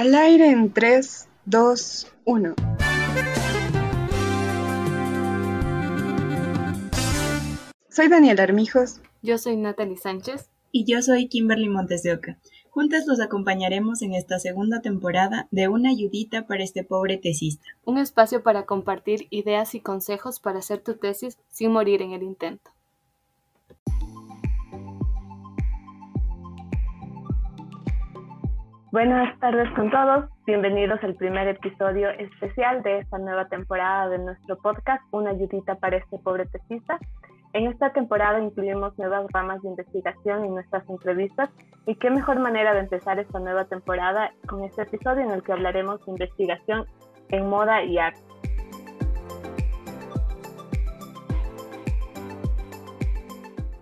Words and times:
Al 0.00 0.14
aire 0.14 0.48
en 0.48 0.72
3, 0.72 1.28
2, 1.44 2.12
1. 2.24 2.54
Soy 7.90 8.08
Daniel 8.08 8.40
Armijos. 8.40 9.02
Yo 9.20 9.36
soy 9.36 9.58
Natalie 9.58 9.98
Sánchez. 9.98 10.48
Y 10.72 10.90
yo 10.90 11.02
soy 11.02 11.28
Kimberly 11.28 11.68
Montes 11.68 12.02
de 12.02 12.14
Oca. 12.14 12.38
Juntas 12.70 13.06
los 13.06 13.20
acompañaremos 13.20 14.00
en 14.00 14.14
esta 14.14 14.38
segunda 14.38 14.80
temporada 14.80 15.48
de 15.50 15.68
Una 15.68 15.90
ayudita 15.90 16.46
para 16.46 16.64
este 16.64 16.82
pobre 16.82 17.18
tesista. 17.18 17.66
Un 17.84 17.98
espacio 17.98 18.42
para 18.42 18.64
compartir 18.64 19.26
ideas 19.28 19.74
y 19.74 19.80
consejos 19.80 20.40
para 20.40 20.60
hacer 20.60 20.80
tu 20.80 20.96
tesis 20.96 21.36
sin 21.50 21.72
morir 21.72 22.00
en 22.00 22.12
el 22.12 22.22
intento. 22.22 22.70
Buenas 28.92 29.38
tardes 29.38 29.70
con 29.76 29.88
todos, 29.88 30.24
bienvenidos 30.46 30.98
al 31.04 31.14
primer 31.14 31.46
episodio 31.46 32.10
especial 32.10 32.82
de 32.82 32.98
esta 32.98 33.18
nueva 33.18 33.46
temporada 33.46 34.08
de 34.08 34.18
nuestro 34.18 34.58
podcast, 34.58 35.00
Una 35.12 35.30
ayudita 35.30 35.76
para 35.76 35.98
este 35.98 36.18
pobre 36.18 36.46
tesista. 36.46 36.98
En 37.52 37.68
esta 37.68 37.92
temporada 37.92 38.40
incluimos 38.40 38.98
nuevas 38.98 39.26
ramas 39.32 39.62
de 39.62 39.68
investigación 39.68 40.44
en 40.44 40.54
nuestras 40.54 40.90
entrevistas 40.90 41.50
y 41.86 41.94
qué 41.94 42.10
mejor 42.10 42.40
manera 42.40 42.74
de 42.74 42.80
empezar 42.80 43.20
esta 43.20 43.38
nueva 43.38 43.66
temporada 43.66 44.32
con 44.48 44.64
este 44.64 44.82
episodio 44.82 45.22
en 45.22 45.30
el 45.30 45.44
que 45.44 45.52
hablaremos 45.52 46.04
de 46.04 46.10
investigación 46.10 46.84
en 47.28 47.48
moda 47.48 47.84
y 47.84 47.96
arte. 47.96 48.20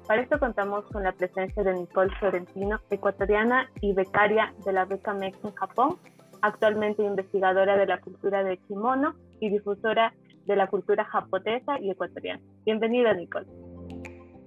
Para 0.08 0.22
esto 0.22 0.38
contamos 0.38 0.86
con 0.86 1.02
la 1.02 1.12
presencia 1.12 1.62
de 1.62 1.74
Nicole 1.74 2.10
Florentino, 2.18 2.80
ecuatoriana 2.88 3.70
y 3.82 3.92
becaria 3.92 4.54
de 4.64 4.72
la 4.72 4.86
beca 4.86 5.12
MEX 5.12 5.36
en 5.44 5.52
Japón, 5.52 5.98
actualmente 6.40 7.02
investigadora 7.02 7.76
de 7.76 7.84
la 7.84 8.00
cultura 8.00 8.42
de 8.42 8.56
kimono 8.56 9.14
y 9.38 9.50
difusora 9.50 10.14
de 10.46 10.56
la 10.56 10.66
cultura 10.68 11.04
japonesa 11.04 11.78
y 11.78 11.90
ecuatoriana. 11.90 12.40
Bienvenida, 12.64 13.12
Nicole. 13.12 13.48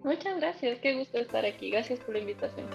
Muchas 0.03 0.39
gracias, 0.39 0.79
qué 0.79 0.95
gusto 0.97 1.19
estar 1.19 1.45
aquí. 1.45 1.69
Gracias 1.69 1.99
por 1.99 2.15
la 2.15 2.21
invitación. 2.21 2.65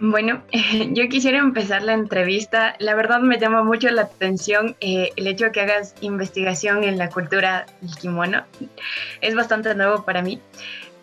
Bueno, 0.00 0.42
yo 0.92 1.08
quisiera 1.08 1.38
empezar 1.38 1.82
la 1.82 1.92
entrevista. 1.94 2.74
La 2.78 2.94
verdad 2.94 3.20
me 3.20 3.38
llama 3.38 3.62
mucho 3.62 3.88
la 3.90 4.02
atención 4.02 4.76
eh, 4.80 5.10
el 5.16 5.26
hecho 5.26 5.46
de 5.46 5.52
que 5.52 5.60
hagas 5.60 5.94
investigación 6.00 6.84
en 6.84 6.98
la 6.98 7.08
cultura 7.10 7.66
del 7.80 7.94
kimono. 7.96 8.44
Es 9.20 9.34
bastante 9.34 9.74
nuevo 9.74 10.04
para 10.04 10.22
mí. 10.22 10.40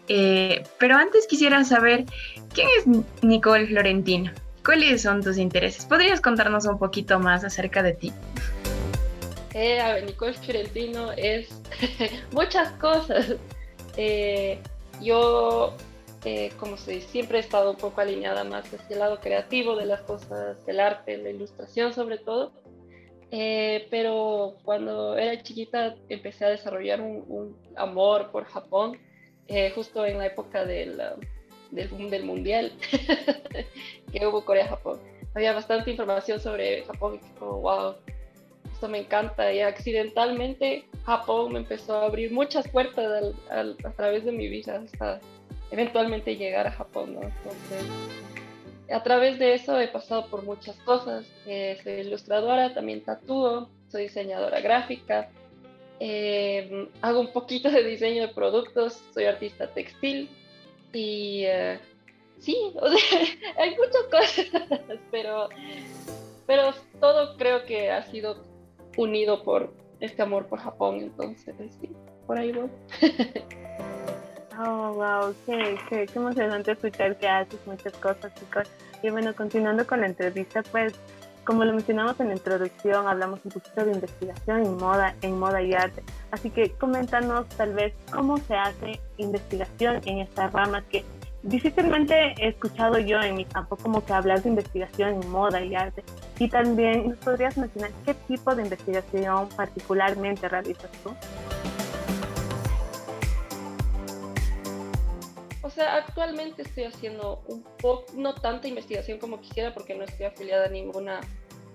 Eh, 0.07 0.63
pero 0.77 0.95
antes 0.95 1.25
quisiera 1.27 1.63
saber, 1.63 2.05
¿quién 2.53 2.67
es 2.77 3.23
Nicole 3.23 3.67
Florentino? 3.67 4.31
¿Cuáles 4.65 5.01
son 5.01 5.23
tus 5.23 5.37
intereses? 5.37 5.85
¿Podrías 5.85 6.19
contarnos 6.19 6.65
un 6.65 6.77
poquito 6.77 7.19
más 7.19 7.43
acerca 7.43 7.81
de 7.81 7.93
ti? 7.93 8.13
Eh, 9.53 10.03
Nicole 10.05 10.33
Florentino 10.33 11.11
es 11.13 11.49
muchas 12.31 12.71
cosas. 12.73 13.35
yo 15.01 15.75
eh, 16.23 16.51
como 16.59 16.77
se 16.77 17.01
siempre 17.01 17.39
he 17.39 17.41
estado 17.41 17.71
un 17.71 17.77
poco 17.77 17.99
alineada 17.99 18.43
más 18.43 18.71
hacia 18.71 18.93
el 18.93 18.99
lado 18.99 19.19
creativo 19.19 19.75
de 19.75 19.87
las 19.87 20.01
cosas, 20.01 20.63
del 20.65 20.79
arte, 20.79 21.17
la 21.17 21.29
ilustración 21.31 21.93
sobre 21.93 22.19
todo. 22.19 22.51
Eh, 23.31 23.87
pero 23.89 24.57
cuando 24.63 25.17
era 25.17 25.41
chiquita 25.41 25.95
empecé 26.09 26.45
a 26.45 26.49
desarrollar 26.49 27.01
un, 27.01 27.57
amor 27.75 28.29
por 28.31 28.45
Japón, 28.45 28.99
eh, 29.47 29.71
justo 29.73 30.05
en 30.05 30.19
la 30.19 30.27
época 30.27 30.65
del, 30.65 31.01
del 31.71 31.87
boom 31.87 32.09
del 32.09 32.23
mundial 32.25 32.73
que 34.11 34.27
hubo 34.27 34.45
Corea-Japón. 34.45 34.99
Había 35.33 35.53
bastante 35.53 35.91
información 35.91 36.39
sobre 36.39 36.83
Japón 36.83 37.15
y 37.15 37.39
como, 37.39 37.61
wow, 37.61 37.95
esto 38.71 38.89
me 38.89 38.99
encanta. 38.99 39.51
Y 39.51 39.61
accidentalmente 39.61 40.85
Japón 41.05 41.53
me 41.53 41.59
empezó 41.59 41.95
a 41.95 42.05
abrir 42.05 42.31
muchas 42.31 42.67
puertas 42.67 43.33
a 43.49 43.91
través 43.93 44.25
de 44.25 44.33
mi 44.33 44.49
vida 44.49 44.83
hasta 44.83 45.19
eventualmente 45.71 46.35
llegar 46.35 46.67
a 46.67 46.71
Japón, 46.71 47.15
¿no? 47.15 47.21
Entonces, 47.23 47.85
a 48.91 49.03
través 49.03 49.39
de 49.39 49.53
eso 49.53 49.79
he 49.79 49.87
pasado 49.87 50.27
por 50.27 50.43
muchas 50.43 50.75
cosas. 50.77 51.25
Eh, 51.45 51.79
soy 51.83 51.93
ilustradora, 51.93 52.73
también 52.73 53.03
tatúo, 53.03 53.69
soy 53.89 54.03
diseñadora 54.03 54.59
gráfica, 54.59 55.29
eh, 56.03 56.89
hago 57.01 57.19
un 57.19 57.31
poquito 57.31 57.69
de 57.69 57.83
diseño 57.83 58.23
de 58.23 58.33
productos, 58.33 59.03
soy 59.13 59.25
artista 59.25 59.67
textil 59.67 60.29
y 60.91 61.43
eh, 61.45 61.79
sí, 62.39 62.73
hay 63.57 63.75
muchas 63.75 64.03
cosas, 64.09 64.47
pero, 65.11 65.49
pero 66.47 66.73
todo 66.99 67.37
creo 67.37 67.65
que 67.65 67.91
ha 67.91 68.01
sido 68.03 68.43
unido 68.97 69.43
por 69.43 69.71
este 69.99 70.23
amor 70.23 70.47
por 70.47 70.57
Japón, 70.57 71.01
entonces 71.01 71.55
sí, 71.79 71.91
por 72.25 72.39
ahí 72.39 72.51
voy. 72.51 72.69
Oh, 74.59 74.93
wow, 74.93 75.33
qué, 75.45 75.77
qué, 75.89 76.07
emocionante 76.13 76.73
escuchar 76.73 77.17
que 77.17 77.27
haces 77.27 77.59
muchas 77.65 77.93
cosas, 77.93 78.33
chicos. 78.35 78.69
Y 79.01 79.09
bueno, 79.09 79.33
continuando 79.33 79.87
con 79.87 80.01
la 80.01 80.07
entrevista, 80.07 80.61
pues, 80.71 80.93
como 81.45 81.63
lo 81.63 81.73
mencionamos 81.73 82.19
en 82.19 82.27
la 82.27 82.33
introducción, 82.33 83.07
hablamos 83.07 83.39
un 83.45 83.51
poquito 83.51 83.85
de 83.85 83.93
investigación 83.93 84.65
en 84.65 84.77
moda, 84.77 85.15
en 85.21 85.39
moda 85.39 85.61
y 85.61 85.73
arte. 85.73 86.03
Así 86.31 86.49
que 86.49 86.71
coméntanos 86.71 87.47
tal 87.49 87.73
vez 87.73 87.93
cómo 88.11 88.37
se 88.37 88.55
hace 88.55 88.99
investigación 89.17 90.01
en 90.05 90.19
estas 90.19 90.51
ramas 90.51 90.83
que 90.91 91.03
difícilmente 91.43 92.35
he 92.37 92.49
escuchado 92.49 92.99
yo 92.99 93.19
en 93.21 93.35
mi 93.35 93.45
campo 93.45 93.75
como 93.75 94.05
que 94.05 94.13
hablar 94.13 94.43
de 94.43 94.49
investigación 94.49 95.23
en 95.23 95.29
moda 95.31 95.63
y 95.63 95.75
arte. 95.75 96.03
Y 96.37 96.49
también 96.49 97.09
nos 97.09 97.17
podrías 97.19 97.57
mencionar 97.57 97.91
qué 98.05 98.13
tipo 98.13 98.53
de 98.53 98.63
investigación 98.63 99.49
particularmente 99.55 100.47
realizas 100.47 100.91
tú. 101.03 101.15
O 105.63 105.69
sea, 105.69 105.95
actualmente 105.95 106.63
estoy 106.63 106.85
haciendo 106.85 107.43
un 107.47 107.63
poco, 107.79 108.05
no 108.15 108.33
tanta 108.33 108.67
investigación 108.67 109.19
como 109.19 109.39
quisiera 109.39 109.73
porque 109.73 109.93
no 109.93 110.03
estoy 110.03 110.25
afiliada 110.25 110.65
a 110.65 110.69
ninguna 110.69 111.21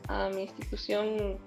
a 0.08 0.28
mi 0.28 0.42
institución 0.42 1.38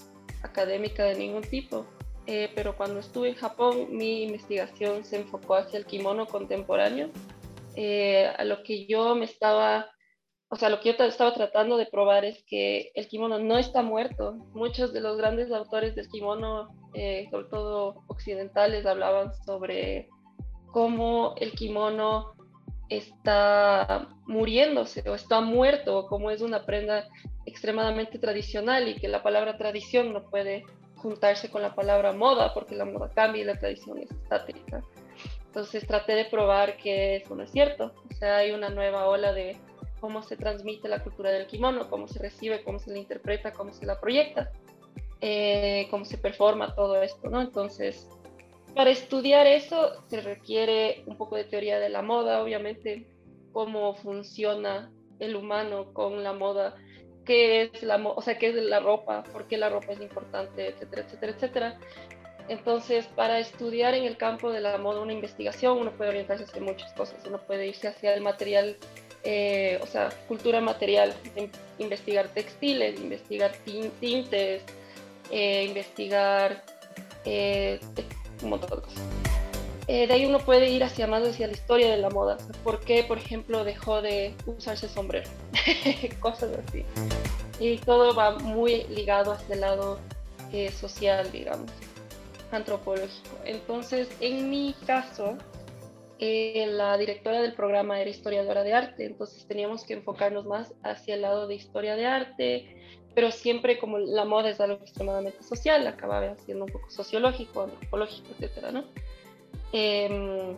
académica 0.43 1.03
de 1.03 1.15
ningún 1.15 1.43
tipo. 1.43 1.85
Eh, 2.25 2.51
pero 2.53 2.75
cuando 2.75 2.99
estuve 2.99 3.29
en 3.29 3.35
Japón, 3.35 3.87
mi 3.89 4.23
investigación 4.23 5.03
se 5.03 5.17
enfocó 5.17 5.55
hacia 5.55 5.79
el 5.79 5.85
kimono 5.85 6.27
contemporáneo, 6.27 7.09
eh, 7.75 8.27
a 8.37 8.43
lo 8.43 8.61
que 8.61 8.85
yo 8.85 9.15
me 9.15 9.25
estaba, 9.25 9.89
o 10.49 10.55
sea, 10.55 10.69
lo 10.69 10.79
que 10.79 10.93
yo 10.93 11.03
estaba 11.05 11.33
tratando 11.33 11.77
de 11.77 11.87
probar 11.87 12.25
es 12.25 12.43
que 12.45 12.91
el 12.93 13.07
kimono 13.07 13.39
no 13.39 13.57
está 13.57 13.81
muerto. 13.81 14.33
Muchos 14.53 14.93
de 14.93 15.01
los 15.01 15.17
grandes 15.17 15.51
autores 15.51 15.95
del 15.95 16.07
kimono, 16.07 16.69
eh, 16.93 17.27
sobre 17.31 17.47
todo 17.47 18.03
occidentales, 18.07 18.85
hablaban 18.85 19.33
sobre 19.45 20.07
cómo 20.71 21.35
el 21.37 21.51
kimono 21.53 22.33
está 22.89 24.07
muriéndose 24.25 25.07
o 25.09 25.15
está 25.15 25.41
muerto, 25.41 26.07
como 26.07 26.31
es 26.31 26.41
una 26.41 26.65
prenda 26.65 27.07
extremadamente 27.45 28.19
tradicional 28.19 28.87
y 28.87 28.95
que 28.95 29.07
la 29.07 29.23
palabra 29.23 29.57
tradición 29.57 30.11
no 30.13 30.23
puede 30.23 30.65
juntarse 30.95 31.49
con 31.49 31.61
la 31.61 31.75
palabra 31.75 32.11
moda 32.13 32.53
porque 32.53 32.75
la 32.75 32.85
moda 32.85 33.09
cambia 33.13 33.41
y 33.41 33.45
la 33.45 33.57
tradición 33.57 33.99
es 33.99 34.11
estática. 34.11 34.83
Entonces 35.45 35.87
traté 35.87 36.13
de 36.13 36.25
probar 36.25 36.77
que 36.77 37.17
eso 37.17 37.35
no 37.35 37.43
es 37.43 37.51
cierto. 37.51 37.93
O 38.11 38.15
sea, 38.15 38.37
hay 38.37 38.51
una 38.51 38.69
nueva 38.69 39.07
ola 39.07 39.33
de 39.33 39.57
cómo 39.99 40.21
se 40.21 40.37
transmite 40.37 40.87
la 40.87 41.03
cultura 41.03 41.31
del 41.31 41.47
kimono, 41.47 41.89
cómo 41.89 42.07
se 42.07 42.19
recibe, 42.19 42.63
cómo 42.63 42.79
se 42.79 42.91
la 42.91 42.99
interpreta, 42.99 43.51
cómo 43.51 43.73
se 43.73 43.85
la 43.85 43.99
proyecta, 43.99 44.51
eh, 45.21 45.87
cómo 45.89 46.05
se 46.05 46.17
performa 46.17 46.75
todo 46.75 47.01
esto, 47.01 47.29
¿no? 47.29 47.41
Entonces 47.41 48.07
para 48.75 48.91
estudiar 48.91 49.47
eso 49.47 50.03
se 50.09 50.21
requiere 50.21 51.03
un 51.05 51.17
poco 51.17 51.35
de 51.35 51.43
teoría 51.43 51.79
de 51.79 51.89
la 51.89 52.01
moda, 52.01 52.41
obviamente, 52.41 53.07
cómo 53.51 53.95
funciona 53.95 54.91
el 55.19 55.35
humano 55.35 55.93
con 55.93 56.23
la 56.23 56.33
moda, 56.33 56.75
qué 57.25 57.63
es 57.63 57.83
la, 57.83 57.97
o 57.97 58.21
sea, 58.21 58.37
qué 58.37 58.49
es 58.49 58.55
la 58.55 58.79
ropa, 58.79 59.23
por 59.23 59.47
qué 59.47 59.57
la 59.57 59.69
ropa 59.69 59.93
es 59.93 60.01
importante, 60.01 60.69
etcétera, 60.69 61.03
etcétera, 61.03 61.31
etcétera. 61.33 61.79
Entonces, 62.47 63.05
para 63.15 63.37
estudiar 63.39 63.93
en 63.93 64.05
el 64.05 64.17
campo 64.17 64.51
de 64.51 64.59
la 64.59 64.77
moda 64.79 65.01
una 65.01 65.13
investigación, 65.13 65.77
uno 65.77 65.91
puede 65.91 66.09
orientarse 66.09 66.45
hacia 66.45 66.61
muchas 66.61 66.91
cosas. 66.93 67.23
Uno 67.27 67.37
puede 67.37 67.67
irse 67.67 67.87
hacia 67.87 68.15
el 68.15 68.21
material, 68.21 68.75
eh, 69.23 69.79
o 69.83 69.85
sea, 69.85 70.09
cultura 70.27 70.59
material, 70.59 71.13
investigar 71.77 72.27
textiles, 72.29 72.99
investigar 72.99 73.51
tintes, 73.99 74.63
eh, 75.29 75.65
investigar 75.65 76.63
eh, 77.25 77.79
un 78.41 78.49
montón 78.49 78.69
de 78.69 78.85
cosas. 78.85 79.03
Eh, 79.87 80.05
de 80.05 80.13
ahí 80.13 80.25
uno 80.27 80.37
puede 80.37 80.69
ir 80.69 80.83
hacia 80.83 81.07
más 81.07 81.27
hacia 81.27 81.47
la 81.47 81.53
historia 81.53 81.89
de 81.89 81.97
la 81.97 82.11
moda. 82.11 82.37
¿Por 82.63 82.79
qué, 82.79 83.03
por 83.03 83.17
ejemplo, 83.17 83.63
dejó 83.63 84.03
de 84.03 84.35
usarse 84.45 84.87
sombrero? 84.87 85.27
cosas 86.19 86.51
así. 86.67 86.85
Y 87.59 87.77
todo 87.79 88.13
va 88.13 88.37
muy 88.37 88.83
ligado 88.83 89.31
hacia 89.31 89.55
el 89.55 89.61
lado 89.61 89.99
eh, 90.53 90.71
social, 90.71 91.31
digamos, 91.31 91.71
antropológico. 92.51 93.35
Entonces, 93.45 94.07
en 94.19 94.49
mi 94.51 94.75
caso, 94.85 95.37
eh, 96.19 96.67
la 96.69 96.97
directora 96.97 97.41
del 97.41 97.53
programa 97.53 97.99
era 97.99 98.09
historiadora 98.09 98.61
de 98.63 98.73
arte, 98.73 99.05
entonces 99.05 99.45
teníamos 99.47 99.85
que 99.85 99.93
enfocarnos 99.93 100.45
más 100.45 100.73
hacia 100.83 101.15
el 101.15 101.21
lado 101.21 101.47
de 101.47 101.55
historia 101.55 101.95
de 101.95 102.05
arte, 102.05 102.78
pero 103.15 103.31
siempre 103.31 103.79
como 103.79 103.97
la 103.97 104.25
moda 104.25 104.49
es 104.49 104.59
algo 104.59 104.79
extremadamente 104.81 105.43
social, 105.43 105.85
acababa 105.87 106.35
siendo 106.45 106.65
un 106.65 106.71
poco 106.71 106.89
sociológico, 106.89 107.63
antropológico, 107.63 108.27
etcétera, 108.31 108.71
¿no? 108.71 108.83
Em, 109.71 110.55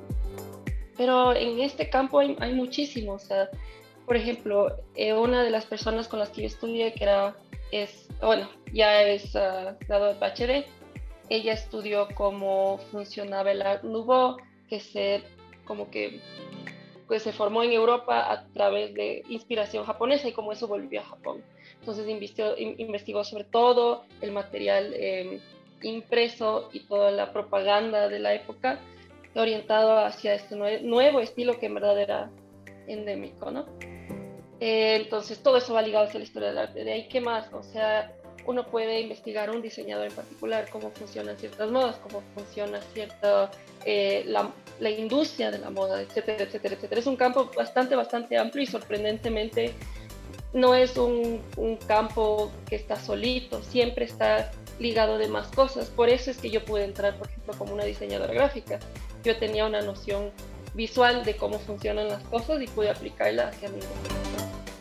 pero 0.98 1.33
en 1.36 1.59
este 1.59 1.89
campo 1.89 2.19
hay, 2.19 2.36
hay 2.39 2.53
muchísimo, 2.53 3.13
o 3.13 3.19
sea, 3.19 3.50
por 4.06 4.15
ejemplo, 4.15 4.77
eh, 4.95 5.13
una 5.13 5.44
de 5.44 5.50
las 5.50 5.65
personas 5.65 6.07
con 6.07 6.19
las 6.19 6.30
que 6.30 6.42
yo 6.42 6.48
estudié, 6.48 6.94
que 6.94 7.03
era, 7.06 7.36
es, 7.71 8.07
bueno, 8.21 8.50
ya 8.74 9.03
es 9.03 9.33
uh, 9.36 9.75
de 9.88 10.13
Bachelet, 10.19 10.68
ella 11.30 11.53
estudió 11.53 12.07
cómo 12.13 12.77
funcionaba 12.92 13.51
el 13.51 13.62
Art 13.62 13.83
Nouveau, 13.83 14.38
que 14.68 14.80
se 14.80 15.24
como 15.65 15.89
que 15.89 16.19
pues 17.12 17.24
se 17.24 17.34
formó 17.34 17.62
en 17.62 17.74
Europa 17.74 18.31
a 18.31 18.46
través 18.54 18.94
de 18.94 19.24
inspiración 19.28 19.84
japonesa 19.84 20.30
y 20.30 20.31
cómo 20.31 20.54
eso 20.54 20.66
volvió 20.66 21.02
a 21.02 21.04
Japón. 21.04 21.44
Entonces 21.81 22.08
investigó, 22.08 22.56
investigó 22.58 23.25
sobre 23.25 23.44
todo 23.44 24.06
el 24.22 24.31
material 24.31 24.94
em, 24.94 25.42
impreso 25.81 26.69
y 26.72 26.80
toda 26.80 27.12
la 27.12 27.34
propaganda 27.34 28.08
de 28.08 28.19
la 28.19 28.34
época 28.34 28.80
orientado 29.36 29.98
hacia 29.98 30.36
este 30.36 30.56
nuevo 30.56 31.19
estilo 31.19 31.60
que 31.60 31.66
en 31.66 31.74
verdad 31.74 32.00
era 32.00 32.31
endémico, 32.88 33.52
¿no? 33.52 33.66
Eh, 34.62 34.96
entonces 34.96 35.44
todo 35.44 35.58
eso 35.58 35.74
va 35.74 35.81
ligado 35.81 36.06
hacia 36.06 36.18
la 36.18 36.24
historia 36.24 36.48
del 36.48 36.60
arte. 36.60 36.86
De 36.86 36.94
ahí, 36.94 37.10
¿qué 37.10 37.19
más? 37.19 37.52
O 37.52 37.62
sea, 37.62 38.16
uno 38.46 38.66
puede 38.68 39.00
investigar 39.02 39.50
un 39.50 39.62
diseñador 39.62 40.08
en 40.08 40.14
particular, 40.14 40.70
cómo 40.70 40.92
funcionan 40.92 41.38
ciertas 41.38 41.70
modas, 41.72 41.98
cómo 41.98 42.24
funciona 42.36 42.82
cierta, 42.94 43.52
eh, 43.86 44.24
la, 44.28 44.90
industria 44.90 45.52
de 45.52 45.60
la 45.60 45.70
moda, 45.70 46.02
etcétera, 46.02 46.44
etcétera, 46.44 46.76
etcétera. 46.76 47.00
Es 47.00 47.08
un 47.08 47.16
campo 47.16 47.52
bastante, 47.56 47.96
bastante 47.96 48.38
amplio 48.38 48.64
y 48.64 48.68
sorprendentemente 48.68 49.74
no 50.54 50.76
es 50.76 50.98
un, 50.98 51.42
campo 51.88 52.52
que 52.68 52.76
está 52.76 52.96
solito, 52.98 53.62
siempre 53.64 54.06
está 54.06 54.52
ligado 54.80 55.18
de 55.18 55.28
más 55.28 55.48
cosas. 55.48 55.90
Por 55.90 56.10
eso 56.10 56.32
es 56.32 56.38
que 56.38 56.50
yo 56.50 56.66
pude 56.66 56.84
entrar, 56.84 57.18
por 57.18 57.28
ejemplo, 57.28 57.54
como 57.58 57.74
una 57.74 57.86
diseñadora 57.86 58.34
gráfica. 58.34 58.80
Yo 59.24 59.38
tenía 59.38 59.66
una 59.66 59.82
noción 59.82 60.32
visual 60.74 61.24
de 61.24 61.36
cómo 61.36 61.60
funcionan 61.60 62.08
las 62.08 62.24
cosas 62.24 62.62
y 62.62 62.68
pude 62.68 62.90
aplicarla 62.90 63.50
hacia 63.50 63.70
mi 63.70 63.82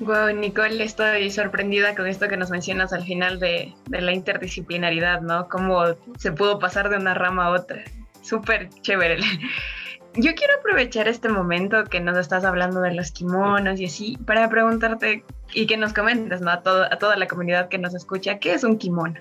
Wow, 0.01 0.35
Nicole, 0.35 0.83
estoy 0.83 1.31
sorprendida 1.31 1.95
con 1.95 2.07
esto 2.07 2.27
que 2.27 2.39
nos 2.39 2.51
mencionas 2.51 2.95
al 2.95 3.05
final 3.05 3.39
de, 3.39 3.75
de 3.87 4.01
la 4.01 4.13
interdisciplinaridad, 4.13 5.21
¿no? 5.21 5.47
Cómo 5.49 5.83
se 6.17 6.33
pudo 6.33 6.59
pasar 6.59 6.89
de 6.89 6.97
una 6.97 7.13
rama 7.13 7.47
a 7.47 7.51
otra. 7.51 7.85
Súper 8.23 8.71
chévere. 8.81 9.19
Yo 10.15 10.35
quiero 10.35 10.55
aprovechar 10.59 11.07
este 11.07 11.29
momento 11.29 11.85
que 11.85 12.01
nos 12.01 12.17
estás 12.17 12.45
hablando 12.45 12.81
de 12.81 12.95
los 12.95 13.13
kimonos 13.13 13.79
y 13.79 13.85
así 13.85 14.19
para 14.25 14.49
preguntarte 14.49 15.23
y 15.53 15.67
que 15.67 15.77
nos 15.77 15.93
comentes, 15.93 16.41
¿no? 16.41 16.51
A, 16.51 16.63
todo, 16.63 16.85
a 16.85 16.99
toda 16.99 17.17
la 17.17 17.27
comunidad 17.27 17.69
que 17.69 17.77
nos 17.77 17.95
escucha, 17.95 18.39
¿qué 18.39 18.55
es 18.55 18.65
un 18.65 18.79
kimono? 18.79 19.21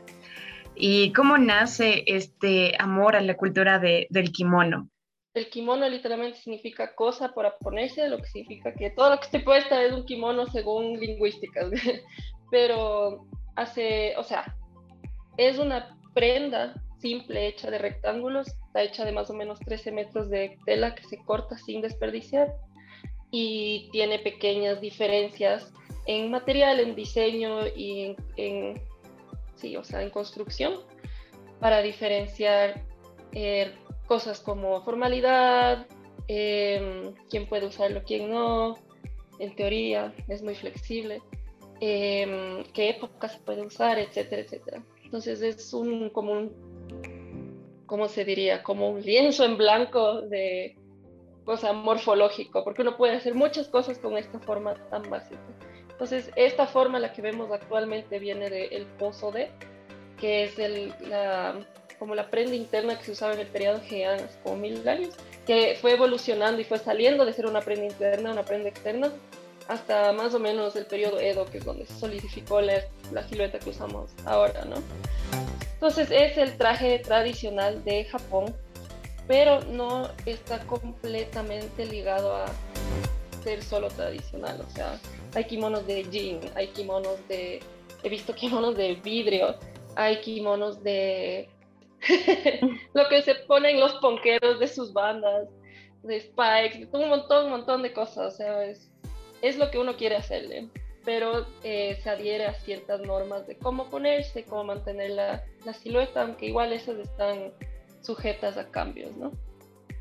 ¿Y 0.75 1.11
cómo 1.11 1.37
nace 1.37 2.03
este 2.07 2.73
amor 2.79 3.17
a 3.17 3.21
la 3.21 3.35
cultura 3.35 3.79
de, 3.79 4.07
del 4.09 4.31
kimono? 4.31 4.87
El 5.33 5.49
kimono 5.49 5.87
literalmente 5.87 6.39
significa 6.39 6.95
cosa 6.95 7.33
para 7.33 7.57
ponerse, 7.57 8.07
lo 8.09 8.17
que 8.17 8.25
significa 8.25 8.73
que 8.73 8.89
todo 8.89 9.11
lo 9.11 9.17
que 9.19 9.25
esté 9.25 9.39
puesta 9.39 9.83
es 9.83 9.93
un 9.93 10.05
kimono 10.05 10.47
según 10.47 10.99
lingüísticas. 10.99 11.69
Pero 12.51 13.27
hace, 13.55 14.15
o 14.17 14.23
sea, 14.23 14.55
es 15.37 15.59
una 15.59 15.95
prenda 16.13 16.73
simple 16.99 17.47
hecha 17.47 17.69
de 17.69 17.77
rectángulos, 17.77 18.47
está 18.47 18.81
hecha 18.81 19.05
de 19.05 19.11
más 19.11 19.29
o 19.29 19.33
menos 19.33 19.59
13 19.59 19.91
metros 19.91 20.29
de 20.29 20.57
tela 20.65 20.95
que 20.95 21.03
se 21.03 21.17
corta 21.23 21.57
sin 21.57 21.81
desperdiciar 21.81 22.53
y 23.31 23.89
tiene 23.91 24.19
pequeñas 24.19 24.81
diferencias 24.81 25.71
en 26.07 26.31
material, 26.31 26.79
en 26.79 26.95
diseño 26.95 27.67
y 27.67 28.15
en, 28.37 28.81
sí, 29.55 29.77
o 29.77 29.83
sea, 29.83 30.01
en 30.01 30.09
construcción 30.09 30.73
para 31.59 31.81
diferenciar 31.81 32.83
eh, 33.31 33.75
cosas 34.09 34.39
como 34.39 34.81
formalidad, 34.81 35.85
em, 36.27 37.13
quién 37.29 37.47
puede 37.47 37.67
usarlo, 37.67 38.01
quién 38.03 38.31
no, 38.31 38.75
en 39.37 39.55
teoría 39.55 40.13
es 40.27 40.41
muy 40.41 40.55
flexible, 40.55 41.21
em, 41.79 42.63
qué 42.73 42.89
época 42.89 43.29
se 43.29 43.37
puede 43.39 43.61
usar, 43.61 43.99
etcétera, 43.99 44.41
etcétera. 44.41 44.83
Entonces 45.03 45.43
es 45.43 45.73
un 45.73 46.09
como 46.09 46.31
un, 46.33 46.51
¿cómo 47.85 48.07
se 48.07 48.25
diría? 48.25 48.63
Como 48.63 48.89
un 48.89 49.01
lienzo 49.01 49.45
en 49.45 49.57
blanco 49.57 50.21
de 50.21 50.75
cosa 51.45 51.71
morfológico, 51.71 52.63
porque 52.63 52.81
uno 52.81 52.97
puede 52.97 53.15
hacer 53.15 53.35
muchas 53.35 53.67
cosas 53.67 53.99
con 53.99 54.17
esta 54.17 54.39
forma 54.39 54.73
tan 54.89 55.03
básica. 55.09 55.39
Entonces, 55.91 56.31
esta 56.35 56.65
forma, 56.65 56.99
la 56.99 57.11
que 57.13 57.21
vemos 57.21 57.51
actualmente, 57.51 58.17
viene 58.19 58.49
del 58.49 58.85
pozo 58.97 59.31
de, 59.31 59.51
que 60.17 60.45
es 60.45 60.57
el, 60.57 60.93
la, 61.01 61.67
como 61.99 62.15
la 62.15 62.29
prenda 62.29 62.55
interna 62.55 62.97
que 62.97 63.05
se 63.05 63.11
usaba 63.11 63.33
en 63.33 63.41
el 63.41 63.47
periodo 63.47 63.81
Heian, 63.89 64.19
como 64.43 64.55
mil 64.55 64.81
que 65.45 65.77
fue 65.79 65.93
evolucionando 65.93 66.61
y 66.61 66.63
fue 66.63 66.79
saliendo 66.79 67.25
de 67.25 67.33
ser 67.33 67.45
una 67.45 67.61
prenda 67.61 67.85
interna 67.85 68.29
a 68.29 68.33
una 68.33 68.43
prenda 68.43 68.69
externa 68.69 69.11
hasta 69.67 70.13
más 70.13 70.33
o 70.33 70.39
menos 70.39 70.75
el 70.75 70.85
periodo 70.85 71.19
Edo, 71.19 71.45
que 71.45 71.59
es 71.59 71.65
donde 71.65 71.85
se 71.85 71.93
solidificó 71.93 72.59
la, 72.59 72.81
la 73.11 73.27
silueta 73.27 73.59
que 73.59 73.69
usamos 73.69 74.09
ahora, 74.25 74.65
¿no? 74.65 74.77
Entonces 75.73 76.09
es 76.11 76.37
el 76.37 76.57
traje 76.57 76.99
tradicional 76.99 77.83
de 77.83 78.05
Japón, 78.05 78.55
pero 79.27 79.61
no 79.65 80.09
está 80.25 80.59
completamente 80.65 81.85
ligado 81.85 82.35
a 82.35 82.45
ser 83.43 83.63
solo 83.63 83.89
tradicional, 83.89 84.59
o 84.59 84.69
sea, 84.71 84.99
hay 85.35 85.43
kimonos 85.45 85.85
de 85.85 86.03
jean, 86.09 86.39
hay 86.55 86.67
kimonos 86.69 87.15
de, 87.27 87.59
he 88.03 88.09
visto 88.09 88.33
kimonos 88.33 88.75
de 88.75 88.95
vidrio, 88.95 89.55
hay 89.95 90.19
kimonos 90.21 90.83
de 90.83 91.47
lo 92.93 93.07
que 93.09 93.21
se 93.21 93.35
ponen 93.35 93.79
los 93.79 93.93
ponqueros 93.95 94.59
de 94.59 94.67
sus 94.67 94.93
bandas, 94.93 95.49
de 96.03 96.21
spikes, 96.21 96.87
un 96.91 97.09
montón, 97.09 97.45
un 97.45 97.51
montón 97.51 97.81
de 97.81 97.93
cosas, 97.93 98.33
o 98.33 98.37
sea, 98.37 98.63
es, 98.65 99.57
lo 99.57 99.69
que 99.71 99.79
uno 99.79 99.95
quiere 99.95 100.15
hacerle, 100.15 100.69
pero 101.03 101.45
eh, 101.63 101.99
se 102.01 102.09
adhiere 102.09 102.45
a 102.45 102.53
ciertas 102.53 103.01
normas 103.01 103.47
de 103.47 103.57
cómo 103.57 103.89
ponerse, 103.89 104.45
cómo 104.45 104.63
mantener 104.65 105.11
la, 105.11 105.43
silueta, 105.73 106.21
aunque 106.21 106.47
igual 106.47 106.73
esas 106.73 106.97
están 106.99 107.51
sujetas 108.01 108.57
a 108.57 108.69
cambios, 108.69 109.15
¿no? 109.17 109.31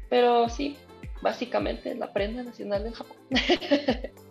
Pero 0.08 0.48
sí, 0.48 0.76
básicamente 1.20 1.94
la 1.94 2.12
prenda 2.12 2.42
nacional 2.42 2.84
de 2.84 2.92
Japón. 2.92 3.16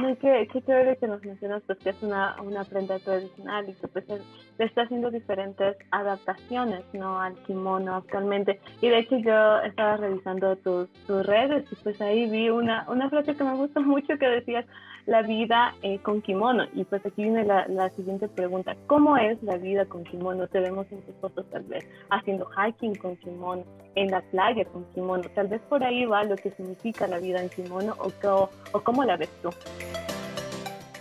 Ay, 0.00 0.14
qué, 0.20 0.48
qué 0.52 0.62
chévere 0.62 0.96
que 0.96 1.08
nos 1.08 1.24
mencionas 1.24 1.60
pues 1.66 1.76
que 1.80 1.90
es 1.90 2.00
una, 2.04 2.40
una 2.40 2.62
prenda 2.62 3.00
tradicional 3.00 3.68
y 3.68 3.72
que 3.72 3.88
pues 3.88 4.04
le 4.06 4.64
está 4.64 4.82
haciendo 4.82 5.10
diferentes 5.10 5.76
adaptaciones 5.90 6.84
¿no? 6.92 7.20
al 7.20 7.34
kimono 7.42 7.96
actualmente. 7.96 8.60
Y 8.80 8.90
de 8.90 8.98
hecho 9.00 9.18
yo 9.18 9.58
estaba 9.62 9.96
revisando 9.96 10.54
tus, 10.58 10.88
tus 11.04 11.26
redes 11.26 11.64
y 11.72 11.74
pues 11.82 12.00
ahí 12.00 12.30
vi 12.30 12.48
una, 12.48 12.86
una 12.88 13.10
frase 13.10 13.34
que 13.34 13.42
me 13.42 13.56
gustó 13.56 13.80
mucho 13.82 14.16
que 14.18 14.28
decías 14.28 14.66
la 15.08 15.22
vida 15.22 15.74
eh, 15.82 15.98
con 16.00 16.20
kimono. 16.20 16.66
Y 16.74 16.84
pues 16.84 17.04
aquí 17.04 17.22
viene 17.22 17.42
la, 17.44 17.66
la, 17.68 17.88
siguiente 17.90 18.28
pregunta. 18.28 18.76
¿Cómo 18.86 19.16
es 19.16 19.42
la 19.42 19.56
vida 19.56 19.86
con 19.86 20.04
kimono? 20.04 20.46
Te 20.48 20.60
vemos 20.60 20.86
en 20.92 21.00
tus 21.00 21.14
fotos 21.16 21.46
tal 21.50 21.62
vez 21.62 21.86
haciendo 22.10 22.46
hiking 22.50 22.94
con 22.94 23.16
kimono, 23.16 23.64
en 23.94 24.10
la 24.10 24.20
playa 24.20 24.66
con 24.66 24.84
kimono. 24.92 25.24
Tal 25.34 25.48
vez 25.48 25.62
por 25.62 25.82
ahí 25.82 26.04
va 26.04 26.24
lo 26.24 26.36
que 26.36 26.50
significa 26.50 27.06
la 27.06 27.18
vida 27.18 27.40
en 27.40 27.48
kimono 27.48 27.96
o, 27.98 28.50
cómo 28.82 29.02
la 29.02 29.16
ves 29.16 29.30
tú. 29.42 29.48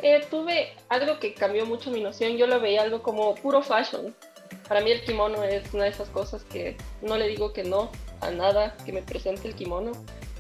Eh, 0.02 0.22
tuve 0.32 0.70
algo 0.88 1.20
que 1.20 1.34
cambió 1.34 1.66
mucho 1.66 1.92
mi 1.92 2.02
noción. 2.02 2.38
Yo 2.38 2.48
lo 2.48 2.62
veía 2.62 2.84
algo 2.84 3.04
como 3.04 3.36
puro 3.36 3.62
fashion. 3.62 4.16
Para 4.70 4.80
mí 4.80 4.92
el 4.92 5.02
kimono 5.02 5.44
es 5.44 5.74
una 5.74 5.84
de 5.84 5.90
esas 5.90 6.10
cosas 6.10 6.46
que 6.46 6.78
no 7.02 7.18
le 7.18 7.28
digo 7.28 7.52
que 7.52 7.66
no 7.66 7.90
a 8.22 8.32
nada 8.32 8.74
que 8.86 8.94
me 8.94 9.02
presente 9.02 9.50
el 9.50 9.56
kimono 9.56 9.92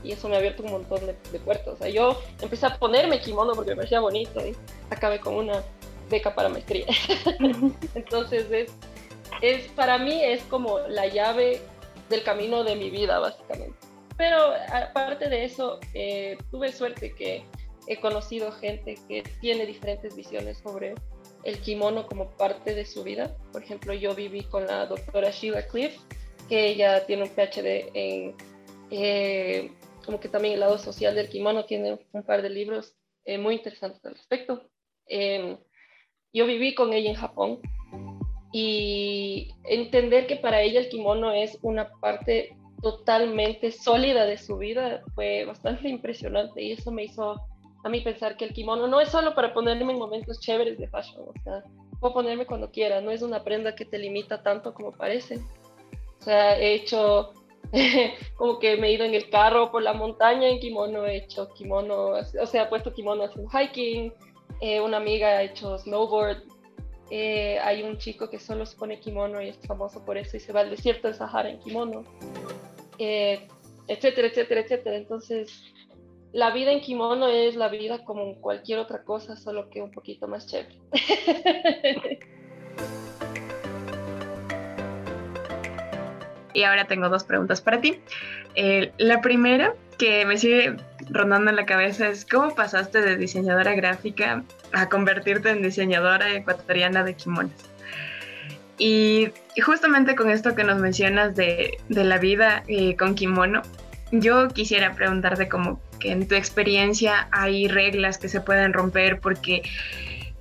y 0.07 0.13
eso 0.13 0.29
me 0.29 0.35
ha 0.35 0.37
abierto 0.37 0.63
un 0.63 0.71
montón 0.71 1.05
de, 1.05 1.39
puertas. 1.39 1.73
O 1.73 1.77
sea, 1.77 1.89
yo 1.89 2.21
empecé 2.41 2.65
a 2.65 2.77
ponerme 2.77 3.19
kimono 3.19 3.53
porque 3.53 3.71
me 3.71 3.77
parecía 3.77 3.99
bonito 3.99 4.45
y 4.45 4.55
acabé 4.89 5.19
con 5.19 5.35
una 5.35 5.61
beca 6.09 6.33
para 6.33 6.47
maestría. 6.47 6.85
Entonces 7.95 8.49
es, 8.49 8.71
es, 9.41 9.67
para 9.73 9.97
mí 9.97 10.23
es 10.23 10.41
como 10.43 10.79
la 10.79 11.07
llave 11.07 11.59
del 12.09 12.23
camino 12.23 12.63
de 12.63 12.77
mi 12.77 12.89
vida, 12.89 13.19
básicamente. 13.19 13.77
Pero 14.15 14.53
aparte 14.71 15.27
de 15.27 15.43
eso, 15.43 15.79
eh, 15.93 16.37
tuve 16.51 16.71
suerte 16.71 17.13
que 17.13 17.43
he 17.87 17.99
conocido 17.99 18.51
gente 18.53 18.97
que 19.09 19.23
tiene 19.41 19.65
diferentes 19.65 20.15
visiones 20.15 20.57
sobre 20.59 20.95
el 21.43 21.59
kimono 21.59 22.07
como 22.07 22.29
parte 22.31 22.73
de 22.73 22.85
su 22.85 23.03
vida. 23.03 23.35
Por 23.51 23.61
ejemplo, 23.61 23.93
yo 23.93 24.15
viví 24.15 24.43
con 24.43 24.65
la 24.65 24.85
doctora 24.85 25.31
Sheila 25.31 25.67
Cliff, 25.67 25.97
que 26.47 26.67
ella 26.67 27.05
tiene 27.05 27.23
un 27.23 27.29
PhD 27.29 27.89
en 27.93 28.35
eh, 28.89 29.71
como 30.07 30.19
que 30.19 30.29
también 30.29 30.55
el 30.55 30.61
lado 30.61 30.79
social 30.79 31.13
del 31.13 31.29
kimono, 31.29 31.65
tiene 31.65 31.99
un 32.13 32.23
par 32.23 32.41
de 32.41 32.49
libros 32.49 32.95
eh, 33.25 33.37
muy 33.37 33.55
interesantes 33.55 34.03
al 34.05 34.15
respecto. 34.15 34.63
Em, 35.05 35.57
yo 36.33 36.47
viví 36.47 36.73
con 36.73 36.93
ella 36.93 37.09
en 37.09 37.15
Japón 37.15 37.59
y 38.53 39.49
entender 39.65 40.25
que 40.25 40.37
para 40.37 40.61
ella 40.61 40.79
el 40.79 40.89
kimono 40.89 41.33
es 41.33 41.59
una 41.61 41.91
parte 41.99 42.55
totalmente 42.81 43.71
sólida 43.71 44.25
de 44.25 44.37
su 44.37 44.57
vida 44.57 45.01
fue 45.13 45.43
bastante 45.45 45.89
impresionante 45.89 46.61
y 46.61 46.71
eso 46.71 46.91
me 46.91 47.03
hizo 47.05 47.35
a 47.83 47.89
mí 47.89 48.01
pensar 48.01 48.37
que 48.37 48.45
el 48.45 48.53
kimono 48.53 48.87
no 48.87 49.01
es 49.01 49.09
solo 49.09 49.35
para 49.35 49.53
ponerme 49.53 49.91
en 49.91 49.99
momentos 49.99 50.39
chéveres 50.39 50.77
de 50.77 50.87
fashion, 50.87 51.25
o 51.27 51.33
sea, 51.43 51.63
puedo 51.99 52.13
ponerme 52.13 52.45
cuando 52.45 52.71
quiera, 52.71 53.01
no 53.01 53.11
es 53.11 53.21
una 53.21 53.43
prenda 53.43 53.75
que 53.75 53.85
te 53.85 53.97
limita 53.97 54.41
tanto 54.41 54.73
como 54.73 54.91
parece. 54.91 55.39
O 56.19 56.23
sea, 56.23 56.57
he 56.59 56.73
hecho 56.73 57.33
como 58.35 58.59
que 58.59 58.77
me 58.77 58.87
he 58.87 58.93
ido 58.93 59.05
en 59.05 59.13
el 59.13 59.29
carro 59.29 59.71
por 59.71 59.83
la 59.83 59.93
montaña 59.93 60.47
en 60.47 60.59
kimono, 60.59 61.05
he 61.05 61.17
hecho 61.17 61.49
kimono, 61.53 62.13
o 62.41 62.45
sea, 62.45 62.63
he 62.63 62.67
puesto 62.67 62.93
kimono 62.93 63.23
haciendo 63.23 63.49
hiking, 63.49 64.13
eh, 64.61 64.79
una 64.81 64.97
amiga 64.97 65.27
ha 65.27 65.43
hecho 65.43 65.77
snowboard, 65.77 66.43
eh, 67.09 67.59
hay 67.59 67.83
un 67.83 67.97
chico 67.97 68.29
que 68.29 68.39
solo 68.39 68.65
se 68.65 68.75
pone 68.77 68.99
kimono 68.99 69.41
y 69.41 69.49
es 69.49 69.57
famoso 69.65 70.03
por 70.03 70.17
eso 70.17 70.35
y 70.37 70.39
se 70.39 70.51
va 70.51 70.61
al 70.61 70.69
desierto 70.69 71.07
de 71.07 71.13
Sahara 71.13 71.49
en 71.49 71.59
kimono, 71.59 72.03
eh, 72.97 73.47
etcétera, 73.87 74.27
etcétera, 74.27 74.61
etcétera. 74.61 74.97
Entonces, 74.97 75.63
la 76.33 76.51
vida 76.51 76.71
en 76.71 76.81
kimono 76.81 77.27
es 77.27 77.55
la 77.55 77.69
vida 77.69 78.03
como 78.03 78.35
cualquier 78.41 78.79
otra 78.79 79.03
cosa, 79.03 79.35
solo 79.37 79.69
que 79.69 79.81
un 79.81 79.91
poquito 79.91 80.27
más 80.27 80.47
chévere. 80.47 80.79
y 86.57 86.63
ahora 86.63 86.85
tengo 86.85 87.07
dos 87.07 87.23
preguntas 87.23 87.61
para 87.61 87.79
ti. 87.81 87.99
Eh, 88.55 88.91
la 88.97 89.21
primera, 89.21 89.75
que 89.99 90.25
me 90.25 90.39
sigue 90.39 90.75
rondando 91.07 91.51
en 91.51 91.55
la 91.55 91.67
cabeza, 91.67 92.07
es 92.07 92.25
cómo 92.25 92.55
pasaste 92.55 92.99
de 93.01 93.15
diseñadora 93.15 93.75
gráfica 93.75 94.43
a 94.73 94.89
convertirte 94.89 95.51
en 95.51 95.61
diseñadora 95.61 96.33
ecuatoriana 96.33 97.03
de 97.03 97.13
kimonos. 97.13 97.53
Y 98.79 99.29
justamente 99.63 100.15
con 100.15 100.31
esto 100.31 100.55
que 100.55 100.63
nos 100.63 100.79
mencionas 100.79 101.35
de, 101.35 101.77
la 101.89 102.17
vida 102.17 102.63
eh, 102.67 102.95
con 102.95 103.13
kimono, 103.13 103.61
yo 104.11 104.47
quisiera 104.47 104.95
preguntarte 104.95 105.47
como 105.47 105.79
que 105.99 106.11
en 106.11 106.27
tu 106.27 106.33
experiencia 106.33 107.27
hay 107.31 107.67
reglas 107.67 108.17
que 108.17 108.29
se 108.29 108.41
pueden 108.41 108.73
romper 108.73 109.19
porque, 109.19 109.61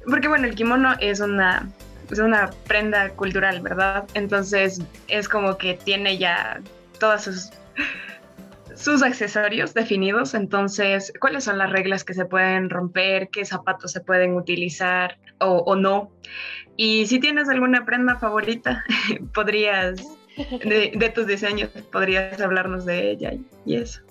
porque 0.09 0.29
bueno, 0.29 0.47
el 0.47 0.55
kimono 0.55 0.95
es 0.99 1.21
una, 1.21 1.69
es 2.11 2.19
una 2.19 2.51
prenda 2.67 3.11
cultural, 3.11 3.61
¿verdad? 3.61 4.05
Entonces 4.15 4.81
es 5.09 5.29
como 5.29 5.57
que 5.59 5.75
tiene 5.75 6.19
ya 6.19 6.61
todos 6.99 7.23
sus, 7.23 7.51
sus 8.75 9.03
accesorios 9.03 9.75
definidos. 9.75 10.35
Entonces, 10.35 11.13
¿cuáles 11.21 11.45
son 11.45 11.59
las 11.59 11.71
reglas 11.71 12.05
que 12.05 12.15
se 12.15 12.25
pueden 12.25 12.71
romper? 12.71 13.29
¿Qué 13.31 13.45
zapatos 13.45 13.93
se 13.93 14.01
pueden 14.01 14.35
utilizar 14.35 15.19
o, 15.41 15.59
o 15.67 15.77
no? 15.77 16.11
Y 16.77 17.07
si 17.07 17.19
tienes 17.19 17.49
alguna 17.49 17.85
prenda 17.85 18.17
favorita, 18.17 18.85
podrías, 19.35 19.97
de, 20.37 20.93
de, 20.95 21.11
tus 21.11 21.27
diseños, 21.27 21.71
podrías 21.91 22.41
hablarnos 22.41 22.85
de 22.85 23.11
ella 23.11 23.33
y 23.65 23.77
eso. 23.77 24.03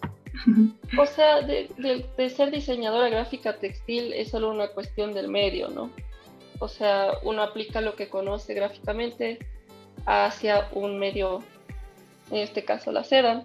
O 0.98 1.06
sea, 1.06 1.42
de, 1.42 1.70
de, 2.18 2.30
ser 2.30 2.52
diseñadora 2.52 3.10
gráfica 3.10 3.58
textil 3.58 4.12
es 4.14 4.32
solo 4.32 4.52
una 4.52 4.68
cuestión 4.68 5.14
del 5.14 5.30
medio, 5.30 5.70
¿no? 5.70 5.92
O 6.60 6.68
sea, 6.68 7.12
uno 7.24 7.42
aplica 7.42 7.82
lo 7.82 7.96
que 7.96 8.10
conoce 8.10 8.54
gráficamente 8.54 9.40
hacia 10.06 10.70
un 10.74 11.00
medio, 11.00 11.44
en 12.32 12.38
este 12.38 12.64
caso 12.64 12.92
la 12.92 13.04
seda. 13.04 13.44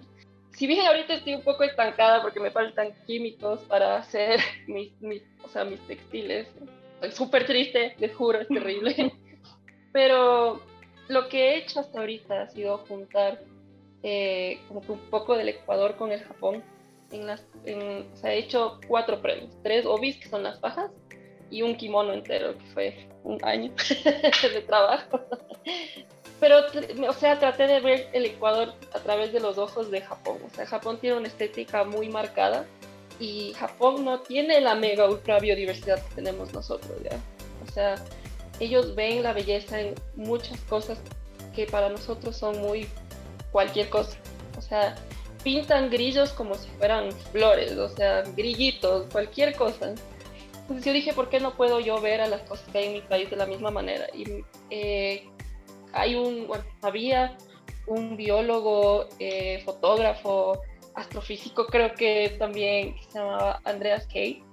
Si 0.51 0.67
bien 0.67 0.85
ahorita 0.85 1.15
estoy 1.15 1.35
un 1.35 1.43
poco 1.43 1.63
estancada 1.63 2.21
porque 2.21 2.39
me 2.39 2.51
faltan 2.51 2.93
químicos 3.05 3.61
para 3.61 3.97
hacer 3.97 4.39
mis, 4.67 4.91
mis, 5.01 5.23
o 5.43 5.49
sea, 5.49 5.65
mis 5.65 5.79
textiles, 5.87 6.47
estoy 6.95 7.11
súper 7.11 7.45
triste, 7.45 7.95
les 7.99 8.15
juro, 8.15 8.41
es 8.41 8.47
terrible. 8.47 9.13
Pero 9.93 10.61
lo 11.07 11.27
que 11.27 11.49
he 11.49 11.57
hecho 11.57 11.79
hasta 11.79 11.99
ahorita 11.99 12.43
ha 12.43 12.47
sido 12.47 12.77
juntar 12.79 13.41
eh, 14.03 14.59
como 14.67 14.81
que 14.81 14.93
un 14.93 14.99
poco 15.09 15.35
del 15.35 15.49
Ecuador 15.49 15.95
con 15.95 16.11
el 16.11 16.23
Japón 16.23 16.63
en 17.11 17.27
las, 17.27 17.45
se 17.65 18.27
ha 18.27 18.33
hecho 18.33 18.79
cuatro 18.87 19.21
premios, 19.21 19.51
tres 19.63 19.85
obis, 19.85 20.17
que 20.17 20.29
son 20.29 20.43
las 20.43 20.59
fajas, 20.59 20.91
y 21.51 21.61
un 21.61 21.75
kimono 21.75 22.13
entero, 22.13 22.57
que 22.57 22.65
fue 22.73 23.07
un 23.23 23.37
año 23.43 23.71
de 24.41 24.61
trabajo. 24.61 25.21
Pero, 26.39 26.57
o 27.07 27.13
sea, 27.13 27.37
traté 27.37 27.67
de 27.67 27.79
ver 27.81 28.09
el 28.13 28.25
Ecuador 28.25 28.73
a 28.93 28.99
través 28.99 29.31
de 29.31 29.39
los 29.39 29.59
ojos 29.59 29.91
de 29.91 30.01
Japón. 30.01 30.39
O 30.43 30.55
sea, 30.55 30.65
Japón 30.65 30.97
tiene 30.99 31.17
una 31.17 31.27
estética 31.27 31.83
muy 31.83 32.09
marcada 32.09 32.65
y 33.19 33.53
Japón 33.53 34.03
no 34.03 34.21
tiene 34.21 34.59
la 34.59 34.73
mega 34.73 35.07
ultra 35.07 35.39
biodiversidad 35.39 36.01
que 36.03 36.15
tenemos 36.15 36.51
nosotros, 36.53 36.91
¿ya? 37.03 37.15
O 37.67 37.71
sea, 37.71 37.95
ellos 38.59 38.95
ven 38.95 39.21
la 39.21 39.33
belleza 39.33 39.79
en 39.79 39.93
muchas 40.15 40.59
cosas 40.61 40.97
que 41.55 41.67
para 41.67 41.89
nosotros 41.89 42.35
son 42.35 42.59
muy 42.59 42.87
cualquier 43.51 43.89
cosa. 43.89 44.17
O 44.57 44.61
sea, 44.61 44.95
pintan 45.43 45.91
grillos 45.91 46.31
como 46.31 46.55
si 46.55 46.69
fueran 46.77 47.11
flores, 47.31 47.73
o 47.73 47.89
sea, 47.89 48.23
grillitos, 48.35 49.05
cualquier 49.11 49.55
cosa. 49.55 49.93
Entonces 50.61 50.85
yo 50.85 50.93
dije, 50.93 51.13
¿por 51.13 51.29
qué 51.29 51.39
no 51.39 51.55
puedo 51.55 51.79
yo 51.79 51.99
ver 51.99 52.21
a 52.21 52.27
las 52.27 52.41
cosas 52.43 52.67
que 52.69 52.77
hay 52.77 52.85
en 52.87 52.93
mi 52.93 53.01
país 53.01 53.29
de 53.29 53.35
la 53.35 53.45
misma 53.45 53.71
manera? 53.71 54.07
Y 54.13 54.43
eh, 54.69 55.27
hay 55.93 56.15
un, 56.15 56.47
bueno, 56.47 56.63
había 56.81 57.37
un 57.87 58.15
biólogo, 58.15 59.07
eh, 59.19 59.61
fotógrafo, 59.65 60.61
astrofísico, 60.95 61.67
creo 61.67 61.93
que 61.93 62.35
también 62.37 62.95
se 63.09 63.19
llamaba 63.19 63.61
Andreas 63.65 64.07
Kay. 64.07 64.43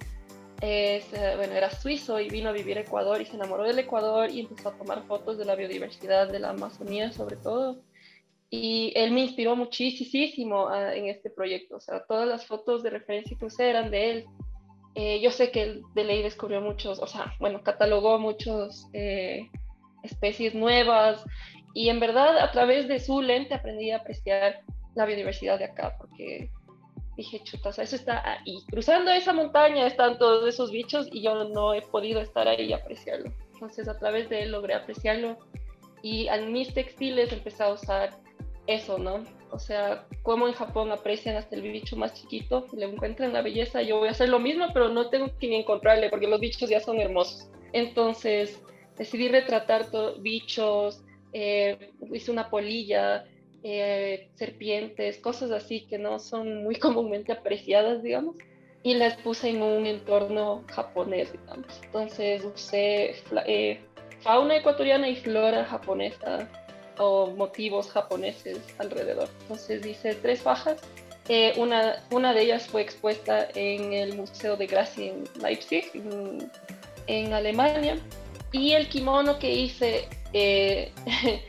Eh, 0.60 1.04
bueno, 1.36 1.54
era 1.54 1.70
suizo 1.70 2.18
y 2.18 2.28
vino 2.28 2.48
a 2.48 2.52
vivir 2.52 2.78
a 2.78 2.80
Ecuador 2.80 3.20
y 3.20 3.26
se 3.26 3.36
enamoró 3.36 3.62
del 3.62 3.78
Ecuador 3.78 4.28
y 4.28 4.40
empezó 4.40 4.70
a 4.70 4.76
tomar 4.76 5.06
fotos 5.06 5.38
de 5.38 5.44
la 5.44 5.54
biodiversidad 5.54 6.28
de 6.28 6.40
la 6.40 6.50
Amazonía 6.50 7.12
sobre 7.12 7.36
todo 7.36 7.78
y 8.50 8.92
él 8.96 9.12
me 9.12 9.22
inspiró 9.22 9.56
muchísimo 9.56 10.68
ah, 10.68 10.94
en 10.94 11.06
este 11.06 11.30
proyecto. 11.30 11.76
O 11.76 11.80
sea, 11.80 12.04
todas 12.04 12.26
las 12.26 12.46
fotos 12.46 12.82
de 12.82 12.90
referencia 12.90 13.36
que 13.38 13.44
usé 13.44 13.68
eran 13.68 13.90
de 13.90 14.10
él. 14.10 14.26
Eh, 14.94 15.20
yo 15.20 15.30
sé 15.30 15.50
que 15.50 15.62
él 15.62 15.82
de 15.94 16.04
ley 16.04 16.22
descubrió 16.22 16.60
muchos, 16.60 16.98
o 16.98 17.06
sea, 17.06 17.34
bueno, 17.38 17.62
catalogó 17.62 18.18
muchas 18.18 18.88
eh, 18.92 19.48
especies 20.02 20.54
nuevas 20.54 21.24
y 21.74 21.88
en 21.88 22.00
verdad 22.00 22.38
a 22.38 22.50
través 22.50 22.88
de 22.88 22.98
su 22.98 23.22
lente 23.22 23.54
aprendí 23.54 23.90
a 23.90 23.98
apreciar 23.98 24.60
la 24.94 25.04
biodiversidad 25.06 25.58
de 25.58 25.66
acá 25.66 25.96
porque 25.98 26.50
dije, 27.16 27.40
chuta, 27.44 27.70
eso 27.70 27.96
está 27.96 28.22
ahí. 28.28 28.58
Cruzando 28.70 29.10
esa 29.10 29.32
montaña 29.32 29.86
están 29.86 30.18
todos 30.18 30.48
esos 30.48 30.70
bichos 30.70 31.08
y 31.12 31.22
yo 31.22 31.44
no 31.44 31.74
he 31.74 31.82
podido 31.82 32.20
estar 32.20 32.48
ahí 32.48 32.66
y 32.66 32.72
apreciarlo. 32.72 33.30
Entonces 33.54 33.88
a 33.88 33.98
través 33.98 34.28
de 34.28 34.42
él 34.42 34.52
logré 34.52 34.74
apreciarlo 34.74 35.36
y 36.02 36.28
en 36.28 36.52
mis 36.52 36.72
textiles 36.72 37.32
empecé 37.32 37.64
a 37.64 37.72
usar 37.72 38.10
eso, 38.66 38.98
¿no? 38.98 39.24
O 39.50 39.58
sea, 39.58 40.06
como 40.22 40.46
en 40.46 40.54
Japón 40.54 40.92
aprecian 40.92 41.36
hasta 41.36 41.56
el 41.56 41.62
bicho 41.62 41.96
más 41.96 42.14
chiquito, 42.14 42.66
le 42.76 42.86
encuentran 42.86 43.32
la 43.32 43.42
belleza, 43.42 43.82
yo 43.82 43.98
voy 43.98 44.08
a 44.08 44.12
hacer 44.12 44.28
lo 44.28 44.38
mismo, 44.38 44.66
pero 44.72 44.88
no 44.88 45.08
tengo 45.08 45.30
que 45.38 45.56
encontrarle 45.56 46.10
porque 46.10 46.26
los 46.26 46.40
bichos 46.40 46.68
ya 46.68 46.80
son 46.80 47.00
hermosos. 47.00 47.50
Entonces 47.72 48.62
decidí 48.96 49.28
retratar 49.28 49.86
bichos, 50.20 51.02
eh, 51.32 51.92
hice 52.12 52.30
una 52.30 52.50
polilla, 52.50 53.24
eh, 53.62 54.30
serpientes, 54.34 55.18
cosas 55.18 55.50
así 55.50 55.86
que 55.86 55.98
no 55.98 56.18
son 56.18 56.62
muy 56.62 56.74
comúnmente 56.78 57.32
apreciadas, 57.32 58.02
digamos, 58.02 58.36
y 58.82 58.94
las 58.94 59.16
puse 59.16 59.50
en 59.50 59.62
un 59.62 59.86
entorno 59.86 60.64
japonés, 60.68 61.32
digamos. 61.32 61.66
Entonces 61.84 62.44
usé 62.44 63.16
eh, 63.46 63.80
fauna 64.20 64.56
ecuatoriana 64.56 65.08
y 65.08 65.16
flora 65.16 65.64
japonesa 65.64 66.48
o 66.98 67.28
motivos 67.30 67.90
japoneses 67.90 68.58
alrededor. 68.78 69.28
Entonces 69.42 69.82
dice 69.82 70.14
tres 70.14 70.42
fajas. 70.42 70.80
Eh, 71.28 71.52
una, 71.58 72.02
una 72.10 72.32
de 72.32 72.42
ellas 72.42 72.66
fue 72.66 72.80
expuesta 72.80 73.48
en 73.54 73.92
el 73.92 74.16
Museo 74.16 74.56
de 74.56 74.66
Gracia 74.66 75.06
en 75.06 75.24
Leipzig, 75.42 75.90
en, 77.06 77.32
Alemania. 77.32 77.98
Y 78.50 78.72
el 78.72 78.88
kimono 78.88 79.38
que 79.38 79.52
hice 79.52 80.08
eh, 80.32 80.90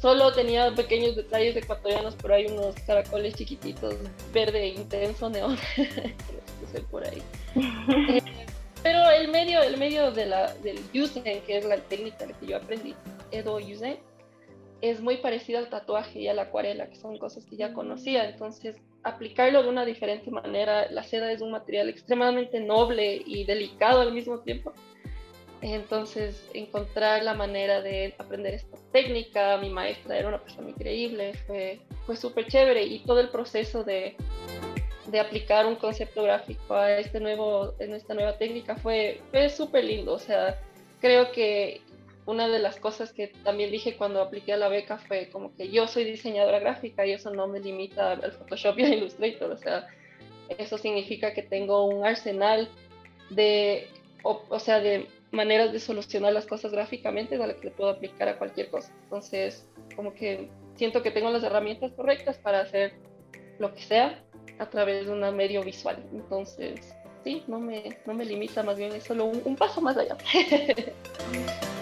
solo 0.00 0.32
tenía 0.32 0.74
pequeños 0.74 1.16
detalles 1.16 1.54
ecuatorianos, 1.56 2.14
pero 2.20 2.34
hay 2.34 2.46
unos 2.46 2.74
caracoles 2.86 3.34
chiquititos, 3.34 3.94
verde 4.32 4.68
intenso, 4.68 5.28
neón. 5.28 5.58
por 6.90 7.04
ahí. 7.04 7.22
Eh, 8.08 8.22
pero 8.82 9.10
el 9.10 9.28
medio, 9.28 9.62
el 9.62 9.78
medio 9.78 10.12
de 10.12 10.26
la, 10.26 10.54
del 10.54 10.78
Yusen, 10.92 11.24
que 11.24 11.58
es 11.58 11.64
la 11.64 11.76
técnica 11.76 12.24
que 12.38 12.46
yo 12.46 12.56
aprendí, 12.56 12.94
Edo 13.32 13.58
Yusen, 13.58 13.98
es 14.80 15.00
muy 15.00 15.18
parecido 15.18 15.58
al 15.58 15.68
tatuaje 15.68 16.20
y 16.20 16.28
a 16.28 16.34
la 16.34 16.42
acuarela, 16.42 16.88
que 16.88 16.96
son 16.96 17.18
cosas 17.18 17.44
que 17.46 17.56
ya 17.56 17.72
conocía. 17.72 18.28
Entonces, 18.28 18.76
aplicarlo 19.02 19.62
de 19.62 19.68
una 19.68 19.84
diferente 19.84 20.30
manera, 20.30 20.90
la 20.90 21.02
seda 21.02 21.32
es 21.32 21.40
un 21.40 21.50
material 21.50 21.88
extremadamente 21.88 22.60
noble 22.60 23.22
y 23.24 23.44
delicado 23.44 24.00
al 24.00 24.12
mismo 24.12 24.40
tiempo. 24.40 24.72
Entonces, 25.62 26.48
encontrar 26.52 27.22
la 27.22 27.34
manera 27.34 27.80
de 27.80 28.14
aprender 28.18 28.54
esta 28.54 28.76
técnica, 28.92 29.56
mi 29.56 29.70
maestra 29.70 30.18
era 30.18 30.28
una 30.28 30.42
persona 30.42 30.68
increíble, 30.68 31.32
fue, 31.46 31.80
fue 32.04 32.14
súper 32.14 32.46
chévere 32.46 32.84
y 32.84 32.98
todo 33.00 33.20
el 33.20 33.30
proceso 33.30 33.82
de, 33.82 34.16
de 35.06 35.20
aplicar 35.20 35.66
un 35.66 35.76
concepto 35.76 36.22
gráfico 36.22 36.74
a 36.74 36.98
este 36.98 37.20
nuevo, 37.20 37.74
en 37.78 37.94
esta 37.94 38.12
nueva 38.12 38.36
técnica 38.36 38.76
fue, 38.76 39.20
fue 39.30 39.48
súper 39.48 39.84
lindo. 39.84 40.12
O 40.12 40.18
sea, 40.18 40.60
creo 41.00 41.32
que 41.32 41.80
una 42.26 42.48
de 42.48 42.58
las 42.58 42.78
cosas 42.78 43.12
que 43.12 43.28
también 43.44 43.70
dije 43.70 43.96
cuando 43.96 44.20
apliqué 44.20 44.52
a 44.52 44.56
la 44.56 44.68
beca 44.68 44.98
fue 44.98 45.28
como 45.30 45.54
que 45.54 45.70
yo 45.70 45.86
soy 45.86 46.04
diseñadora 46.04 46.58
gráfica 46.58 47.06
y 47.06 47.12
eso 47.12 47.30
no 47.30 47.46
me 47.46 47.60
limita 47.60 48.12
al 48.12 48.32
Photoshop 48.32 48.78
y 48.80 48.84
al 48.84 48.94
Illustrator, 48.94 49.52
o 49.52 49.56
sea, 49.56 49.86
eso 50.58 50.76
significa 50.76 51.32
que 51.32 51.42
tengo 51.42 51.86
un 51.86 52.04
arsenal 52.04 52.68
de, 53.30 53.88
o, 54.22 54.58
sea, 54.58 54.80
de 54.80 55.06
maneras 55.30 55.72
de 55.72 55.80
solucionar 55.80 56.32
las 56.32 56.46
cosas 56.46 56.72
gráficamente 56.72 57.36
a 57.36 57.46
la 57.46 57.54
que 57.54 57.66
le 57.66 57.70
puedo 57.70 57.90
aplicar 57.90 58.28
a 58.28 58.38
cualquier 58.38 58.70
cosa. 58.70 58.92
Entonces, 59.04 59.68
como 59.94 60.14
que 60.14 60.48
siento 60.76 61.02
que 61.02 61.10
tengo 61.10 61.30
las 61.30 61.42
herramientas 61.42 61.92
correctas 61.92 62.38
para 62.38 62.60
hacer 62.60 62.94
lo 63.58 63.74
que 63.74 63.82
sea 63.82 64.22
a 64.58 64.66
través 64.70 65.06
de 65.06 65.12
un 65.12 65.36
medio 65.36 65.62
visual. 65.62 66.02
Entonces, 66.12 66.94
sí, 67.24 67.42
no 67.46 67.60
me, 67.60 67.96
no 68.06 68.14
me 68.14 68.24
limita, 68.24 68.62
más 68.62 68.78
bien 68.78 68.92
es 68.92 69.04
solo 69.04 69.26
un, 69.26 69.42
un 69.44 69.56
paso 69.56 69.80
más 69.80 69.96
allá. 69.96 70.16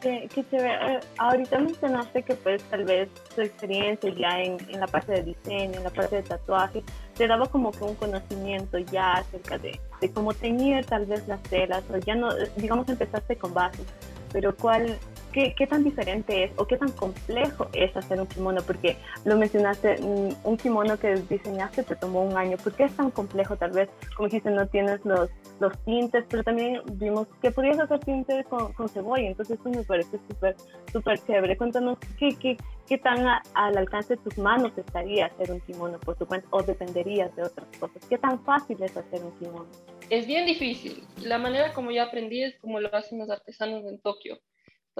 Qué, 0.00 0.28
chévere. 0.32 0.94
Eh, 0.94 1.00
ahorita 1.18 1.58
mencionaste 1.58 2.22
que 2.22 2.34
pues 2.34 2.62
tal 2.64 2.84
vez 2.84 3.10
tu 3.34 3.42
experiencia 3.42 4.10
ya 4.14 4.40
en, 4.40 4.56
en, 4.70 4.80
la 4.80 4.86
parte 4.86 5.12
de 5.12 5.22
diseño, 5.22 5.74
en 5.74 5.84
la 5.84 5.90
parte 5.90 6.16
de 6.16 6.22
tatuaje, 6.22 6.82
te 7.16 7.26
daba 7.26 7.46
como 7.46 7.70
que 7.70 7.84
un 7.84 7.94
conocimiento 7.96 8.78
ya 8.78 9.12
acerca 9.12 9.58
de, 9.58 9.78
de 10.00 10.10
cómo 10.10 10.32
teñir 10.32 10.86
tal 10.86 11.04
vez 11.04 11.28
las 11.28 11.42
telas, 11.42 11.84
o 11.92 11.98
ya 11.98 12.14
no, 12.14 12.30
digamos 12.56 12.88
empezaste 12.88 13.36
con 13.36 13.52
bases, 13.52 13.84
pero 14.32 14.56
cuál, 14.56 14.98
¿Qué, 15.32 15.54
¿qué, 15.56 15.66
tan 15.66 15.84
diferente 15.84 16.44
es 16.44 16.52
o 16.56 16.66
qué 16.66 16.76
tan 16.76 16.90
complejo 16.92 17.68
es 17.72 17.96
hacer 17.96 18.20
un 18.20 18.26
kimono? 18.26 18.60
Porque 18.62 18.96
lo 19.24 19.36
mencionaste, 19.36 19.96
un 20.00 20.56
kimono 20.56 20.98
que 20.98 21.14
diseñaste 21.28 21.84
te 21.84 21.96
tomó 21.96 22.22
un 22.22 22.36
año. 22.36 22.56
¿Por 22.56 22.72
qué 22.74 22.84
es 22.84 22.96
tan 22.96 23.10
complejo? 23.10 23.56
Tal 23.56 23.70
vez, 23.70 23.88
como 24.16 24.28
dijiste, 24.28 24.50
no 24.50 24.66
tienes 24.66 25.04
los, 25.04 25.30
los 25.60 25.78
tintes, 25.84 26.24
pero 26.28 26.42
también 26.42 26.80
vimos 26.94 27.28
que 27.40 27.50
podías 27.50 27.78
hacer 27.78 28.00
tintes 28.00 28.46
con, 28.48 28.72
con 28.72 28.88
cebolla. 28.88 29.28
Entonces, 29.28 29.58
eso 29.60 29.70
me 29.70 29.84
parece 29.84 30.18
súper, 30.28 30.56
súper 30.92 31.18
chévere. 31.20 31.56
Cuéntanos 31.56 31.98
qué, 32.18 32.30
qué, 32.36 32.56
qué 32.88 32.98
tan 32.98 33.24
al 33.54 33.78
alcance 33.78 34.16
de 34.16 34.22
tus 34.22 34.36
manos 34.38 34.72
estaría 34.76 35.26
hacer 35.26 35.52
un 35.52 35.60
kimono 35.60 36.00
por 36.00 36.16
tu 36.16 36.26
cuenta 36.26 36.48
o 36.50 36.62
dependerías 36.62 37.34
de 37.36 37.44
otras 37.44 37.68
cosas. 37.78 38.04
¿Qué 38.08 38.18
tan 38.18 38.42
fácil 38.44 38.82
es 38.82 38.96
hacer 38.96 39.22
un 39.22 39.32
kimono? 39.38 39.66
Es 40.08 40.26
bien 40.26 40.44
difícil. 40.44 41.04
La 41.22 41.38
manera 41.38 41.72
como 41.72 41.92
yo 41.92 42.02
aprendí 42.02 42.42
es 42.42 42.58
como 42.58 42.80
lo 42.80 42.92
hacen 42.94 43.20
los 43.20 43.30
artesanos 43.30 43.84
en 43.84 44.00
Tokio 44.00 44.40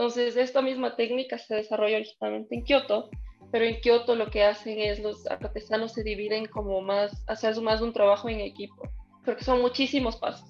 entonces, 0.00 0.34
esta 0.38 0.62
misma 0.62 0.96
técnica 0.96 1.36
se 1.36 1.56
desarrolla 1.56 1.96
originalmente 1.98 2.54
en 2.54 2.64
Kioto, 2.64 3.10
pero 3.52 3.66
en 3.66 3.82
Kioto 3.82 4.14
lo 4.14 4.30
que 4.30 4.42
hacen 4.42 4.80
es 4.80 4.98
los 4.98 5.26
artesanos 5.26 5.92
se 5.92 6.02
dividen 6.02 6.46
como 6.46 6.80
más, 6.80 7.22
hacer 7.26 7.60
más 7.60 7.82
un 7.82 7.92
trabajo 7.92 8.30
en 8.30 8.40
equipo, 8.40 8.88
porque 9.26 9.44
son 9.44 9.60
muchísimos 9.60 10.16
pasos. 10.16 10.48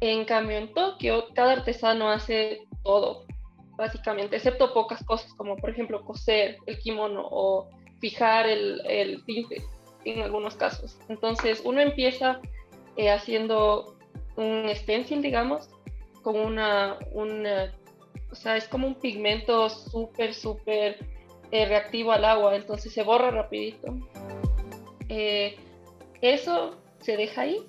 En 0.00 0.24
cambio, 0.24 0.56
en 0.56 0.74
Tokio, 0.74 1.26
cada 1.34 1.52
artesano 1.52 2.10
hace 2.10 2.66
todo, 2.82 3.26
básicamente, 3.76 4.34
excepto 4.34 4.74
pocas 4.74 5.04
cosas, 5.04 5.32
como 5.34 5.54
por 5.54 5.70
ejemplo 5.70 6.04
coser 6.04 6.56
el 6.66 6.76
kimono 6.80 7.28
o 7.30 7.68
fijar 8.00 8.48
el, 8.48 8.84
el 8.88 9.24
tinte 9.24 9.62
en 10.04 10.20
algunos 10.20 10.56
casos. 10.56 10.98
Entonces, 11.08 11.62
uno 11.64 11.80
empieza 11.80 12.40
eh, 12.96 13.08
haciendo 13.08 13.96
un 14.34 14.68
stencil, 14.74 15.22
digamos, 15.22 15.70
con 16.22 16.40
una, 16.40 16.98
una 17.12 17.72
o 18.30 18.34
sea, 18.34 18.56
es 18.56 18.66
como 18.68 18.86
un 18.86 18.96
pigmento 18.96 19.68
súper, 19.70 20.34
súper 20.34 20.98
eh, 21.50 21.66
reactivo 21.66 22.12
al 22.12 22.24
agua, 22.24 22.56
entonces 22.56 22.92
se 22.92 23.02
borra 23.02 23.30
rapidito. 23.30 23.94
Eh, 25.08 25.56
eso 26.20 26.76
se 27.00 27.16
deja 27.16 27.42
ahí. 27.42 27.66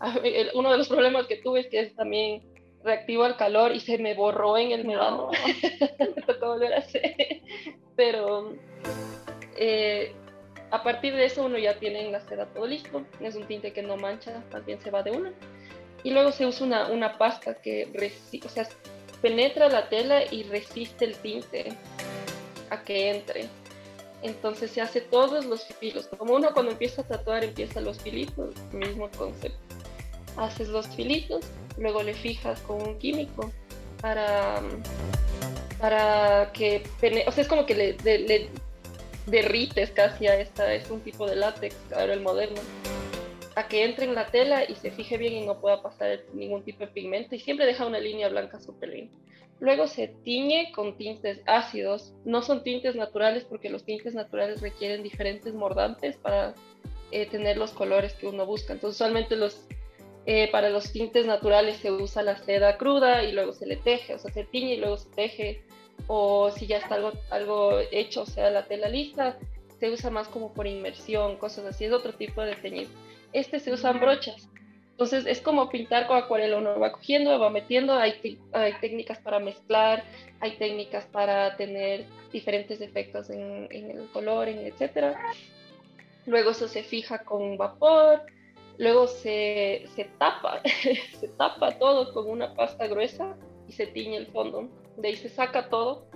Uno 0.54 0.70
de 0.72 0.78
los 0.78 0.88
problemas 0.88 1.26
que 1.26 1.36
tuve 1.36 1.60
es 1.60 1.66
que 1.68 1.80
es 1.80 1.94
también 1.94 2.42
reactivo 2.82 3.24
al 3.24 3.36
calor 3.36 3.72
y 3.72 3.80
se 3.80 3.98
me 3.98 4.14
borró 4.14 4.56
en 4.56 4.72
el 4.72 4.86
verano. 4.86 5.30
me 5.98 6.22
tocó 6.22 6.48
volver 6.48 6.74
a 6.74 6.78
hacer. 6.78 7.42
Pero 7.96 8.54
eh, 9.56 10.12
a 10.70 10.82
partir 10.82 11.14
de 11.14 11.24
eso 11.26 11.44
uno 11.44 11.58
ya 11.58 11.78
tiene 11.78 12.04
en 12.04 12.12
la 12.12 12.20
seda 12.20 12.46
todo 12.46 12.66
listo. 12.66 13.04
Es 13.20 13.36
un 13.36 13.46
tinte 13.46 13.72
que 13.72 13.82
no 13.82 13.96
mancha, 13.96 14.42
más 14.52 14.64
bien 14.64 14.80
se 14.80 14.90
va 14.90 15.02
de 15.02 15.10
una. 15.10 15.32
Y 16.04 16.10
luego 16.10 16.32
se 16.32 16.46
usa 16.46 16.66
una, 16.66 16.88
una 16.88 17.18
pasta 17.18 17.54
que, 17.60 17.88
o 18.44 18.48
sea, 18.48 18.68
penetra 19.20 19.68
la 19.68 19.88
tela 19.88 20.22
y 20.30 20.44
resiste 20.44 21.04
el 21.04 21.16
tinte 21.16 21.72
a 22.70 22.82
que 22.82 23.10
entre. 23.10 23.48
Entonces 24.22 24.70
se 24.70 24.80
hace 24.80 25.00
todos 25.00 25.44
los 25.44 25.64
filos. 25.64 26.08
Como 26.18 26.34
uno 26.34 26.50
cuando 26.52 26.72
empieza 26.72 27.02
a 27.02 27.06
tatuar 27.06 27.44
empieza 27.44 27.80
los 27.80 28.00
filitos, 28.00 28.54
mismo 28.72 29.08
concepto. 29.16 29.58
Haces 30.36 30.68
los 30.68 30.86
filitos, 30.88 31.44
luego 31.76 32.02
le 32.02 32.14
fijas 32.14 32.60
con 32.60 32.80
un 32.80 32.98
químico 32.98 33.50
para, 34.00 34.62
para 35.80 36.52
que, 36.52 36.82
o 37.26 37.32
sea, 37.32 37.42
es 37.42 37.48
como 37.48 37.66
que 37.66 37.74
le, 37.74 38.50
derrites 39.26 39.90
casi 39.90 40.26
a 40.26 40.40
esta, 40.40 40.72
es 40.72 40.90
un 40.90 41.00
tipo 41.00 41.26
de 41.26 41.36
látex, 41.36 41.74
claro, 41.88 42.12
el 42.12 42.20
moderno 42.20 42.60
a 43.58 43.66
que 43.66 43.84
entre 43.84 44.04
en 44.04 44.14
la 44.14 44.30
tela 44.30 44.62
y 44.62 44.76
se 44.76 44.92
fije 44.92 45.16
bien 45.18 45.32
y 45.32 45.44
no 45.44 45.60
pueda 45.60 45.82
pasar 45.82 46.20
ningún 46.32 46.62
tipo 46.62 46.78
de 46.78 46.92
pigmento 46.92 47.34
y 47.34 47.40
siempre 47.40 47.66
deja 47.66 47.86
una 47.86 47.98
línea 47.98 48.28
blanca 48.28 48.60
súper 48.60 48.90
linda. 48.90 49.12
Luego 49.58 49.88
se 49.88 50.06
tiñe 50.22 50.70
con 50.70 50.96
tintes 50.96 51.40
ácidos. 51.44 52.14
No 52.24 52.42
son 52.42 52.62
tintes 52.62 52.94
naturales 52.94 53.44
porque 53.44 53.68
los 53.68 53.82
tintes 53.82 54.14
naturales 54.14 54.60
requieren 54.60 55.02
diferentes 55.02 55.54
mordantes 55.54 56.16
para 56.18 56.54
eh, 57.10 57.26
tener 57.26 57.56
los 57.56 57.72
colores 57.72 58.12
que 58.12 58.28
uno 58.28 58.46
busca. 58.46 58.74
Entonces 58.74 58.94
usualmente 58.94 59.34
los, 59.34 59.66
eh, 60.26 60.48
para 60.52 60.70
los 60.70 60.92
tintes 60.92 61.26
naturales 61.26 61.78
se 61.78 61.90
usa 61.90 62.22
la 62.22 62.36
seda 62.36 62.76
cruda 62.76 63.24
y 63.24 63.32
luego 63.32 63.54
se 63.54 63.66
le 63.66 63.74
teje, 63.74 64.14
o 64.14 64.20
sea, 64.20 64.32
se 64.32 64.44
tiñe 64.44 64.74
y 64.74 64.78
luego 64.78 64.98
se 64.98 65.10
teje. 65.10 65.64
O 66.06 66.52
si 66.52 66.68
ya 66.68 66.76
está 66.76 66.94
algo, 66.94 67.10
algo 67.30 67.80
hecho, 67.90 68.22
o 68.22 68.26
sea, 68.26 68.50
la 68.50 68.66
tela 68.66 68.88
lista, 68.88 69.36
se 69.80 69.90
usa 69.90 70.10
más 70.10 70.28
como 70.28 70.54
por 70.54 70.68
inmersión, 70.68 71.38
cosas 71.38 71.64
así. 71.64 71.86
Es 71.86 71.92
otro 71.92 72.12
tipo 72.12 72.40
de 72.42 72.54
teñido 72.54 72.88
este 73.32 73.60
se 73.60 73.72
usan 73.72 74.00
brochas. 74.00 74.48
Entonces 74.98 75.26
es 75.26 75.40
como 75.40 75.68
pintar 75.68 76.08
con 76.08 76.16
acuarela, 76.16 76.58
uno 76.58 76.80
va 76.80 76.90
cogiendo, 76.90 77.38
va 77.38 77.50
metiendo, 77.50 77.94
hay, 77.94 78.40
hay 78.52 78.72
técnicas 78.80 79.18
para 79.18 79.38
mezclar, 79.38 80.02
hay 80.40 80.56
técnicas 80.56 81.04
para 81.06 81.56
tener 81.56 82.04
diferentes 82.32 82.80
efectos 82.80 83.30
en, 83.30 83.68
el 83.70 84.08
color, 84.12 84.48
en 84.48 84.58
etcétera. 84.66 85.16
Luego 86.26 86.50
eso 86.50 86.66
se 86.66 86.82
fija 86.82 87.20
con 87.20 87.56
vapor, 87.56 88.22
luego 88.76 89.06
se, 89.06 89.84
se 89.94 90.04
tapa, 90.18 90.62
se 91.20 91.28
tapa 91.28 91.78
todo 91.78 92.12
con 92.12 92.28
una 92.28 92.54
pasta 92.54 92.88
gruesa 92.88 93.36
y 93.68 93.72
se 93.72 93.86
tiñe 93.86 94.16
el 94.16 94.26
fondo. 94.26 94.68
De 94.96 95.08
ahí 95.08 95.16
se 95.16 95.28
saca 95.28 95.68
todo, 95.68 96.06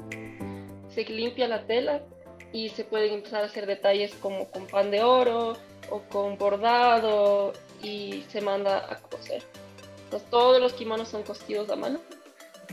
se 0.89 1.05
limpia 1.05 1.47
la 1.47 1.67
tela 1.67 2.03
y 2.53 2.71
se 2.71 2.83
pueden 2.83 3.15
empezar 3.15 3.45
a 3.45 3.47
hacer 3.47 3.67
detalles 3.67 4.13
como 4.17 4.51
con 4.51 4.67
pan 4.67 4.91
de 4.91 5.05
oro, 5.05 5.57
o 5.93 6.01
con 6.09 6.39
bordado 6.39 7.53
y 7.83 8.25
se 8.31 8.41
manda 8.41 8.79
a 8.91 8.99
coser. 8.99 9.43
Entonces, 10.05 10.29
todos 10.31 10.61
los 10.61 10.73
kimonos 10.73 11.09
son 11.09 11.23
cosidos 11.23 11.69
a 11.71 11.77
mano. 11.77 12.01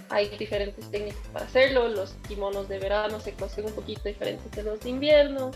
Hay 0.09 0.29
diferentes 0.37 0.89
técnicas 0.89 1.27
para 1.33 1.45
hacerlo. 1.45 1.89
Los 1.89 2.11
kimonos 2.27 2.69
de 2.69 2.79
verano 2.79 3.19
se 3.19 3.33
cosen 3.33 3.65
un 3.65 3.73
poquito 3.73 4.03
diferentes 4.05 4.49
de 4.51 4.63
los 4.63 4.79
de 4.79 4.89
invierno, 4.89 5.51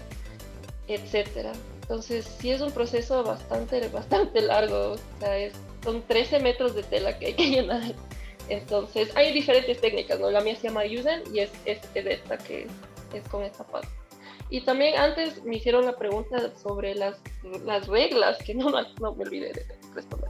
etcétera. 0.88 1.54
Entonces, 1.82 2.26
sí 2.40 2.52
es 2.52 2.62
un 2.62 2.72
proceso 2.72 3.24
bastante, 3.24 3.88
bastante 3.88 4.42
largo. 4.42 4.92
O 4.92 4.98
sea, 5.20 5.50
son 5.84 6.02
13 6.04 6.40
metros 6.40 6.76
de 6.76 6.84
tela 6.84 7.18
que 7.18 7.28
hay 7.28 7.34
que 7.34 7.50
llenar. 7.50 7.96
Entonces, 8.50 9.10
hay 9.16 9.32
diferentes 9.32 9.80
técnicas, 9.80 10.20
¿no? 10.20 10.30
La 10.30 10.42
mía 10.42 10.56
se 10.56 10.68
llama 10.68 10.86
Yuzen 10.86 11.24
y 11.34 11.40
es, 11.40 11.52
es 11.66 11.82
de 11.94 12.14
esta 12.14 12.38
que 12.38 12.68
es 13.14 13.28
con 13.30 13.44
esta 13.44 13.64
pasta. 13.64 14.03
Y 14.50 14.62
también 14.62 14.96
antes 14.98 15.44
me 15.44 15.56
hicieron 15.58 15.86
la 15.86 15.96
pregunta 15.96 16.56
sobre 16.58 16.96
las, 16.96 17.22
las 17.66 17.88
reglas, 17.88 18.38
que 18.44 18.54
no, 18.54 18.70
no 18.70 19.16
me 19.16 19.24
olvidé 19.24 19.54
de 19.54 19.66
responder. 19.94 20.30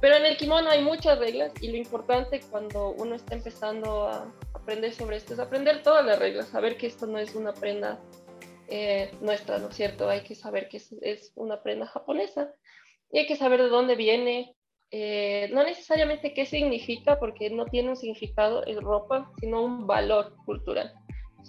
Pero 0.00 0.16
en 0.16 0.26
el 0.26 0.36
kimono 0.36 0.68
hay 0.68 0.82
muchas 0.82 1.18
reglas 1.18 1.52
y 1.60 1.68
lo 1.68 1.76
importante 1.76 2.40
cuando 2.50 2.90
uno 2.90 3.14
está 3.14 3.34
empezando 3.34 4.08
a 4.08 4.32
aprender 4.52 4.92
sobre 4.92 5.16
esto 5.16 5.34
es 5.34 5.38
aprender 5.38 5.82
todas 5.84 6.04
las 6.04 6.18
reglas, 6.18 6.48
saber 6.48 6.76
que 6.76 6.88
esto 6.88 7.06
no 7.06 7.18
es 7.18 7.36
una 7.36 7.52
prenda 7.52 8.00
eh, 8.68 9.12
nuestra, 9.20 9.58
¿no 9.58 9.68
es 9.68 9.76
cierto? 9.76 10.08
Hay 10.08 10.22
que 10.22 10.34
saber 10.34 10.68
que 10.68 10.78
es, 10.78 10.92
es, 11.02 11.32
una 11.36 11.62
prenda 11.62 11.86
japonesa 11.86 12.52
y 13.12 13.20
hay 13.20 13.26
que 13.26 13.36
saber 13.36 13.62
de 13.62 13.68
dónde 13.68 13.94
viene, 13.94 14.56
eh, 14.90 15.48
no 15.52 15.62
necesariamente 15.62 16.34
qué 16.34 16.46
significa, 16.46 17.18
porque 17.18 17.50
no 17.50 17.66
tiene 17.66 17.90
un 17.90 17.96
significado 17.96 18.66
en 18.66 18.80
ropa, 18.80 19.30
sino 19.40 19.62
un 19.62 19.86
valor 19.86 20.34
cultural. 20.46 20.92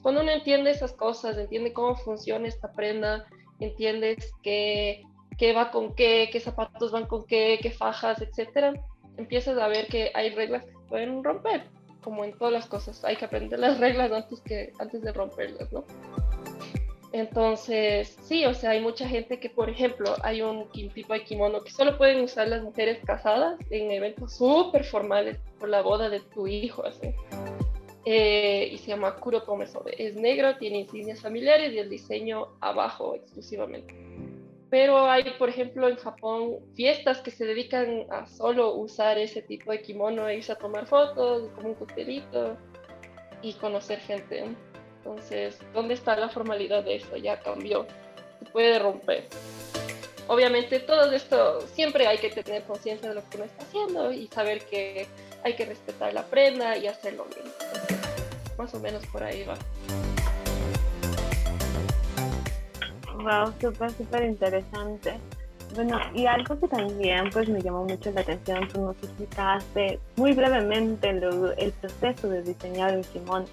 Cuando 0.01 0.21
uno 0.21 0.31
entiende 0.31 0.71
esas 0.71 0.93
cosas, 0.93 1.37
entiende 1.37 1.73
cómo 1.73 1.95
funciona 1.95 2.47
esta 2.47 2.71
prenda, 2.71 3.25
entiendes 3.59 4.33
qué, 4.41 5.03
qué 5.37 5.53
va 5.53 5.71
con 5.71 5.95
qué, 5.95 6.29
qué 6.31 6.39
zapatos 6.39 6.91
van 6.91 7.07
con 7.07 7.25
qué, 7.25 7.59
qué 7.61 7.71
fajas, 7.71 8.21
etcétera, 8.21 8.73
empiezas 9.17 9.57
a 9.57 9.67
ver 9.67 9.87
que 9.87 10.11
hay 10.13 10.29
reglas 10.31 10.65
que 10.65 10.73
pueden 10.89 11.23
romper, 11.23 11.63
como 12.01 12.23
en 12.23 12.37
todas 12.37 12.53
las 12.53 12.65
cosas. 12.65 13.03
Hay 13.03 13.15
que 13.15 13.25
aprender 13.25 13.59
las 13.59 13.79
reglas 13.79 14.11
antes, 14.11 14.41
que, 14.41 14.73
antes 14.79 15.01
de 15.01 15.13
romperlas, 15.13 15.71
¿no? 15.71 15.85
Entonces, 17.13 18.17
sí, 18.23 18.43
o 18.45 18.55
sea, 18.55 18.71
hay 18.71 18.81
mucha 18.81 19.07
gente 19.07 19.39
que, 19.39 19.47
por 19.47 19.69
ejemplo, 19.69 20.15
hay 20.23 20.41
un 20.41 20.67
tipo 20.71 21.13
de 21.13 21.23
kimono 21.23 21.63
que 21.63 21.69
solo 21.69 21.95
pueden 21.95 22.23
usar 22.23 22.47
las 22.47 22.63
mujeres 22.63 23.05
casadas 23.05 23.55
en 23.69 23.91
eventos 23.91 24.35
súper 24.35 24.83
formales 24.83 25.37
por 25.59 25.69
la 25.69 25.83
boda 25.83 26.09
de 26.09 26.21
tu 26.21 26.47
hijo, 26.47 26.83
así 26.83 27.13
eh, 28.05 28.69
y 28.71 28.77
se 28.77 28.87
llama 28.87 29.15
Kuro 29.15 29.43
Tomesobe. 29.43 29.95
Es 29.97 30.15
negro, 30.15 30.57
tiene 30.57 30.79
insignias 30.79 31.21
familiares 31.21 31.73
y 31.73 31.79
el 31.79 31.89
diseño 31.89 32.49
abajo 32.59 33.15
exclusivamente. 33.15 33.95
Pero 34.69 35.07
hay, 35.07 35.23
por 35.37 35.49
ejemplo, 35.49 35.87
en 35.87 35.97
Japón 35.97 36.57
fiestas 36.73 37.21
que 37.21 37.31
se 37.31 37.45
dedican 37.45 38.07
a 38.09 38.25
solo 38.25 38.73
usar 38.73 39.17
ese 39.19 39.41
tipo 39.41 39.71
de 39.71 39.81
kimono 39.81 40.27
e 40.27 40.37
irse 40.37 40.51
a 40.51 40.55
tomar 40.55 40.87
fotos 40.87 41.49
como 41.55 41.69
un 41.69 41.75
coctelito 41.75 42.57
y 43.43 43.53
conocer 43.53 43.99
gente. 43.99 44.45
Entonces, 44.97 45.59
¿dónde 45.73 45.93
está 45.93 46.15
la 46.15 46.29
formalidad 46.29 46.83
de 46.83 46.95
eso? 46.95 47.15
Ya 47.17 47.39
cambió. 47.39 47.85
Se 48.39 48.45
puede 48.45 48.79
romper. 48.79 49.27
Obviamente, 50.27 50.79
todo 50.79 51.11
esto 51.11 51.61
siempre 51.67 52.07
hay 52.07 52.17
que 52.17 52.29
tener 52.29 52.63
conciencia 52.63 53.09
de 53.09 53.15
lo 53.15 53.29
que 53.29 53.37
uno 53.37 53.45
está 53.45 53.63
haciendo 53.63 54.11
y 54.11 54.27
saber 54.27 54.65
que 54.65 55.05
hay 55.43 55.55
que 55.55 55.65
respetar 55.65 56.13
la 56.13 56.23
prenda 56.23 56.77
y 56.77 56.87
hacerlo 56.87 57.25
bien. 57.33 57.51
más 58.57 58.73
o 58.73 58.79
menos 58.79 59.05
por 59.07 59.23
ahí 59.23 59.43
va. 59.43 59.55
Wow, 63.15 63.53
súper, 63.59 63.91
súper 63.91 64.23
interesante. 64.25 65.19
Bueno, 65.75 65.99
y 66.13 66.25
algo 66.25 66.59
que 66.59 66.67
también 66.67 67.29
pues 67.31 67.49
me 67.49 67.61
llamó 67.61 67.83
mucho 67.85 68.11
la 68.11 68.21
atención, 68.21 68.67
tú 68.67 68.81
nos 68.81 68.95
explicaste 68.97 69.99
muy 70.17 70.33
brevemente 70.33 71.09
el 71.09 71.71
proceso 71.73 72.29
de 72.29 72.43
diseñar 72.43 72.95
un 72.95 73.03
kimono 73.03 73.45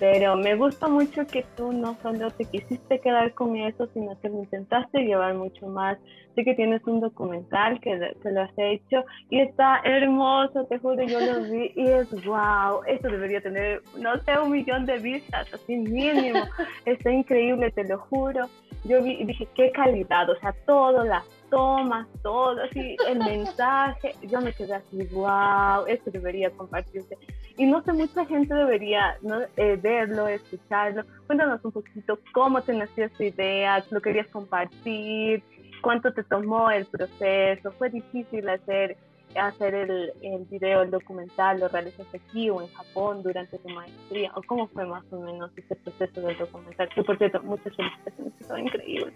pero 0.00 0.34
me 0.34 0.56
gusta 0.56 0.88
mucho 0.88 1.26
que 1.26 1.44
tú 1.58 1.72
no 1.72 1.94
solo 2.02 2.30
te 2.30 2.46
quisiste 2.46 3.00
quedar 3.00 3.34
con 3.34 3.54
eso, 3.54 3.86
sino 3.92 4.18
que 4.18 4.30
lo 4.30 4.38
intentaste 4.38 5.00
llevar 5.00 5.34
mucho 5.34 5.66
más. 5.66 5.98
Sé 6.34 6.44
que 6.44 6.54
tienes 6.54 6.84
un 6.86 7.00
documental 7.00 7.80
que, 7.80 8.14
que 8.22 8.30
lo 8.30 8.42
has 8.42 8.52
hecho 8.56 9.04
y 9.30 9.40
está 9.40 9.80
hermoso, 9.84 10.64
te 10.66 10.78
juro, 10.78 11.02
yo 11.02 11.20
lo 11.20 11.42
vi 11.42 11.72
y 11.74 11.86
es 11.86 12.10
wow, 12.24 12.82
esto 12.86 13.08
debería 13.08 13.40
tener, 13.40 13.82
no 13.98 14.18
sé, 14.22 14.38
un 14.38 14.52
millón 14.52 14.86
de 14.86 14.98
vistas, 14.98 15.52
así 15.52 15.76
mínimo. 15.76 16.40
Está 16.84 17.10
increíble, 17.10 17.70
te 17.72 17.84
lo 17.84 17.98
juro. 17.98 18.48
Yo 18.84 19.02
vi 19.02 19.12
y 19.12 19.24
dije, 19.24 19.46
qué 19.54 19.70
calidad, 19.72 20.30
o 20.30 20.36
sea, 20.36 20.54
todo, 20.66 21.04
las 21.04 21.24
tomas, 21.50 22.06
todo, 22.22 22.62
así, 22.62 22.96
el 23.08 23.18
mensaje, 23.18 24.14
yo 24.22 24.40
me 24.40 24.52
quedé 24.52 24.74
así, 24.74 25.04
wow, 25.12 25.84
esto 25.86 26.10
debería 26.10 26.48
compartirse 26.50 27.18
y 27.60 27.66
no 27.66 27.82
sé, 27.82 27.92
mucha 27.92 28.24
gente 28.24 28.54
debería 28.54 29.18
eh, 29.58 29.78
verlo, 29.78 30.26
escucharlo. 30.28 31.04
Cuéntanos 31.26 31.62
un 31.62 31.72
poquito 31.72 32.18
cómo 32.32 32.62
te 32.62 32.72
nació 32.72 33.04
esta 33.04 33.22
idea, 33.22 33.84
lo 33.90 34.00
querías 34.00 34.28
compartir, 34.28 35.42
cuánto 35.80 36.12
te 36.12 36.22
tomó 36.24 36.70
el 36.70 36.86
proceso, 36.86 37.72
fue 37.72 37.90
difícil 37.90 38.48
hacer 38.48 38.96
hacer 39.36 39.74
el, 39.74 40.12
el 40.22 40.44
video, 40.46 40.82
el 40.82 40.90
documental, 40.90 41.60
lo 41.60 41.68
realizaste 41.68 42.16
aquí 42.16 42.50
o 42.50 42.62
en 42.62 42.72
Japón 42.72 43.22
durante 43.22 43.58
tu 43.58 43.68
maestría, 43.68 44.32
o 44.34 44.42
cómo 44.42 44.66
fue 44.68 44.84
más 44.86 45.04
o 45.12 45.20
menos 45.20 45.50
ese 45.56 45.76
proceso 45.76 46.20
del 46.20 46.36
documental, 46.36 46.88
que 46.88 47.02
por 47.02 47.16
cierto, 47.16 47.40
muchas 47.42 47.74
felicitaciones, 47.76 48.32
todo 48.46 48.58
increíble. 48.58 49.12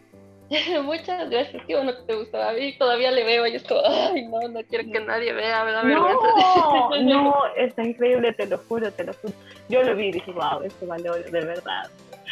Muchas 0.85 1.31
gracias, 1.31 1.62
qué 1.66 1.74
bueno 1.74 1.92
que 1.96 2.03
te 2.03 2.16
gustaba. 2.16 2.50
A 2.50 2.53
mí 2.53 2.77
todavía 2.77 3.11
le 3.11 3.24
veo 3.24 3.46
y 3.46 3.57
es 3.57 3.64
como, 3.64 3.81
ay, 3.83 4.29
no, 4.29 4.40
no 4.48 4.61
quiero 4.68 4.85
que 4.92 5.00
nadie 5.00 5.33
vea, 5.33 5.64
¿verdad? 5.64 5.85
No, 5.85 7.03
no, 7.03 7.35
está 7.57 7.83
increíble, 7.83 8.33
te 8.35 8.46
lo 8.46 8.59
juro, 8.59 8.92
te 8.92 9.05
lo 9.05 9.14
juro. 9.14 9.33
Yo 9.70 9.83
lo 9.83 9.96
vi 9.96 10.09
y 10.09 10.12
dije, 10.12 10.31
wow, 10.33 10.62
este 10.62 10.85
valor, 10.85 11.24
de 11.24 11.44
verdad. 11.44 11.90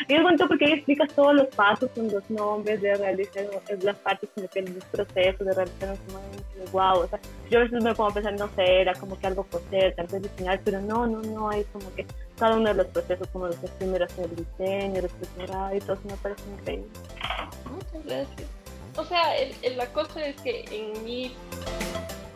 Y 0.09 0.14
es 0.14 0.22
bonito 0.22 0.48
porque 0.48 0.66
ahí 0.66 0.72
explicas 0.72 1.12
todos 1.14 1.35
los 1.35 1.46
pasos 1.48 1.90
con 1.94 2.11
los 2.11 2.28
nombres 2.31 2.81
de 2.81 2.94
realizar 2.94 3.46
las 3.83 3.96
partes 3.96 4.28
como 4.35 4.48
que 4.48 4.61
el 4.61 4.72
proceso 4.90 5.44
de 5.44 5.55
realizar 5.55 5.96
momento, 6.11 6.72
wow, 6.72 7.00
o 7.00 7.09
sea, 7.09 7.20
yo 7.50 7.59
a 7.59 7.62
veces 7.62 7.83
me 7.83 7.94
pongo 7.94 8.11
a 8.11 8.14
pensar, 8.14 8.33
no 8.38 8.48
sé, 8.55 8.81
era 8.81 8.94
como 8.94 9.18
que 9.18 9.26
algo 9.26 9.44
coser, 9.44 9.94
tal 9.94 10.07
vez 10.07 10.22
diseñar, 10.22 10.61
pero 10.64 10.81
no, 10.81 11.07
no, 11.07 11.20
no, 11.22 11.50
hay 11.50 11.64
como 11.64 11.94
que 11.94 12.07
cada 12.38 12.57
uno 12.57 12.68
de 12.68 12.74
los 12.74 12.87
procesos, 12.87 13.28
como 13.28 13.46
los 13.46 13.57
primeros 13.57 14.11
el 14.18 14.35
diseño, 14.35 15.02
los 15.02 15.12
y 15.74 15.78
todo 15.81 15.94
eso 15.94 16.02
me 16.05 16.16
parece 16.16 16.42
increíble. 16.50 16.88
Muchas 17.70 18.07
gracias. 18.07 18.48
O 18.96 19.05
sea, 19.05 19.37
el, 19.37 19.76
la 19.76 19.87
cosa 19.92 20.24
es 20.24 20.40
que 20.42 20.64
en 20.70 21.05
mi, 21.05 21.35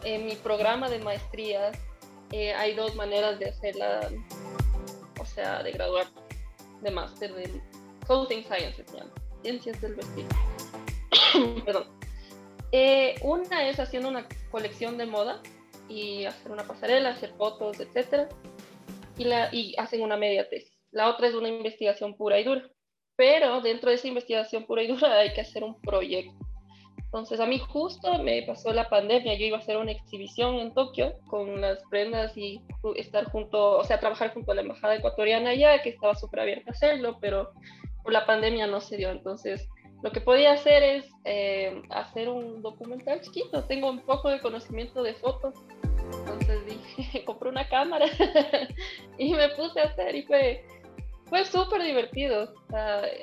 en 0.05 0.27
mi 0.27 0.37
programa 0.37 0.88
de 0.88 0.99
maestría 1.01 1.73
eh, 2.33 2.55
hay 2.55 2.75
dos 2.75 2.95
maneras 2.95 3.38
de 3.38 3.51
hacerla, 3.51 4.11
o 5.21 5.25
sea, 5.25 5.62
de 5.62 5.73
graduar 5.73 6.07
de 6.83 6.91
máster 6.91 7.35
de 7.35 7.61
Clothing 8.07 8.45
Science, 8.45 8.85
ciencias 9.43 9.81
del 9.81 9.95
vestido. 9.95 10.29
Perdón. 11.65 11.89
Eh, 12.73 13.15
una 13.23 13.69
es 13.69 13.79
haciendo 13.79 14.09
una 14.09 14.27
colección 14.51 14.99
de 14.99 15.07
moda 15.07 15.41
y 15.89 16.25
hacer 16.25 16.53
una 16.53 16.65
pasarela, 16.65 17.11
hacer 17.11 17.33
fotos, 17.37 17.79
etc. 17.81 18.29
Y, 19.17 19.25
la, 19.25 19.49
y 19.53 19.75
hacen 19.79 20.03
una 20.03 20.17
media 20.17 20.49
tesis. 20.49 20.77
La 20.91 21.09
otra 21.09 21.29
es 21.29 21.35
una 21.35 21.49
investigación 21.49 22.17
pura 22.17 22.41
y 22.41 22.45
dura. 22.45 22.69
Pero 23.17 23.61
dentro 23.61 23.91
de 23.91 23.97
esa 23.97 24.09
investigación 24.09 24.67
pura 24.67 24.83
y 24.83 24.89
dura 24.89 25.19
hay 25.19 25.33
que 25.33 25.41
hacer 25.41 25.65
un 25.65 25.81
proyecto. 25.81 26.45
Entonces 27.16 27.40
a 27.40 27.46
mí 27.46 27.59
justo 27.59 28.22
me 28.22 28.42
pasó 28.42 28.74
la 28.74 28.90
pandemia, 28.90 29.38
yo 29.38 29.46
iba 29.46 29.57
a 29.57 29.61
hacer 29.61 29.79
una 29.79 29.92
exhibición 29.92 30.57
en 30.57 30.74
Tokio 30.74 31.14
con 31.29 31.62
las 31.62 31.83
prendas 31.88 32.37
y 32.37 32.61
estar 32.94 33.24
junto, 33.24 33.79
o 33.79 33.85
sea, 33.85 33.98
trabajar 33.98 34.35
junto 34.35 34.52
a 34.52 34.55
la 34.55 34.61
embajada 34.61 34.96
ecuatoriana 34.96 35.48
allá, 35.48 35.81
que 35.81 35.88
estaba 35.88 36.14
súper 36.14 36.40
abierta 36.40 36.70
a 36.70 36.74
hacerlo, 36.74 37.16
pero 37.18 37.52
por 38.02 38.12
la 38.12 38.26
pandemia 38.26 38.66
no 38.66 38.83
se 38.83 38.98
dio. 38.98 39.09
Entonces 39.11 39.66
lo 40.02 40.12
que 40.12 40.20
podía 40.20 40.52
hacer 40.52 40.83
es 40.83 41.07
eh, 41.24 41.81
hacer 41.88 42.29
un 42.29 42.61
documental 42.61 43.22
chiquito, 43.22 43.64
tengo 43.64 43.88
un 43.88 44.00
poco 44.00 44.29
de 44.29 44.38
conocimiento 44.38 45.02
de 45.02 45.14
fotos, 45.14 45.55
entonces 46.18 46.66
dije, 46.66 47.24
compré 47.24 47.48
una 47.48 47.66
cámara 47.66 48.05
y 49.18 49.33
me 49.33 49.48
puse 49.57 49.81
a 49.81 49.85
hacer 49.85 50.14
y 50.16 50.22
fue 50.24 50.66
fue 51.29 51.45
súper 51.45 51.83
divertido. 51.83 52.55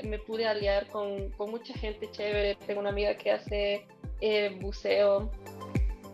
me 0.03 0.19
pude 0.19 0.45
aliar 0.45 0.87
con, 0.87 1.33
mucha 1.37 1.73
gente 1.73 2.09
chévere. 2.11 2.55
Tengo 2.67 2.81
una 2.81 2.89
amiga 2.89 3.15
que 3.17 3.31
hace 3.31 3.87
eh, 4.21 4.57
buceo 4.61 5.31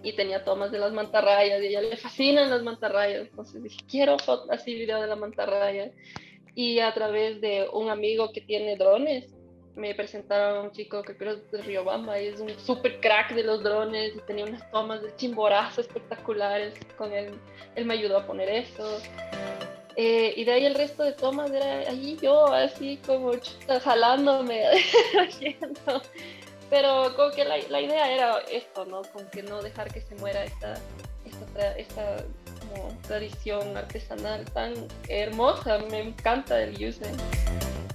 y 0.02 0.14
tenía 0.14 0.44
tomas 0.44 0.72
de 0.72 0.80
las 0.80 0.94
mantarrayas 0.94 1.62
y 1.62 1.66
a 1.66 1.70
ella 1.70 1.82
le 1.82 1.98
fascinan 1.98 2.50
las 2.50 2.64
mantarrayas. 2.64 3.28
Entonces 3.30 3.64
dije, 3.64 3.80
quiero 3.90 4.18
así 4.50 4.76
video 4.76 5.02
de 5.02 5.08
la 5.08 5.16
mantarraya. 5.16 5.92
Y 6.56 6.80
a 6.80 6.94
través 6.94 7.42
de 7.42 7.68
un 7.72 7.90
amigo 7.90 8.32
que 8.32 8.42
tiene 8.42 8.76
drones, 8.76 9.34
me 9.76 9.96
presentaron 9.96 10.58
a 10.58 10.62
un 10.62 10.72
chico 10.72 11.02
que 11.04 11.16
creo 11.16 11.36
es 11.36 11.52
de 11.52 11.62
Riobamba 11.62 12.20
y 12.20 12.28
es 12.28 12.40
un 12.40 12.50
súper 12.60 13.00
crack 13.00 13.34
de 13.34 13.44
los 13.44 13.64
drones 13.64 14.14
y 14.16 14.20
tenía 14.22 14.44
unas 14.44 14.70
tomas 14.72 15.02
de 15.02 15.16
chimborazo 15.16 15.82
espectaculares. 15.82 16.74
Con 16.98 17.14
él, 17.14 17.34
él 17.76 17.86
me 17.86 17.94
ayudó 17.94 18.18
a 18.18 18.28
poner 18.28 18.50
eso. 18.50 19.00
Eh, 19.96 20.34
y 20.38 20.44
de 20.46 20.52
ahí 20.54 20.66
el 20.66 20.76
resto 20.76 21.04
de 21.04 21.12
tomas 21.14 21.52
era 21.52 21.90
ahí 21.90 22.18
yo, 22.22 22.48
así 22.48 23.00
como 23.06 23.32
jalándome, 23.84 24.64
haciendo. 25.20 26.02
Pero 26.70 27.16
como 27.16 27.32
que 27.32 27.44
la, 27.46 27.58
la, 27.70 27.82
idea 27.82 28.12
era 28.12 28.40
esto, 28.52 28.86
¿no? 28.86 29.02
Como 29.12 29.30
que 29.30 29.42
no 29.44 29.62
dejar 29.62 29.92
que 29.92 30.02
se 30.02 30.16
muera 30.16 30.44
esta, 30.44 30.76
esta, 31.26 31.78
esta 31.78 32.18
como 32.60 32.96
tradición 33.08 33.76
artesanal 33.76 34.46
tan 34.52 34.74
hermosa. 35.08 35.80
Me 35.90 36.00
encanta 36.00 36.62
el 36.62 36.76
usen. 36.76 37.16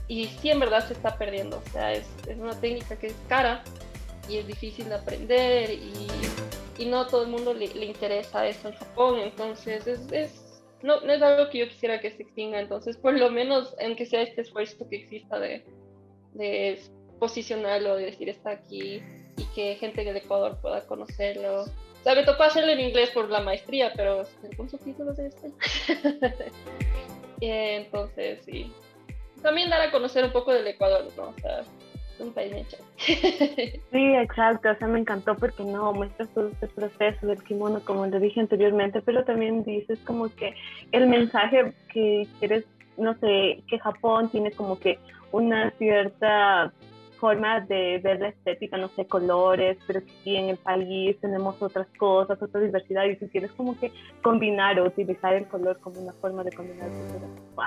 Y 0.09 0.27
sí, 0.27 0.51
en 0.51 0.61
verdad 0.61 0.87
se 0.87 0.95
está 0.95 1.17
perdiendo. 1.17 1.63
O 1.65 1.71
sea, 1.71 1.93
es, 1.93 2.07
es 2.27 2.37
una 2.37 2.59
técnica 2.61 2.97
que 2.97 3.09
es 3.09 3.17
cara 3.29 3.63
y 4.29 4.39
es 4.39 4.47
difícil 4.47 4.89
de 4.89 4.95
aprender 4.97 5.71
y, 5.71 6.09
y 6.79 6.87
no 6.87 7.01
a 7.01 7.07
todo 7.07 7.23
el 7.23 7.29
mundo 7.29 7.55
le, 7.55 7.69
le 7.69 7.87
interesa 7.87 8.47
eso 8.47 8.69
en 8.69 8.75
Japón. 8.75 9.21
Entonces 9.21 9.87
es, 9.87 10.01
es 10.11 10.44
no, 10.85 11.01
no 11.01 11.14
es 11.14 11.23
algo 11.23 11.49
que 11.49 11.59
yo 11.59 11.68
quisiera 11.68 11.99
que 11.99 12.11
se 12.11 12.25
extinga, 12.25 12.61
entonces 12.61 12.99
por 12.99 13.14
lo 13.18 13.31
menos 13.31 13.75
en 13.79 13.97
que 13.97 14.05
sea 14.05 14.20
este 14.20 14.42
esfuerzo 14.42 14.87
que 14.90 14.97
exista 14.97 15.38
de, 15.38 15.64
de 16.35 16.79
posicionarlo, 17.18 17.97
de 17.97 18.05
decir 18.05 18.29
está 18.29 18.51
aquí 18.51 19.03
y 19.38 19.44
que 19.55 19.77
gente 19.77 20.05
del 20.05 20.18
Ecuador 20.18 20.59
pueda 20.61 20.87
conocerlo. 20.87 21.62
O 21.62 22.05
sea, 22.05 22.14
me 22.14 22.23
tocó 22.25 22.42
hacerlo 22.42 22.73
en 22.73 22.81
inglés 22.81 23.09
por 23.11 23.31
la 23.31 23.40
maestría, 23.40 23.94
pero 23.97 24.25
con 24.59 24.68
subtítulos 24.68 25.16
de 25.16 25.29
español. 25.29 25.57
entonces, 27.40 28.44
sí. 28.44 28.70
También 29.40 29.70
dar 29.70 29.81
a 29.81 29.90
conocer 29.90 30.23
un 30.23 30.33
poco 30.33 30.53
del 30.53 30.66
Ecuador, 30.66 31.07
¿no? 31.16 31.31
O 31.31 31.35
sea, 31.40 31.62
un 32.20 32.33
Sí, 32.98 34.14
exacto, 34.14 34.70
o 34.70 34.74
sea, 34.77 34.88
me 34.88 35.00
encantó 35.00 35.37
porque 35.37 35.64
no 35.64 35.92
muestras 35.92 36.29
todo 36.31 36.48
este 36.48 36.68
proceso 36.68 37.27
del 37.27 37.42
kimono, 37.42 37.81
como 37.85 38.07
le 38.07 38.20
dije 38.20 38.40
anteriormente, 38.40 39.00
pero 39.03 39.24
también 39.24 39.64
dices 39.64 39.98
como 40.05 40.29
que 40.35 40.55
el 40.92 41.09
mensaje 41.09 41.72
que 41.92 42.27
quieres, 42.38 42.64
no 42.96 43.14
sé, 43.18 43.62
que 43.68 43.79
Japón 43.79 44.29
tiene 44.31 44.53
como 44.53 44.79
que 44.79 44.98
una 45.33 45.70
cierta 45.72 46.72
forma 47.25 47.61
de 47.61 48.01
ver 48.05 48.21
la 48.21 48.29
estética, 48.29 48.77
no 48.77 48.89
sé, 48.89 49.07
colores, 49.07 49.79
pero 49.87 50.01
aquí 50.01 50.37
en 50.37 50.51
el 50.51 50.59
país 50.59 51.19
tenemos 51.23 51.63
otras 51.63 51.87
cosas, 51.99 52.37
otra 52.43 52.61
diversidad, 52.61 53.07
y 53.07 53.17
si 53.17 53.29
quieres 53.29 53.51
como 53.53 53.81
que 53.81 53.91
combinar 54.23 54.79
o 54.79 54.85
utilizar 54.85 55.33
el 55.33 55.47
color 55.49 55.81
como 55.81 56.03
una 56.03 56.13
forma 56.13 56.45
de 56.45 56.53
combinar, 56.53 56.91
wow, 57.57 57.65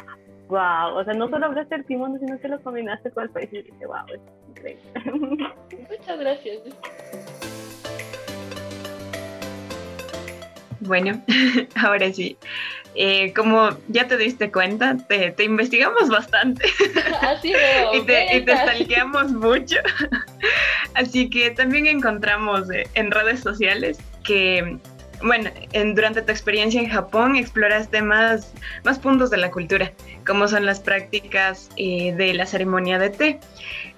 wow, 0.50 1.00
o 1.00 1.04
sea, 1.04 1.15
no 1.15 1.28
solo 1.28 1.48
hablaste 1.48 1.74
el 1.74 1.86
kimono, 1.86 2.20
sino 2.20 2.39
que 2.39 2.50
lo 2.50 2.62
combinaste 2.62 3.10
con 3.10 3.24
el 3.24 3.30
país 3.32 3.50
y 3.52 3.63
dije, 3.63 3.88
wow, 3.88 4.06
es 4.13 4.22
increíble. 4.48 4.84
Muchas 5.89 6.20
gracias. 6.20 6.60
Bueno, 10.88 11.21
ahora 11.76 12.12
sí. 12.12 12.38
Eh, 13.00 13.32
como 13.34 13.78
ya 13.89 14.08
te 14.08 14.17
diste 14.17 14.52
cuenta, 14.52 14.97
te, 14.97 15.36
investigamos 15.43 16.10
bastante. 16.10 16.65
Así 17.21 17.54
veo. 17.54 17.93
y 18.02 18.02
te, 18.06 18.38
y 18.38 18.41
te 18.43 18.58
stalkeamos 18.58 19.32
mucho. 19.34 19.78
Así 20.95 21.30
que 21.30 21.52
también 21.52 21.86
encontramos 21.86 22.71
eh, 22.71 22.88
en 22.95 23.12
redes 23.12 23.41
sociales 23.41 24.00
que, 24.23 24.80
bueno, 25.21 25.52
en, 25.73 25.93
durante 25.93 26.23
tu 26.23 26.32
experiencia 26.32 26.82
en 26.82 26.89
Japón 26.89 27.36
exploraste 27.36 28.02
más, 28.02 28.52
más 28.84 28.97
puntos 28.97 29.30
de 29.30 29.38
la 29.38 29.52
cultura, 29.52 29.91
como 30.26 30.47
son 30.47 30.65
las 30.65 30.80
prácticas 30.80 31.69
eh, 31.78 32.13
de 32.13 32.34
la 32.34 32.47
ceremonia 32.47 32.97
de 32.97 33.12
té. 33.12 33.39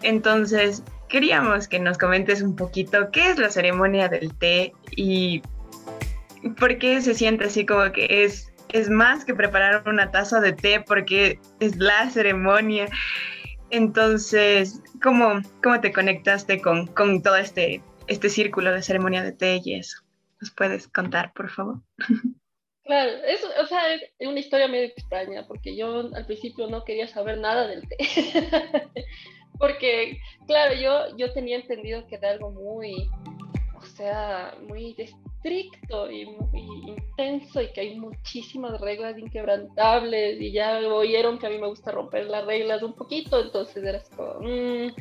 Entonces, 0.01 0.83
queríamos 1.07 1.69
que 1.69 1.79
nos 1.79 1.97
comentes 1.97 2.41
un 2.41 2.55
poquito 2.55 3.11
qué 3.11 3.31
es 3.31 3.37
la 3.37 3.49
ceremonia 3.49 4.09
del 4.09 4.33
té 4.35 4.73
y 4.91 5.41
por 6.57 6.77
qué 6.77 7.01
se 7.01 7.13
siente 7.13 7.45
así 7.45 7.65
como 7.65 7.91
que 7.91 8.23
es, 8.23 8.53
es 8.69 8.89
más 8.89 9.25
que 9.25 9.33
preparar 9.33 9.83
una 9.87 10.11
taza 10.11 10.39
de 10.39 10.53
té 10.53 10.81
porque 10.81 11.39
es 11.59 11.77
la 11.77 12.09
ceremonia. 12.09 12.87
Entonces, 13.71 14.81
¿cómo, 15.01 15.41
cómo 15.61 15.79
te 15.81 15.91
conectaste 15.91 16.61
con, 16.61 16.87
con 16.87 17.21
todo 17.21 17.37
este, 17.37 17.83
este 18.07 18.29
círculo 18.29 18.71
de 18.71 18.81
ceremonia 18.81 19.23
de 19.23 19.31
té 19.31 19.61
y 19.63 19.75
eso? 19.75 20.03
¿Nos 20.41 20.51
puedes 20.51 20.87
contar, 20.87 21.33
por 21.33 21.49
favor? 21.49 21.81
Claro, 22.89 23.11
eso, 23.27 23.47
o 23.61 23.67
sea, 23.67 23.93
es 23.93 24.27
una 24.27 24.39
historia 24.39 24.67
medio 24.67 24.87
extraña, 24.87 25.45
porque 25.45 25.75
yo 25.75 26.09
al 26.11 26.25
principio 26.25 26.65
no 26.65 26.83
quería 26.83 27.07
saber 27.07 27.37
nada 27.37 27.67
del 27.67 27.87
té. 27.87 27.97
porque, 29.59 30.17
claro, 30.47 30.73
yo, 30.73 31.15
yo 31.15 31.31
tenía 31.31 31.57
entendido 31.57 32.07
que 32.07 32.15
era 32.15 32.31
algo 32.31 32.49
muy, 32.49 33.07
o 33.75 33.85
sea, 33.95 34.55
muy 34.67 34.95
estricto 35.39 36.11
y, 36.11 36.27
intenso 36.53 37.61
y 37.61 37.71
que 37.71 37.81
hay 37.81 37.99
muchísimas 37.99 38.79
reglas 38.81 39.17
inquebrantables 39.17 40.39
y 40.41 40.51
ya 40.51 40.79
oyeron 40.79 41.39
que 41.39 41.47
a 41.47 41.49
mí 41.49 41.57
me 41.57 41.67
gusta 41.67 41.91
romper 41.91 42.25
las 42.25 42.45
reglas 42.45 42.83
un 42.83 42.93
poquito, 42.93 43.41
entonces 43.41 43.83
era 43.83 44.01
como... 44.15 44.39
Mm". 44.41 44.93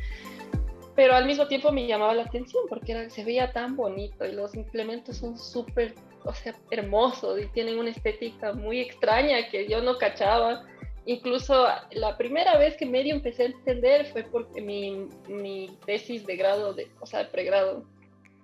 Pero 0.94 1.14
al 1.14 1.27
mismo 1.27 1.46
tiempo 1.46 1.70
me 1.70 1.87
llamaba 1.87 2.14
la 2.14 2.24
atención 2.24 2.64
porque 2.68 2.92
era, 2.92 3.11
se 3.11 3.24
veía 3.24 3.53
tan 3.53 3.77
bonito 3.77 4.24
y 4.24 4.33
los 4.33 4.55
implementos 4.57 5.16
son 5.16 5.38
súper, 5.38 5.94
o 6.24 6.35
sea, 6.35 6.57
hermosos 6.72 7.40
y 7.40 7.46
tienen 7.46 7.79
una 7.79 7.90
estética 7.90 8.53
muy 8.53 8.81
extraña 8.81 9.48
que 9.48 9.68
yo 9.68 9.81
no 9.81 9.96
cachaba. 9.96 10.66
Incluso 11.07 11.68
la 11.92 12.16
primera 12.16 12.59
vez 12.59 12.77
que 12.77 12.85
medio 12.85 13.14
empecé 13.14 13.44
a 13.44 13.46
entender 13.46 14.07
fue 14.07 14.24
porque 14.24 14.61
mi, 14.61 15.07
mi 15.29 15.70
tesis 15.87 16.27
de 16.27 16.37
grado, 16.37 16.74
de, 16.74 16.90
o 17.01 17.07
sea, 17.07 17.20
de 17.20 17.31
pregrado, 17.31 17.85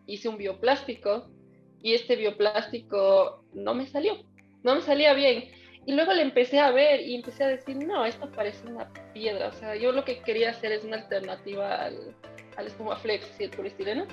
hice 0.06 0.28
un 0.28 0.36
bioplástico 0.36 1.26
y 1.84 1.92
este 1.92 2.16
bioplástico 2.16 3.44
no 3.52 3.74
me 3.74 3.86
salió, 3.86 4.16
no 4.62 4.74
me 4.74 4.80
salía 4.80 5.12
bien. 5.12 5.50
Y 5.84 5.92
luego 5.92 6.14
le 6.14 6.22
empecé 6.22 6.58
a 6.58 6.70
ver 6.70 7.02
y 7.02 7.14
empecé 7.14 7.44
a 7.44 7.48
decir, 7.48 7.76
no, 7.76 8.06
esto 8.06 8.30
parece 8.30 8.66
una 8.66 8.90
piedra. 9.12 9.48
O 9.48 9.52
sea, 9.52 9.76
yo 9.76 9.92
lo 9.92 10.02
que 10.02 10.20
quería 10.20 10.48
hacer 10.48 10.72
es 10.72 10.82
una 10.82 10.96
alternativa 10.96 11.74
al, 11.74 12.16
al 12.56 12.66
espuma 12.66 12.96
flex 12.96 13.38
y 13.38 13.44
el 13.44 13.50
poliestireno. 13.50 14.06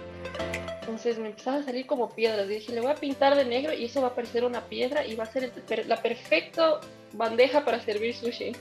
Entonces 0.82 1.18
me 1.18 1.28
empezaba 1.28 1.60
a 1.60 1.64
salir 1.64 1.88
como 1.88 2.10
piedras. 2.10 2.46
Y 2.48 2.56
dije, 2.56 2.74
le 2.74 2.82
voy 2.82 2.92
a 2.92 2.96
pintar 2.96 3.38
de 3.38 3.46
negro 3.46 3.72
y 3.72 3.86
eso 3.86 4.02
va 4.02 4.10
a 4.10 4.16
parecer 4.16 4.44
una 4.44 4.66
piedra 4.66 5.06
y 5.06 5.16
va 5.16 5.24
a 5.24 5.28
ser 5.28 5.50
la 5.88 5.96
perfecta 6.02 6.82
bandeja 7.14 7.64
para 7.64 7.80
servir 7.80 8.14
sushi. 8.14 8.52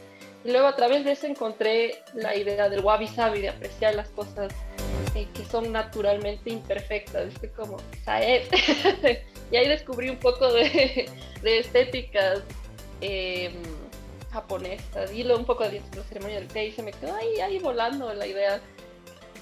Y 0.44 0.52
luego 0.52 0.68
a 0.68 0.76
través 0.76 1.04
de 1.04 1.12
eso 1.12 1.26
encontré 1.26 2.04
la 2.14 2.36
idea 2.36 2.68
del 2.68 2.84
wabi 2.84 3.08
sabi, 3.08 3.40
de 3.40 3.48
apreciar 3.48 3.96
las 3.96 4.08
cosas 4.10 4.52
eh, 5.14 5.26
que 5.34 5.44
son 5.44 5.72
naturalmente 5.72 6.50
imperfectas, 6.50 7.28
¿viste? 7.28 7.50
Como 7.50 7.78
Saed. 8.04 8.42
y 9.50 9.56
ahí 9.56 9.68
descubrí 9.68 10.08
un 10.08 10.18
poco 10.18 10.52
de, 10.52 11.10
de 11.42 11.58
estéticas 11.58 12.42
eh, 13.00 13.52
japonesas 14.30 15.12
y 15.12 15.24
un 15.24 15.44
poco 15.44 15.64
de 15.64 15.82
la 15.96 16.02
ceremonia 16.04 16.38
del 16.38 16.48
té 16.48 16.66
y 16.66 16.72
se 16.72 16.82
me 16.82 16.92
quedó 16.92 17.14
ahí, 17.14 17.40
ahí 17.40 17.58
volando 17.58 18.12
la 18.14 18.26
idea. 18.26 18.60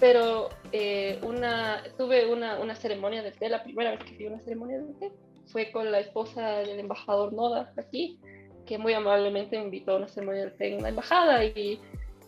Pero 0.01 0.49
eh, 0.73 1.19
una, 1.23 1.83
tuve 1.97 2.33
una, 2.33 2.59
una 2.61 2.75
ceremonia 2.77 3.23
del 3.23 3.35
té, 3.35 3.49
la 3.49 3.63
primera 3.63 3.91
vez 3.91 4.05
que 4.05 4.15
fui 4.15 4.27
una 4.27 4.41
ceremonia 4.41 4.79
del 4.79 4.99
té 4.99 5.13
fue 5.49 5.71
con 5.71 5.91
la 5.91 6.01
esposa 6.01 6.59
del 6.59 6.79
embajador 6.79 7.33
Noda 7.33 7.73
aquí, 7.77 8.19
que 8.67 8.79
muy 8.79 8.93
amablemente 8.93 9.59
me 9.59 9.65
invitó 9.65 9.93
a 9.93 9.97
una 9.97 10.09
ceremonia 10.09 10.43
del 10.43 10.57
té 10.57 10.75
en 10.75 10.83
la 10.83 10.91
embajada 10.91 11.45
y 11.45 11.81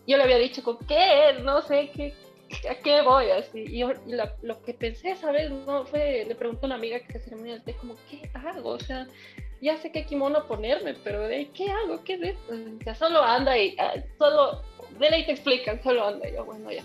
yo 0.07 0.17
le 0.17 0.23
había 0.23 0.37
dicho 0.37 0.63
con 0.63 0.79
qué, 0.79 1.35
no 1.43 1.61
sé 1.61 1.91
qué, 1.95 2.13
¿a 2.69 2.75
qué 2.75 3.01
voy? 3.01 3.29
Así, 3.29 3.59
y, 3.59 3.83
lo 4.41 4.61
que 4.63 4.73
pensé 4.73 5.11
esa 5.11 5.31
vez 5.31 5.49
no 5.51 5.85
fue, 5.85 6.25
le 6.27 6.35
pregunté 6.35 6.65
a 6.65 6.67
una 6.67 6.75
amiga 6.75 6.99
que 6.99 7.13
se 7.13 7.19
ceremonia 7.19 7.53
del 7.53 7.63
té, 7.63 7.73
como, 7.73 7.95
¿qué 8.09 8.29
hago? 8.33 8.71
O 8.71 8.79
sea, 8.79 9.07
ya 9.61 9.77
sé 9.77 9.91
qué 9.91 10.05
kimono 10.05 10.47
ponerme, 10.47 10.95
pero 11.03 11.27
¿qué 11.53 11.69
hago? 11.69 12.03
¿Qué 12.03 12.13
es 12.15 12.21
esto? 12.21 12.53
O 12.53 12.83
sea, 12.83 12.95
solo 12.95 13.21
anda 13.21 13.57
y, 13.57 13.75
ah, 13.77 13.93
solo, 14.17 14.61
de 14.99 15.07
ahí 15.07 15.25
te 15.25 15.33
explican, 15.33 15.81
solo 15.83 16.05
anda. 16.05 16.27
Y 16.27 16.33
yo, 16.33 16.45
bueno, 16.45 16.71
ya. 16.71 16.83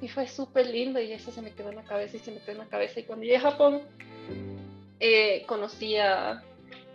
Y 0.00 0.08
fue 0.08 0.28
súper 0.28 0.66
lindo 0.66 1.00
y 1.00 1.12
eso 1.12 1.30
se 1.32 1.42
me 1.42 1.52
quedó 1.52 1.70
en 1.70 1.76
la 1.76 1.84
cabeza 1.84 2.16
y 2.16 2.20
se 2.20 2.30
me 2.30 2.38
quedó 2.38 2.52
en 2.52 2.58
la 2.58 2.66
cabeza. 2.66 3.00
Y 3.00 3.04
cuando 3.04 3.24
llegué 3.24 3.38
a 3.38 3.40
Japón, 3.40 3.82
eh, 5.00 5.42
conocí 5.46 5.96
a, 5.96 6.42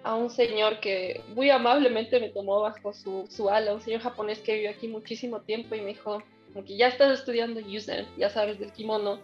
a, 0.04 0.16
un 0.16 0.30
señor 0.30 0.80
que 0.80 1.22
muy 1.36 1.50
amablemente 1.50 2.20
me 2.20 2.30
tomó 2.30 2.62
bajo 2.62 2.94
su, 2.94 3.28
su 3.30 3.50
ala, 3.50 3.74
un 3.74 3.82
señor 3.82 4.02
japonés 4.02 4.40
que 4.40 4.54
vivió 4.54 4.70
aquí 4.70 4.88
muchísimo 4.88 5.42
tiempo 5.42 5.76
y 5.76 5.82
me 5.82 5.88
dijo, 5.88 6.24
como 6.54 6.66
que 6.66 6.78
ya 6.78 6.88
estás 6.88 7.20
estudiando 7.20 7.62
user, 7.62 8.06
ya 8.18 8.30
sabes 8.30 8.60
del 8.60 8.72
kimono, 8.72 9.20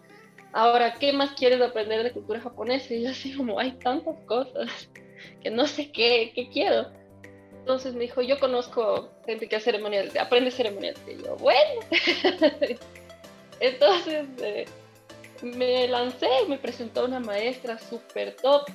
ahora, 0.53 0.93
¿qué 0.95 1.13
más 1.13 1.31
quieres 1.31 1.61
aprender 1.61 2.03
de 2.03 2.11
cultura 2.11 2.39
japonesa? 2.39 2.93
Y 2.93 3.03
yo 3.03 3.09
así 3.09 3.33
como, 3.35 3.59
hay 3.59 3.71
tantas 3.73 4.17
cosas 4.25 4.89
que 5.43 5.49
no 5.49 5.67
sé 5.67 5.91
qué, 5.91 6.31
qué 6.33 6.49
quiero. 6.49 6.91
Entonces 7.59 7.93
me 7.93 8.01
dijo, 8.01 8.21
yo 8.21 8.39
conozco 8.39 9.09
gente 9.25 9.49
que 9.49 9.57
hace 9.57 9.65
ceremonial, 9.65 10.09
aprende 10.19 10.51
ceremonial. 10.51 10.95
Y 11.05 11.21
yo, 11.21 11.35
bueno. 11.35 11.81
Entonces 13.59 14.25
eh, 14.41 14.65
me 15.41 15.87
lancé, 15.87 16.29
me 16.47 16.57
presentó 16.57 17.05
una 17.05 17.19
maestra 17.19 17.77
súper 17.77 18.35
top 18.37 18.69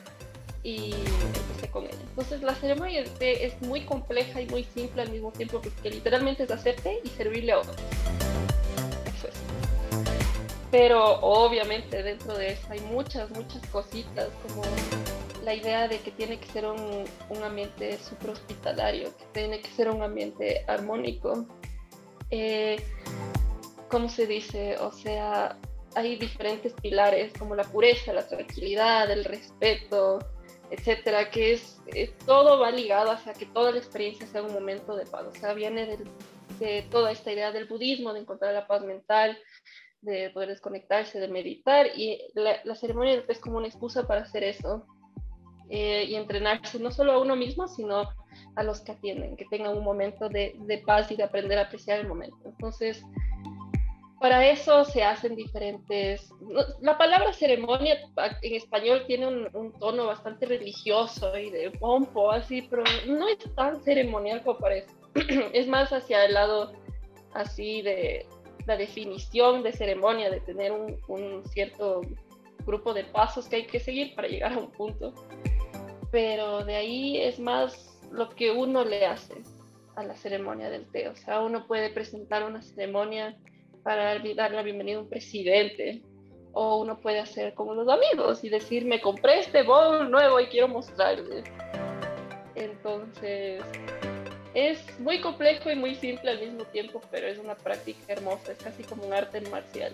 y 0.62 0.93
empecé 0.93 1.71
con 1.71 1.85
ella. 1.85 1.97
Entonces 2.11 2.43
la 2.43 2.55
ceremonia 2.55 3.05
té 3.19 3.47
es 3.47 3.61
muy 3.62 3.81
compleja 3.83 4.41
y 4.41 4.47
muy 4.47 4.65
simple 4.65 5.03
al 5.03 5.11
mismo 5.11 5.33
tiempo 5.33 5.62
porque 5.62 5.91
literalmente 5.91 6.43
es 6.43 6.51
hacer 6.51 6.77
té 6.77 7.01
y 7.03 7.09
servirle 7.09 7.53
a 7.53 7.61
otros 7.61 7.77
pero 10.70 11.20
obviamente 11.20 12.02
dentro 12.02 12.37
de 12.37 12.52
eso 12.52 12.66
hay 12.70 12.80
muchas, 12.80 13.30
muchas 13.30 13.64
cositas, 13.68 14.28
como 14.48 14.62
la 15.44 15.54
idea 15.54 15.87
de 15.88 15.98
que 15.98 16.11
tiene 16.12 16.38
que 16.38 16.46
ser 16.46 16.66
un, 16.66 17.04
un 17.28 17.42
ambiente 17.42 17.98
super 17.98 18.30
hospitalario, 18.30 19.14
que 19.16 19.24
tiene 19.32 19.61
que 19.61 19.68
ser 19.70 19.90
un 19.90 20.02
ambiente 20.02 20.64
armónico. 20.66 21.46
Eh, 22.30 22.82
¿Cómo 23.88 24.08
se 24.08 24.26
dice? 24.26 24.78
O 24.78 24.90
sea, 24.92 25.58
hay 25.94 26.16
diferentes 26.16 26.72
pilares 26.72 27.32
como 27.38 27.54
la 27.54 27.64
pureza, 27.64 28.12
la 28.14 28.26
tranquilidad, 28.26 29.11
el 29.11 29.24
respeto, 29.24 30.20
etcétera, 30.70 31.30
que 31.30 31.52
es, 31.52 31.78
todo 32.24 32.58
va 32.58 32.70
ligado 32.70 33.11
hacia 33.11 33.35
que 33.35 33.44
toda 33.44 33.72
la 33.72 33.78
experiencia 33.78 34.26
sea 34.26 34.42
un 34.42 34.54
momento 34.54 34.96
de 34.96 35.04
paz. 35.04 35.24
O 35.28 35.38
sea, 35.38 35.52
viene 35.52 35.98
de 36.62 36.83
toda 36.83 37.11
esta 37.11 37.33
idea 37.33 37.53
del 37.53 37.66
budismo, 37.66 38.12
de 38.12 38.20
encontrar 38.20 38.55
la 38.55 38.66
paz 38.66 38.83
mental, 38.83 39.37
de 40.01 40.31
poder 40.31 40.48
desconectarse, 40.48 41.20
de 41.20 41.29
meditar, 41.29 41.87
y 41.96 42.20
la, 42.35 42.75
ceremonia 42.75 43.25
es 43.29 43.38
como 43.38 43.59
una 43.59 43.68
excusa 43.68 44.07
para 44.07 44.22
hacer 44.22 44.44
eso 44.44 44.87
eh, 45.70 46.05
y 46.09 46.14
entrenarse 46.14 46.79
no 46.79 46.90
solo 46.90 47.12
a 47.12 47.20
uno 47.20 47.37
mismo, 47.37 47.68
sino 47.68 48.09
a 48.57 48.62
los 48.62 48.81
que 48.81 48.92
atienden, 48.92 49.37
que 49.37 49.46
tengan 49.46 49.77
un 49.77 49.85
momento 49.85 50.29
de, 50.29 50.55
de, 50.59 50.79
paz 50.79 51.11
y 51.11 51.16
de 51.16 51.25
aprender 51.25 51.59
a 51.59 51.62
apreciar 51.62 52.01
el 52.01 52.09
momento. 52.09 52.37
Entonces, 52.44 53.05
para 54.20 54.46
eso 54.46 54.85
se 54.85 55.03
hacen 55.03 55.35
diferentes... 55.35 56.31
La 56.81 56.96
palabra 56.96 57.33
ceremonia 57.33 57.98
en 58.42 58.55
español 58.55 59.05
tiene 59.07 59.27
un, 59.27 59.48
un 59.53 59.72
tono 59.79 60.07
bastante 60.07 60.46
religioso 60.46 61.37
y 61.37 61.51
de 61.51 61.70
pompo, 61.72 62.31
así, 62.31 62.62
pero 62.62 62.85
no 63.07 63.29
es 63.29 63.38
tan 63.55 63.83
ceremonial 63.83 64.42
como 64.42 64.59
parece. 64.59 65.02
es 65.53 65.66
más 65.68 65.92
hacia 65.92 66.25
el 66.25 66.35
lado 66.35 66.72
así 67.35 67.83
de 67.83 68.27
la 68.66 68.77
definición 68.77 69.62
de 69.62 69.72
ceremonia, 69.72 70.31
de 70.31 70.40
tener 70.40 70.72
un, 70.72 71.42
cierto 71.46 72.03
grupo 72.64 72.94
de 72.94 73.05
pasos 73.05 73.48
que 73.48 73.57
hay 73.57 73.66
que 73.66 73.81
seguir 73.81 74.14
para 74.14 74.29
llegar 74.29 74.53
a 74.53 74.59
un 74.59 74.70
punto. 74.70 75.12
Pero 76.11 76.64
de 76.64 76.77
ahí 76.77 77.18
es 77.18 77.40
más 77.40 77.98
lo 78.12 78.29
que 78.31 78.51
uno 78.51 78.85
le 78.85 79.07
hace 79.07 79.42
a 79.96 80.05
la 80.05 80.14
ceremonia 80.14 80.70
del 80.70 80.87
té. 80.90 81.09
O 81.09 81.16
sea, 81.16 81.40
uno 81.40 81.66
puede 81.66 81.90
presentar 81.90 82.44
una 82.44 82.62
ceremonia 82.62 83.37
para 83.83 84.18
dar 84.37 84.53
la 84.53 84.62
bienvenida 84.62 84.98
a 84.98 85.01
un 85.01 85.09
presidente. 85.09 86.03
O 86.55 86.83
uno 86.83 87.01
puede 87.01 87.18
hacer 87.18 87.55
como 87.55 87.75
los 87.75 87.88
amigos 87.88 88.44
y 88.44 88.51
decir, 88.51 88.85
me 88.85 89.01
compré 89.01 89.40
este 89.40 89.62
bowl 89.62 90.11
nuevo 90.11 90.38
y 90.38 90.46
quiero 90.46 90.68
mostrarle. 90.68 91.42
Entonces, 92.55 93.62
es 94.55 94.79
muy 95.01 95.21
complejo 95.21 95.71
y 95.71 95.77
muy 95.77 95.95
simple 95.95 96.31
al 96.31 96.41
mismo 96.41 96.65
tiempo, 96.65 97.01
pero 97.11 97.27
es 97.27 97.38
una 97.38 97.55
práctica 97.55 98.01
hermosa, 98.09 98.53
es 98.53 98.59
casi 98.59 98.83
como 98.83 99.05
un 99.05 99.12
arte 99.12 99.41
marcial. 99.43 99.93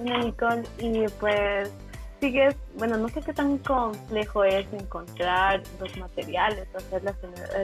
Hola 0.00 0.18
Nicole, 0.18 0.62
y 0.78 1.08
pues 1.20 1.70
sigues, 2.20 2.54
bueno, 2.76 2.96
no 2.96 3.08
sé 3.08 3.20
qué 3.22 3.32
tan 3.32 3.58
complejo 3.58 4.44
es 4.44 4.66
encontrar 4.72 5.62
los 5.80 5.96
materiales 5.96 6.66
hacer 6.74 7.02
la, 7.04 7.14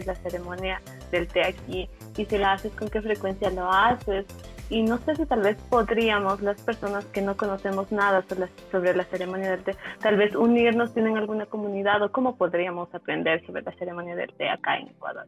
la 0.06 0.14
ceremonia 0.14 0.80
del 1.10 1.26
té 1.26 1.44
aquí 1.44 1.88
y 2.16 2.24
si 2.24 2.38
la 2.38 2.52
haces, 2.52 2.72
con 2.72 2.88
qué 2.88 3.02
frecuencia 3.02 3.50
lo 3.50 3.70
haces. 3.70 4.24
Y 4.72 4.82
no 4.82 4.96
sé 5.04 5.14
si 5.16 5.26
tal 5.26 5.42
vez 5.42 5.58
podríamos, 5.68 6.40
las 6.40 6.58
personas 6.62 7.04
que 7.04 7.20
no 7.20 7.36
conocemos 7.36 7.92
nada 7.92 8.24
sobre 8.70 8.94
la, 8.94 9.04
ceremonia 9.04 9.50
del 9.50 9.64
té, 9.64 9.76
tal 10.00 10.16
vez 10.16 10.34
unirnos, 10.34 10.94
tienen 10.94 11.18
alguna 11.18 11.44
comunidad 11.44 12.00
o 12.02 12.10
cómo 12.10 12.36
podríamos 12.36 12.88
aprender 12.94 13.44
sobre 13.44 13.60
la 13.60 13.72
ceremonia 13.72 14.16
del 14.16 14.32
té 14.32 14.48
acá 14.48 14.78
en 14.78 14.88
Ecuador. 14.88 15.26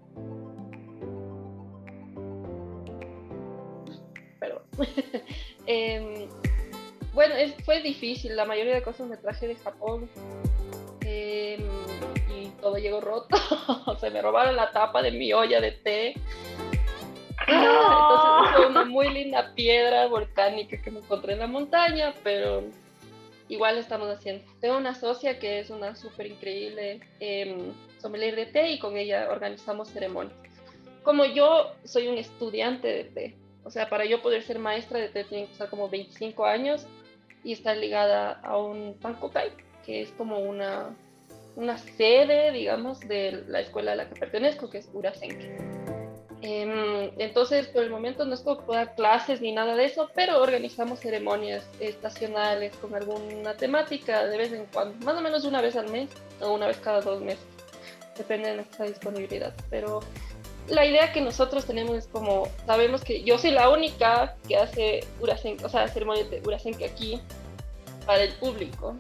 Pero, 4.41 4.63
eh, 5.67 6.27
bueno, 7.13 7.35
fue 7.67 7.83
difícil, 7.83 8.35
la 8.37 8.47
mayoría 8.47 8.77
de 8.77 8.83
cosas 8.83 9.07
me 9.09 9.19
traje 9.19 9.47
de 9.47 9.57
Japón 9.57 10.09
em, 11.03 11.61
y 12.35 12.49
todo 12.63 12.77
llegó 12.79 13.03
roto, 13.03 13.37
se 14.01 14.11
me 14.11 14.23
robaron 14.23 14.57
la 14.57 14.73
tapa 14.73 15.03
de 15.03 15.11
mi 15.11 15.35
olla 15.35 15.61
de 15.61 15.73
té. 15.73 16.15
Entonces 17.47 18.55
fue 18.55 18.67
una 18.67 18.85
muy 18.85 19.11
linda 19.11 19.53
piedra 19.55 20.07
volcánica 20.07 20.81
que 20.81 20.91
me 20.91 21.01
encontré 21.01 21.35
en 21.35 21.41
la 21.41 21.47
montaña, 21.47 22.15
pero 22.23 22.65
igual 23.49 23.79
estamos 23.79 24.09
haciendo. 24.09 24.45
Tengo 24.61 24.77
una 24.77 24.95
socia 24.95 25.39
que 25.39 25.61
es 25.61 25.71
una 25.71 25.95
súper 25.95 26.27
increíble 26.27 27.01
eh, 27.21 27.73
sommelier 27.99 28.37
de 28.37 28.47
té 28.47 28.71
y 28.71 28.79
con 28.79 28.97
ella 28.97 29.29
organizamos 29.31 29.91
ceremonias. 29.91 30.37
Como 31.03 31.25
yo 31.25 31.73
soy 31.85 32.09
un 32.09 32.17
estudiante 32.17 32.89
de 32.89 33.05
té, 33.05 33.37
o 33.65 33.71
sea, 33.71 33.89
para 33.89 34.05
yo 34.05 34.23
poder 34.23 34.43
ser 34.43 34.59
maestra 34.59 34.99
de 34.99 35.09
té 35.09 35.25
tiene 35.25 35.47
que 35.47 35.53
estar 35.53 35.69
como 35.69 35.89
25 35.89 36.45
años 36.45 36.87
y 37.43 37.53
está 37.53 37.75
ligada 37.75 38.41
a 38.43 38.57
un 38.59 38.95
Pankokai, 39.01 39.53
que 39.85 40.03
es 40.03 40.11
como 40.13 40.39
una, 40.39 40.95
una 41.57 41.77
sede, 41.79 42.53
digamos, 42.53 43.01
de 43.01 43.45
la 43.49 43.61
escuela 43.61 43.93
a 43.93 43.97
la 43.97 44.09
que 44.09 44.19
pertenezco, 44.19 44.71
que 44.71 44.79
es 44.79 44.89
Urasenke. 44.93 45.84
Em, 46.47 47.11
entonces, 47.17 47.69
por 47.69 47.83
el 47.83 47.89
momento 47.89 48.27
no 48.27 48.35
es 48.35 48.43
como 48.43 48.75
dar 48.75 48.95
clases 48.95 49.41
ni 49.41 49.53
nada 49.53 49.75
de 49.77 49.87
eso, 49.87 50.11
pero 50.15 50.43
organizamos 50.43 51.01
ceremonias 51.01 51.65
estacionales 51.81 52.77
con 52.77 52.95
alguna 52.95 53.55
temática 53.55 54.27
de 54.27 54.37
vez 54.37 54.53
en 54.53 54.67
cuando, 54.67 55.03
más 55.07 55.17
o 55.17 55.23
menos 55.23 55.45
una 55.45 55.63
vez 55.63 55.75
al 55.75 55.89
mes 55.89 56.11
o 56.43 56.53
una 56.53 56.67
vez 56.67 56.77
cada 56.77 57.01
dos 57.01 57.23
meses, 57.23 57.47
depende 58.15 58.51
de 58.51 58.57
nuestra 58.57 58.85
disponibilidad. 58.85 59.55
Pero 59.71 60.01
la 60.69 60.85
idea 60.85 61.15
que 61.15 61.23
nosotros 61.23 61.65
tenemos 61.65 61.97
es 61.97 62.09
como, 62.09 62.47
sabemos 62.67 63.03
que 63.03 63.23
yo 63.23 63.39
soy 63.39 63.53
la 63.53 63.71
única 63.71 64.37
que 64.47 64.59
hace 64.59 65.01
Urasenke, 65.21 65.65
o 65.65 65.71
sea, 65.71 65.89
ceremonias 65.89 66.31
de 66.31 66.43
Urasenke 66.45 66.85
aquí 66.85 67.23
para 68.05 68.23
el 68.23 68.35
público. 68.35 68.95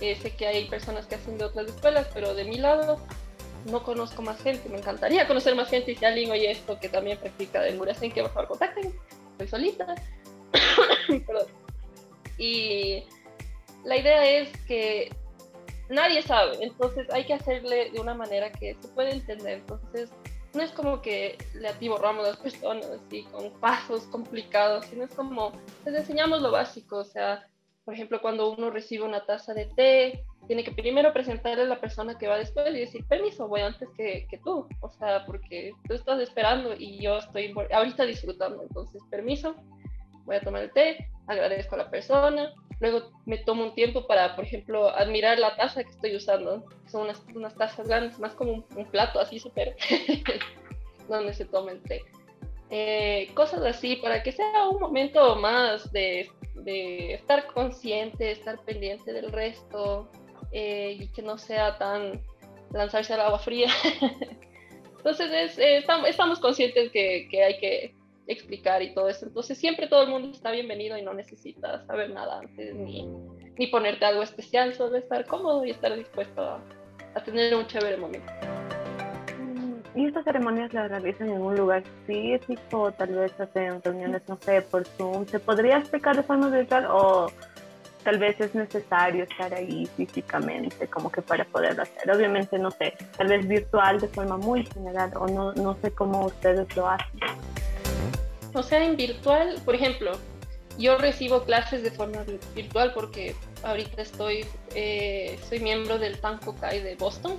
Eh, 0.00 0.18
sé 0.20 0.34
que 0.34 0.48
hay 0.48 0.64
personas 0.64 1.06
que 1.06 1.14
hacen 1.14 1.38
de 1.38 1.44
otras 1.44 1.68
escuelas, 1.68 2.08
pero 2.12 2.34
de 2.34 2.42
mi 2.42 2.58
lado 2.58 2.98
no 3.66 3.82
conozco 3.82 4.22
más 4.22 4.40
gente. 4.42 4.68
Me 4.68 4.78
encantaría 4.78 5.26
conocer 5.26 5.54
más 5.54 5.68
gente 5.68 5.92
y 5.92 5.96
si 5.96 6.04
alguien 6.04 6.30
oye 6.30 6.50
esto 6.50 6.78
que 6.78 6.88
también 6.88 7.18
practica 7.18 7.60
de 7.62 7.78
Urasenke, 7.78 8.22
por 8.22 8.32
favor 8.32 8.48
contacten. 8.48 8.94
Estoy 9.32 9.48
solita. 9.48 9.94
Y 12.38 13.04
la 13.84 13.96
idea 13.96 14.24
es 14.40 14.50
que 14.66 15.14
nadie 15.88 16.22
sabe, 16.22 16.56
entonces 16.60 17.08
hay 17.12 17.24
que 17.24 17.34
hacerle 17.34 17.90
de 17.90 18.00
una 18.00 18.14
manera 18.14 18.50
que 18.50 18.76
se 18.80 18.88
puede 18.88 19.12
entender. 19.12 19.58
Entonces, 19.58 20.10
no 20.54 20.62
es 20.62 20.70
como 20.72 21.00
que 21.00 21.38
le 21.54 21.68
atiborramos 21.68 22.26
a 22.26 22.30
las 22.30 22.38
personas 22.38 22.86
así 22.86 23.22
con 23.24 23.50
pasos 23.60 24.02
complicados, 24.04 24.86
sino 24.86 25.04
es 25.04 25.14
como 25.14 25.52
les 25.84 25.94
enseñamos 25.94 26.42
lo 26.42 26.50
básico, 26.50 26.98
o 26.98 27.04
sea, 27.04 27.48
por 27.84 27.94
ejemplo, 27.94 28.20
cuando 28.20 28.52
uno 28.52 28.70
recibe 28.70 29.04
una 29.04 29.24
taza 29.24 29.54
de 29.54 29.66
té, 29.66 30.24
tiene 30.46 30.64
que 30.64 30.72
primero 30.72 31.12
presentarle 31.12 31.64
a 31.64 31.66
la 31.66 31.80
persona 31.80 32.16
que 32.16 32.28
va 32.28 32.38
después 32.38 32.74
y 32.74 32.80
decir, 32.80 33.04
permiso, 33.06 33.48
voy 33.48 33.60
antes 33.60 33.88
que, 33.96 34.26
que 34.30 34.38
tú, 34.38 34.68
o 34.80 34.90
sea, 34.90 35.24
porque 35.26 35.72
tú 35.88 35.94
estás 35.94 36.20
esperando 36.20 36.74
y 36.78 37.02
yo 37.02 37.18
estoy 37.18 37.52
ahorita 37.72 38.04
disfrutando, 38.04 38.62
entonces, 38.62 39.02
permiso, 39.10 39.56
voy 40.24 40.36
a 40.36 40.40
tomar 40.40 40.62
el 40.62 40.72
té, 40.72 41.08
agradezco 41.26 41.74
a 41.74 41.78
la 41.78 41.90
persona, 41.90 42.52
luego 42.82 43.12
me 43.26 43.38
tomo 43.38 43.64
un 43.64 43.74
tiempo 43.74 44.06
para, 44.06 44.34
por 44.34 44.44
ejemplo, 44.44 44.90
admirar 44.90 45.38
la 45.38 45.54
taza 45.56 45.84
que 45.84 45.90
estoy 45.90 46.16
usando. 46.16 46.64
Son 46.86 47.02
unas, 47.02 47.22
unas 47.34 47.54
tazas 47.54 47.86
grandes, 47.86 48.18
más 48.18 48.34
como 48.34 48.64
un, 48.76 48.90
plato 48.90 49.20
así 49.20 49.38
súper, 49.38 49.76
donde 51.08 51.32
se 51.32 51.44
toma 51.44 51.72
el 51.72 51.82
té. 51.82 52.02
Eh, 52.74 53.28
cosas 53.34 53.62
así, 53.66 53.96
para 53.96 54.22
que 54.22 54.32
sea 54.32 54.66
un 54.66 54.80
momento 54.80 55.36
más 55.36 55.92
de, 55.92 56.30
de 56.54 57.12
estar 57.12 57.46
consciente, 57.48 58.30
estar 58.30 58.58
pendiente 58.64 59.12
del 59.12 59.30
resto 59.30 60.10
eh, 60.52 60.96
y 60.98 61.08
que 61.08 61.20
no 61.20 61.36
sea 61.36 61.76
tan 61.76 62.22
lanzarse 62.72 63.12
al 63.12 63.20
agua 63.20 63.40
fría. 63.40 63.68
Entonces 64.96 65.30
es, 65.30 65.58
eh, 65.58 65.76
estamos, 65.76 66.08
estamos, 66.08 66.40
conscientes 66.40 66.90
que, 66.92 67.28
que 67.30 67.44
hay 67.44 67.58
que 67.58 67.94
explicar 68.26 68.80
y 68.80 68.94
todo 68.94 69.10
eso. 69.10 69.26
Entonces 69.26 69.58
siempre 69.58 69.86
todo 69.86 70.04
el 70.04 70.08
mundo 70.08 70.30
está 70.30 70.50
bienvenido 70.50 70.96
y 70.96 71.02
no 71.02 71.12
necesitas 71.12 71.86
saber 71.86 72.08
nada 72.08 72.38
antes 72.38 72.74
ni, 72.74 73.06
ni 73.58 73.66
ponerte 73.66 74.06
algo 74.06 74.22
especial, 74.22 74.72
solo 74.72 74.96
estar 74.96 75.26
cómodo 75.26 75.62
y 75.66 75.72
estar 75.72 75.94
dispuesto 75.94 76.40
a, 76.40 76.64
a 77.14 77.22
tener 77.22 77.54
un 77.54 77.66
chévere 77.66 77.98
momento. 77.98 78.32
¿Y 79.94 80.06
estas 80.06 80.24
ceremonias 80.24 80.72
las 80.72 80.90
realizan 80.90 81.28
en 81.28 81.42
un 81.42 81.54
lugar 81.54 81.82
físico? 82.06 82.92
Tal 82.92 83.10
vez 83.10 83.38
hacen 83.38 83.82
reuniones, 83.82 84.22
no 84.26 84.38
sé, 84.40 84.62
por 84.62 84.86
Zoom. 84.86 85.26
¿Se 85.26 85.38
podría 85.38 85.78
explicar 85.78 86.16
de 86.16 86.22
forma 86.22 86.48
virtual 86.48 86.86
o 86.90 87.30
tal 88.02 88.18
vez 88.18 88.40
es 88.40 88.54
necesario 88.54 89.24
estar 89.24 89.52
ahí 89.54 89.86
físicamente 89.96 90.88
como 90.88 91.12
que 91.12 91.20
para 91.20 91.44
poderlo 91.44 91.82
hacer? 91.82 92.10
Obviamente, 92.10 92.58
no 92.58 92.70
sé, 92.70 92.94
tal 93.18 93.28
vez 93.28 93.46
virtual 93.46 94.00
de 94.00 94.08
forma 94.08 94.38
muy 94.38 94.64
general 94.64 95.12
o 95.16 95.26
no, 95.26 95.52
no 95.52 95.76
sé 95.82 95.90
cómo 95.90 96.26
ustedes 96.26 96.74
lo 96.74 96.88
hacen. 96.88 97.20
O 98.54 98.62
sea, 98.62 98.82
en 98.84 98.96
virtual, 98.96 99.60
por 99.64 99.74
ejemplo, 99.74 100.12
yo 100.78 100.96
recibo 100.96 101.44
clases 101.44 101.82
de 101.82 101.90
forma 101.90 102.24
virtual 102.54 102.92
porque 102.94 103.34
ahorita 103.62 104.02
estoy, 104.02 104.46
eh, 104.74 105.38
soy 105.48 105.60
miembro 105.60 105.98
del 105.98 106.18
Tanko 106.18 106.54
Kai 106.56 106.80
de 106.80 106.96
Boston. 106.96 107.36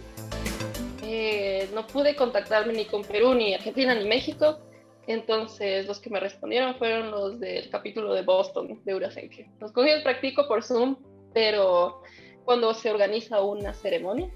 Eh, 1.03 1.69
no 1.73 1.85
pude 1.85 2.15
contactarme 2.15 2.73
ni 2.73 2.85
con 2.85 3.03
Perú, 3.03 3.33
ni 3.33 3.53
Argentina, 3.53 3.93
ni 3.93 4.05
México. 4.05 4.59
Entonces, 5.05 5.85
los 5.85 5.99
que 5.99 6.09
me 6.09 6.19
respondieron 6.19 6.75
fueron 6.75 7.11
los 7.11 7.39
del 7.39 7.69
capítulo 7.69 8.13
de 8.13 8.21
Boston 8.21 8.81
de 8.85 8.95
Urasenke. 8.95 9.49
Los 9.59 9.73
cogidos 9.73 10.01
practico 10.01 10.47
por 10.47 10.63
Zoom, 10.63 10.95
pero 11.33 12.01
cuando 12.45 12.73
se 12.73 12.89
organiza 12.89 13.41
una 13.41 13.73
ceremonia, 13.73 14.29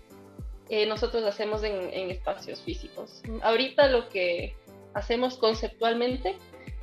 eh, 0.70 0.86
nosotros 0.86 1.24
hacemos 1.24 1.64
en, 1.64 1.94
en 1.94 2.12
espacios 2.12 2.62
físicos. 2.62 3.22
Ahorita 3.42 3.88
lo 3.88 4.10
que 4.10 4.58
hacemos 4.94 5.38
conceptualmente 5.38 6.36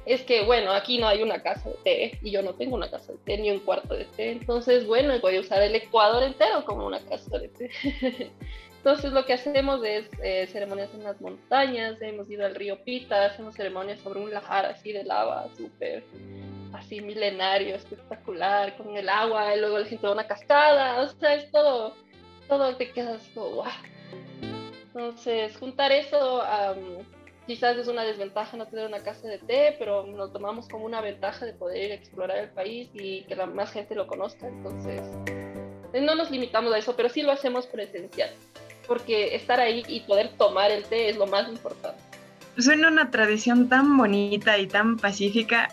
es 0.06 0.22
que, 0.22 0.44
bueno, 0.44 0.72
aquí 0.72 0.98
no 0.98 1.08
hay 1.08 1.22
una 1.22 1.42
casa 1.42 1.70
de 1.70 1.76
té 1.84 2.18
y 2.22 2.30
yo 2.30 2.42
no 2.42 2.54
tengo 2.54 2.76
una 2.76 2.90
casa 2.90 3.12
de 3.12 3.18
té 3.18 3.38
ni 3.38 3.50
un 3.50 3.60
cuarto 3.60 3.94
de 3.94 4.04
té. 4.04 4.32
Entonces, 4.32 4.86
bueno, 4.86 5.18
voy 5.20 5.36
a 5.36 5.40
usar 5.40 5.62
el 5.62 5.74
Ecuador 5.74 6.22
entero 6.22 6.64
como 6.64 6.86
una 6.86 7.00
casa 7.00 7.38
de 7.38 7.48
té. 7.48 7.70
Entonces, 8.84 9.12
lo 9.12 9.24
que 9.24 9.32
hacemos 9.32 9.82
es 9.82 10.10
eh, 10.22 10.46
ceremonias 10.52 10.92
en 10.92 11.04
las 11.04 11.18
montañas, 11.18 11.96
hemos 12.02 12.28
ido 12.28 12.44
al 12.44 12.54
río 12.54 12.84
Pita, 12.84 13.24
hacemos 13.24 13.54
ceremonias 13.54 13.98
sobre 14.00 14.20
un 14.20 14.30
lajar 14.30 14.66
así 14.66 14.92
de 14.92 15.04
lava, 15.04 15.48
súper 15.56 16.04
así 16.74 17.00
milenario, 17.00 17.76
espectacular, 17.76 18.76
con 18.76 18.94
el 18.94 19.08
agua, 19.08 19.56
y 19.56 19.60
luego 19.60 19.78
la 19.78 19.86
gente 19.86 20.02
va 20.02 20.10
a 20.10 20.12
una 20.12 20.26
cascada, 20.26 21.00
o 21.00 21.08
sea, 21.08 21.34
es 21.34 21.50
todo, 21.50 21.94
todo 22.46 22.76
te 22.76 22.90
quedas 22.90 23.26
como, 23.34 23.52
wow. 23.52 23.64
Entonces, 24.88 25.56
juntar 25.56 25.90
eso 25.90 26.42
a 26.42 26.76
quizás 27.46 27.78
es 27.78 27.88
una 27.88 28.04
desventaja 28.04 28.58
no 28.58 28.66
tener 28.66 28.86
una 28.86 29.02
casa 29.02 29.26
de 29.28 29.38
té, 29.38 29.76
pero 29.78 30.06
lo 30.06 30.30
tomamos 30.30 30.68
como 30.68 30.84
una 30.84 31.00
ventaja 31.00 31.46
de 31.46 31.54
poder 31.54 31.84
ir 31.84 31.92
a 31.92 31.94
explorar 31.94 32.36
el 32.36 32.50
país 32.50 32.90
y 32.92 33.22
que 33.22 33.34
la 33.34 33.46
más 33.46 33.72
gente 33.72 33.94
lo 33.94 34.06
conozca. 34.06 34.46
Entonces, 34.46 35.00
no 36.02 36.14
nos 36.14 36.30
limitamos 36.30 36.74
a 36.74 36.76
eso, 36.76 36.94
pero 36.94 37.08
sí 37.08 37.22
lo 37.22 37.32
hacemos 37.32 37.66
presencial, 37.66 38.30
porque 38.86 39.34
estar 39.34 39.60
ahí 39.60 39.84
y 39.88 40.00
poder 40.00 40.30
tomar 40.36 40.70
el 40.70 40.84
té 40.84 41.08
es 41.10 41.16
lo 41.16 41.26
más 41.26 41.48
importante. 41.48 41.98
Suena 42.58 42.88
una 42.88 43.10
tradición 43.10 43.68
tan 43.68 43.96
bonita 43.96 44.58
y 44.58 44.66
tan 44.66 44.96
pacífica 44.96 45.68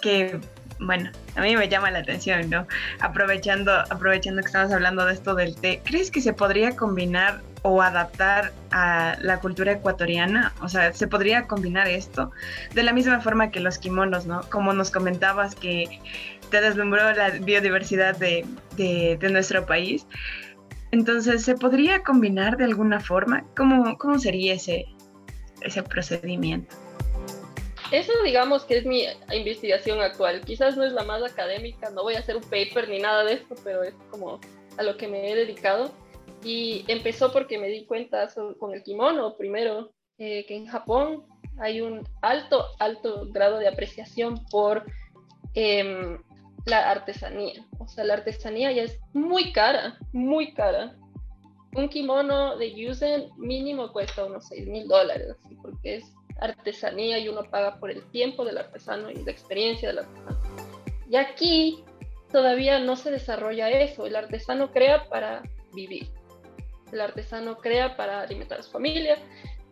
que, 0.00 0.38
bueno, 0.78 1.10
a 1.34 1.40
mí 1.40 1.56
me 1.56 1.68
llama 1.68 1.90
la 1.90 1.98
atención, 2.00 2.48
¿no? 2.48 2.66
Aprovechando, 3.00 3.72
aprovechando 3.90 4.40
que 4.42 4.46
estamos 4.46 4.72
hablando 4.72 5.04
de 5.04 5.14
esto 5.14 5.34
del 5.34 5.56
té, 5.56 5.80
¿crees 5.84 6.10
que 6.10 6.20
se 6.20 6.32
podría 6.32 6.76
combinar 6.76 7.40
o 7.62 7.82
adaptar 7.82 8.52
a 8.70 9.16
la 9.20 9.40
cultura 9.40 9.72
ecuatoriana, 9.72 10.52
o 10.62 10.68
sea, 10.68 10.92
se 10.92 11.06
podría 11.06 11.46
combinar 11.46 11.88
esto 11.88 12.30
de 12.74 12.82
la 12.82 12.92
misma 12.92 13.20
forma 13.20 13.50
que 13.50 13.60
los 13.60 13.78
kimonos, 13.78 14.26
¿no? 14.26 14.42
Como 14.50 14.72
nos 14.72 14.90
comentabas 14.90 15.54
que 15.54 16.00
te 16.50 16.60
deslumbró 16.60 17.12
la 17.12 17.30
biodiversidad 17.30 18.16
de, 18.16 18.46
de, 18.76 19.30
nuestro 19.30 19.66
país. 19.66 20.06
Entonces, 20.90 21.44
¿se 21.44 21.54
podría 21.54 22.02
combinar 22.02 22.56
de 22.56 22.64
alguna 22.64 23.00
forma? 23.00 23.44
¿Cómo, 23.56 23.96
cómo 23.98 24.18
sería 24.18 24.54
ese, 24.54 24.86
ese 25.62 25.82
procedimiento? 25.82 26.74
eso 27.90 28.12
digamos 28.24 28.64
que 28.64 28.78
es 28.78 28.86
mi 28.86 29.04
investigación 29.32 30.00
actual. 30.00 30.42
Quizás 30.42 30.76
no 30.76 30.84
es 30.84 30.92
la 30.92 31.04
más 31.04 31.22
académica, 31.22 31.90
no 31.90 32.02
voy 32.02 32.14
a 32.14 32.18
hacer 32.18 32.36
un 32.36 32.42
paper 32.42 32.88
ni 32.88 32.98
nada 32.98 33.24
de 33.24 33.34
esto, 33.34 33.54
pero 33.64 33.82
es 33.82 33.94
como 34.10 34.40
a 34.76 34.82
lo 34.82 34.96
que 34.96 35.08
me 35.08 35.30
he 35.30 35.34
dedicado. 35.34 35.90
Y 36.44 36.84
empezó 36.88 37.32
porque 37.32 37.58
me 37.58 37.68
di 37.68 37.84
cuenta 37.86 38.28
con 38.58 38.74
el 38.74 38.82
kimono 38.82 39.36
primero, 39.36 39.92
eh, 40.18 40.44
que 40.46 40.56
en 40.56 40.66
Japón 40.66 41.24
hay 41.58 41.80
un 41.80 42.06
alto, 42.22 42.64
alto 42.78 43.26
grado 43.30 43.58
de 43.58 43.68
apreciación 43.68 44.44
por 44.50 44.84
em, 45.54 46.18
la 46.68 46.90
artesanía. 46.90 47.64
O 47.78 47.88
sea, 47.88 48.04
la 48.04 48.14
artesanía 48.14 48.72
ya 48.72 48.82
es 48.82 49.00
muy 49.12 49.52
cara, 49.52 49.98
muy 50.12 50.52
cara. 50.54 50.94
Un 51.74 51.88
kimono 51.88 52.56
de 52.56 52.74
Yusen 52.74 53.28
mínimo 53.36 53.92
cuesta 53.92 54.24
unos 54.24 54.46
6 54.48 54.68
mil 54.68 54.88
dólares, 54.88 55.36
porque 55.62 55.96
es 55.96 56.14
artesanía 56.40 57.18
y 57.18 57.28
uno 57.28 57.42
paga 57.50 57.78
por 57.78 57.90
el 57.90 58.02
tiempo 58.10 58.44
del 58.44 58.58
artesano 58.58 59.10
y 59.10 59.16
la 59.16 59.30
experiencia 59.30 59.88
del 59.88 59.98
artesano. 59.98 60.38
Y 61.10 61.16
aquí 61.16 61.84
todavía 62.30 62.78
no 62.78 62.96
se 62.96 63.10
desarrolla 63.10 63.70
eso. 63.70 64.06
El 64.06 64.16
artesano 64.16 64.70
crea 64.70 65.08
para 65.08 65.42
vivir. 65.74 66.08
El 66.92 67.00
artesano 67.00 67.58
crea 67.58 67.96
para 67.96 68.22
alimentar 68.22 68.60
a 68.60 68.62
su 68.62 68.70
familia. 68.70 69.16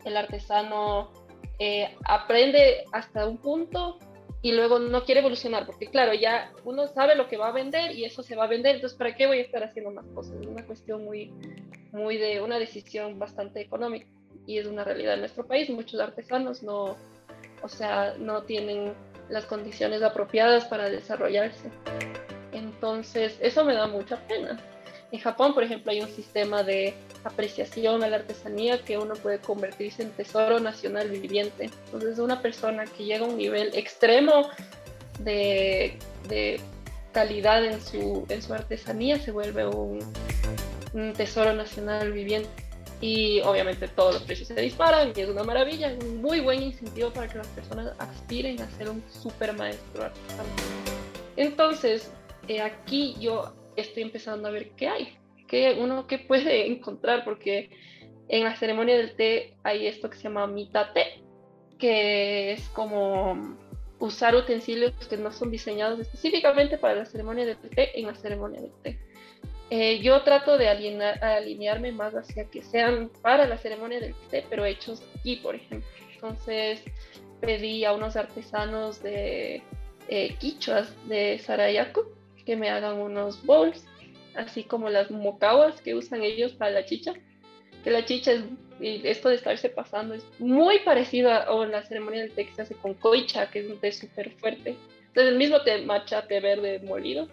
El 0.05 0.16
artesano 0.16 1.12
eh, 1.59 1.94
aprende 2.05 2.84
hasta 2.92 3.26
un 3.26 3.38
punto 3.38 3.99
y 4.43 4.53
luego 4.53 4.78
no 4.78 5.05
quiere 5.05 5.20
evolucionar, 5.20 5.66
porque 5.66 5.87
claro, 5.87 6.14
ya 6.14 6.53
uno 6.64 6.87
sabe 6.89 7.16
lo 7.16 7.28
que 7.28 7.37
va 7.37 7.49
a 7.49 7.53
vender 7.53 7.93
y 7.97 8.05
eso 8.05 8.22
se 8.22 8.37
va 8.37 8.45
a 8.45 8.49
vender, 8.49 8.76
entonces 8.76 8.97
¿para 8.97 9.14
qué 9.16 9.26
voy 9.26 9.39
a 9.39 9.43
estar 9.43 9.64
haciendo 9.64 9.91
más 9.91 10.07
cosas? 10.14 10.37
Es 10.41 10.47
una 10.47 10.64
cuestión 10.64 11.05
muy, 11.05 11.32
muy 11.93 12.16
de 12.16 12.41
una 12.41 12.59
decisión 12.59 13.18
bastante 13.18 13.61
económica 13.61 14.07
y 14.47 14.59
es 14.59 14.66
una 14.66 14.84
realidad 14.84 15.14
en 15.14 15.20
nuestro 15.20 15.47
país. 15.47 15.68
Muchos 15.70 16.01
artesanos 16.01 16.62
no, 16.62 16.97
o 17.62 17.68
sea, 17.68 18.14
no 18.18 18.43
tienen 18.43 18.95
las 19.28 19.45
condiciones 19.47 20.03
apropiadas 20.03 20.66
para 20.66 20.89
desarrollarse. 20.89 21.70
Entonces, 22.53 23.37
eso 23.41 23.64
me 23.64 23.74
da 23.74 23.87
mucha 23.87 24.16
pena. 24.28 24.59
En 25.12 25.20
Japón, 25.20 25.54
por 25.54 25.62
ejemplo, 25.62 25.92
hay 25.92 26.00
un 26.00 26.09
sistema 26.09 26.62
de 26.62 26.94
apreciación 27.24 28.02
a 28.02 28.09
la 28.09 28.16
artesanía 28.16 28.82
que 28.82 28.98
uno 28.98 29.14
puede 29.14 29.38
convertirse 29.38 30.02
en 30.02 30.11
tesoro 30.11 30.59
nacional 30.59 31.09
viviente. 31.11 31.70
Entonces, 31.86 32.18
una 32.18 32.42
persona 32.42 32.84
que 32.84 33.04
llega 33.04 33.24
a 33.24 33.28
un 33.28 33.36
nivel 33.36 33.70
extremo 33.74 34.48
de, 35.20 35.98
de 36.28 36.61
calidad 37.12 37.64
en 37.64 37.80
su, 37.80 38.26
en 38.28 38.42
su 38.42 38.52
artesanía 38.52 39.18
se 39.18 39.30
vuelve 39.30 39.66
un, 39.66 40.00
un 40.92 41.12
tesoro 41.12 41.52
nacional 41.52 42.12
viviente 42.12 42.50
y 43.00 43.40
obviamente 43.40 43.88
todos 43.88 44.14
los 44.14 44.22
precios 44.22 44.48
se 44.48 44.61
disparan 44.61 45.12
y 45.14 45.20
es 45.20 45.28
una 45.28 45.42
maravilla, 45.42 45.92
es 45.92 46.02
un 46.02 46.20
muy 46.22 46.40
buen 46.40 46.62
incentivo 46.62 47.11
para 47.11 47.28
que 47.28 47.38
las 47.38 47.46
personas 47.48 47.92
aspiren 47.98 48.61
a 48.62 48.70
ser 48.72 48.88
un 48.88 49.02
super 49.11 49.52
maestro 49.54 50.04
artesano. 50.04 50.48
Entonces, 51.36 52.11
eh, 52.48 52.62
aquí 52.62 53.16
yo 53.20 53.52
estoy 53.76 54.02
empezando 54.02 54.48
a 54.48 54.50
ver 54.50 54.70
qué 54.70 54.88
hay, 54.88 55.18
qué 55.48 55.76
uno 55.78 56.06
que 56.06 56.18
puede 56.18 56.66
encontrar, 56.72 57.24
porque 57.24 57.70
en 58.28 58.44
la 58.44 58.56
ceremonia 58.56 58.96
del 58.96 59.14
té 59.14 59.54
hay 59.62 59.86
esto 59.86 60.10
que 60.10 60.16
se 60.16 60.24
llama 60.24 60.46
mitate, 60.46 61.22
que 61.78 62.52
es 62.52 62.68
como 62.70 63.56
usar 63.98 64.34
utensilios 64.34 64.92
que 65.08 65.16
no 65.16 65.32
son 65.32 65.50
diseñados 65.50 65.98
específicamente 66.00 66.78
para 66.78 66.96
la 66.96 67.04
ceremonia 67.06 67.46
del 67.46 67.56
té 67.58 67.98
en 67.98 68.06
la 68.06 68.14
ceremonia 68.14 68.60
del 68.60 68.72
té. 68.82 68.98
Eh, 69.68 69.98
yo 70.00 70.22
trato 70.22 70.58
de 70.58 70.68
alinearme 70.68 71.90
más 71.90 72.14
hacia 72.14 72.44
que 72.44 72.62
sean 72.62 73.10
para 73.20 73.46
la 73.46 73.58
ceremonia 73.58 74.00
del 74.00 74.14
té, 74.30 74.44
pero 74.48 74.64
hechos 74.64 75.02
aquí, 75.18 75.36
por 75.36 75.56
ejemplo. 75.56 75.88
Entonces 76.14 76.82
pedí 77.40 77.84
a 77.84 77.92
unos 77.92 78.16
artesanos 78.16 79.02
de 79.02 79.62
eh, 80.08 80.36
quichuas 80.38 80.94
de 81.08 81.38
Sarayaku 81.38 82.15
que 82.47 82.57
me 82.57 82.70
hagan 82.70 82.99
unos 82.99 83.44
bowls, 83.44 83.84
así 84.34 84.64
como 84.64 84.88
las 84.88 85.11
mocawas 85.11 85.80
que 85.82 85.94
usan 85.94 86.22
ellos 86.22 86.53
para 86.53 86.70
la 86.70 86.84
chicha. 86.86 87.12
Que 87.84 87.90
la 87.90 88.05
chicha 88.05 88.32
es, 88.32 88.44
y 88.80 89.07
esto 89.07 89.28
de 89.28 89.34
estarse 89.34 89.68
pasando 89.68 90.14
es 90.14 90.24
muy 90.38 90.78
parecido 90.80 91.30
a, 91.30 91.66
la 91.66 91.82
ceremonia 91.82 92.22
del 92.22 92.32
té 92.32 92.47
que 92.47 92.55
se 92.55 92.62
hace 92.62 92.74
con 92.74 92.94
koicha, 92.94 93.51
que 93.51 93.61
es 93.61 93.66
un 93.66 93.78
té 93.78 93.92
súper 93.92 94.30
fuerte. 94.38 94.76
Entonces 95.09 95.32
el 95.32 95.38
mismo 95.38 95.61
té 95.62 95.82
matcha, 95.82 96.26
té 96.26 96.40
verde 96.40 96.78
molido, 96.80 97.28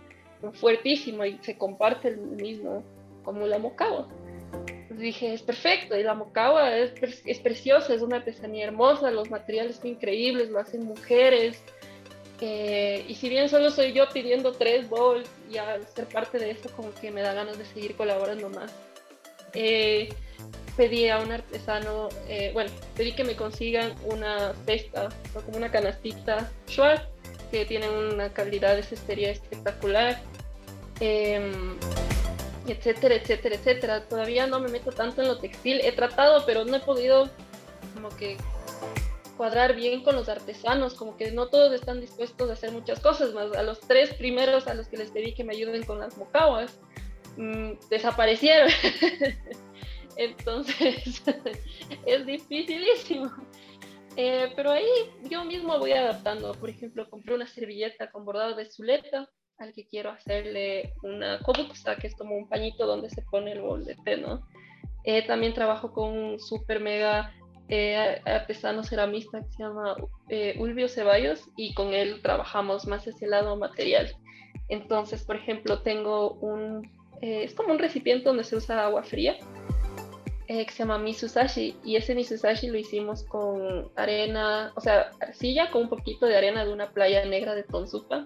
fuertísimo 0.54 1.26
y 1.26 1.38
se 1.42 1.58
comparte 1.58 2.10
el 2.10 2.18
mismo 2.18 2.84
como 3.24 3.46
la 3.46 3.60
mocawa. 3.60 4.08
dije, 4.90 5.34
es 5.34 5.42
perfecto, 5.42 5.98
y 5.98 6.04
la 6.04 6.14
mocawa 6.14 6.76
es, 6.78 6.94
es 7.26 7.40
preciosa, 7.40 7.94
es 7.94 8.02
una 8.02 8.18
artesanía 8.18 8.66
hermosa, 8.66 9.12
los 9.12 9.30
materiales 9.30 9.78
son 9.78 9.88
increíbles, 9.88 10.50
lo 10.50 10.60
hacen 10.60 10.84
mujeres. 10.86 11.64
Y 12.46 13.16
si 13.16 13.30
bien 13.30 13.48
solo 13.50 13.72
soy 13.72 13.94
yo 13.94 14.10
pidiendo 14.10 14.52
tres 14.52 14.90
bowls, 14.90 15.30
y 15.50 15.58
al 15.58 15.88
ser 15.88 16.08
parte 16.08 16.40
de 16.40 16.52
eso, 16.52 16.70
como 16.76 16.94
que 16.94 17.12
me 17.12 17.22
da 17.22 17.34
ganas 17.34 17.58
de 17.58 17.66
seguir 17.66 17.96
colaborando 17.96 18.50
más. 18.50 18.72
Eh, 19.54 20.10
pedí 20.76 21.08
a 21.10 21.20
un 21.20 21.32
artesano, 21.32 22.10
eh, 22.28 22.52
bueno, 22.54 22.72
pedí 22.98 23.14
que 23.14 23.24
me 23.24 23.36
consigan 23.36 23.94
una 24.04 24.54
cesta, 24.66 25.10
o 25.36 25.42
como 25.42 25.58
una 25.58 25.72
canastita 25.72 26.52
Schwartz, 26.68 27.08
que 27.52 27.66
tienen 27.66 27.92
una 27.92 28.34
calidad 28.34 28.76
de 28.76 28.84
cestería 28.84 29.32
espectacular 29.32 30.20
Em, 31.00 31.78
etcétera, 32.68 33.16
etcétera, 33.16 33.56
etcétera. 33.56 34.04
Todavía 34.08 34.48
no 34.48 34.60
me 34.60 34.70
meto 34.70 34.92
tanto 34.92 35.22
en 35.22 35.28
lo 35.28 35.38
textil. 35.38 35.82
He 35.82 35.92
tratado, 35.92 36.46
pero 36.46 36.66
no 36.66 36.76
he 36.76 36.80
podido 36.80 37.30
como 37.94 38.10
que 38.10 38.38
cuadrar 39.38 39.76
bien 39.76 40.04
con 40.04 40.16
los 40.16 40.30
artesanos, 40.30 40.94
como 40.94 41.18
que 41.18 41.32
no 41.32 41.48
todos 41.48 41.74
están 41.74 42.02
dispuestos 42.02 42.50
a 42.50 42.54
hacer 42.54 42.72
muchas 42.72 43.00
cosas 43.00 43.34
más. 43.34 43.52
A 43.56 43.64
los 43.64 43.80
tres 43.80 44.14
primeros 44.14 44.68
a 44.68 44.74
los 44.74 44.88
que 44.88 44.98
les 44.98 45.12
pedí 45.12 45.34
que 45.34 45.44
me 45.44 45.54
ayuden 45.54 45.84
con 45.84 46.00
las 46.00 46.18
mocawas, 46.18 46.80
mm, 47.38 47.74
desaparecieron. 47.90 48.70
Entonces, 50.18 51.24
es 52.06 52.26
dificilísimo. 52.26 53.32
Eh, 54.16 54.54
pero 54.56 54.72
ahí 54.72 54.88
yo 55.30 55.44
mismo 55.44 55.80
voy 55.80 55.94
adaptando. 55.94 56.54
Por 56.54 56.70
ejemplo, 56.70 57.10
compré 57.10 57.34
una 57.34 57.48
servilleta 57.48 58.12
con 58.12 58.26
bordado 58.26 58.56
de 58.56 58.70
zuleta 58.70 59.30
al 59.58 59.74
que 59.74 59.88
quiero 59.88 60.12
hacerle 60.12 60.94
una 61.04 61.40
kobukusa, 61.40 61.96
que 61.96 62.08
es 62.08 62.16
como 62.16 62.36
un 62.36 62.48
pañito 62.48 62.86
donde 62.86 63.10
se 63.10 63.22
pone 63.24 63.54
el 63.54 63.62
bol 63.62 63.86
de 63.86 63.96
té, 64.04 64.18
¿no? 64.18 64.48
Eh, 65.04 65.26
también 65.26 65.54
trabajo 65.54 65.92
con 65.92 66.10
un 66.10 66.40
super 66.40 66.80
mega 66.80 67.34
eh, 67.70 68.22
artesano 68.26 68.84
ceramista 68.84 69.42
que 69.42 69.52
se 69.52 69.64
llama 69.64 69.96
eh, 70.30 70.56
Ulvio 70.60 70.88
Ceballos 70.88 71.50
y 71.56 71.74
con 71.74 71.94
él 71.94 72.22
trabajamos 72.22 72.88
más 72.88 73.08
hacia 73.08 73.26
el 73.26 73.32
lado 73.32 73.56
material. 73.58 74.14
Entonces, 74.70 75.24
por 75.24 75.36
ejemplo, 75.36 75.82
tengo 75.82 76.34
un, 76.34 76.90
es 77.22 77.54
como 77.54 77.74
un 77.74 77.80
recipiente 77.80 78.26
donde 78.26 78.44
se 78.44 78.56
usa 78.56 78.86
agua 78.86 79.04
fría, 79.04 79.38
que 80.48 80.70
se 80.70 80.80
llama 80.80 81.00
Misusashi, 81.00 81.76
y 81.84 81.96
ese 81.96 82.14
Misusashi 82.14 82.68
lo 82.68 82.78
hicimos 82.78 83.24
con 83.24 83.90
arena, 83.96 84.72
o 84.76 84.82
sea, 84.82 85.10
arcilla 85.20 85.72
con 85.72 85.84
un 85.84 85.90
poquito 85.90 86.28
de 86.28 86.38
arena 86.38 86.64
de 86.64 86.72
una 86.72 86.92
playa 86.92 87.26
negra 87.26 87.56
de 87.56 87.64
Tonsupa, 87.64 88.24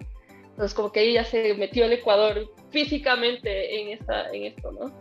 entonces, 0.57 0.73
como 0.73 0.91
que 0.91 1.13
ya 1.13 1.23
se 1.23 1.53
metió 1.53 1.85
el 1.85 1.93
Ecuador 1.93 2.51
físicamente 2.71 3.79
en, 3.79 3.89
esta, 3.89 4.27
en 4.31 4.45
esto, 4.45 4.71
¿no? 4.71 4.91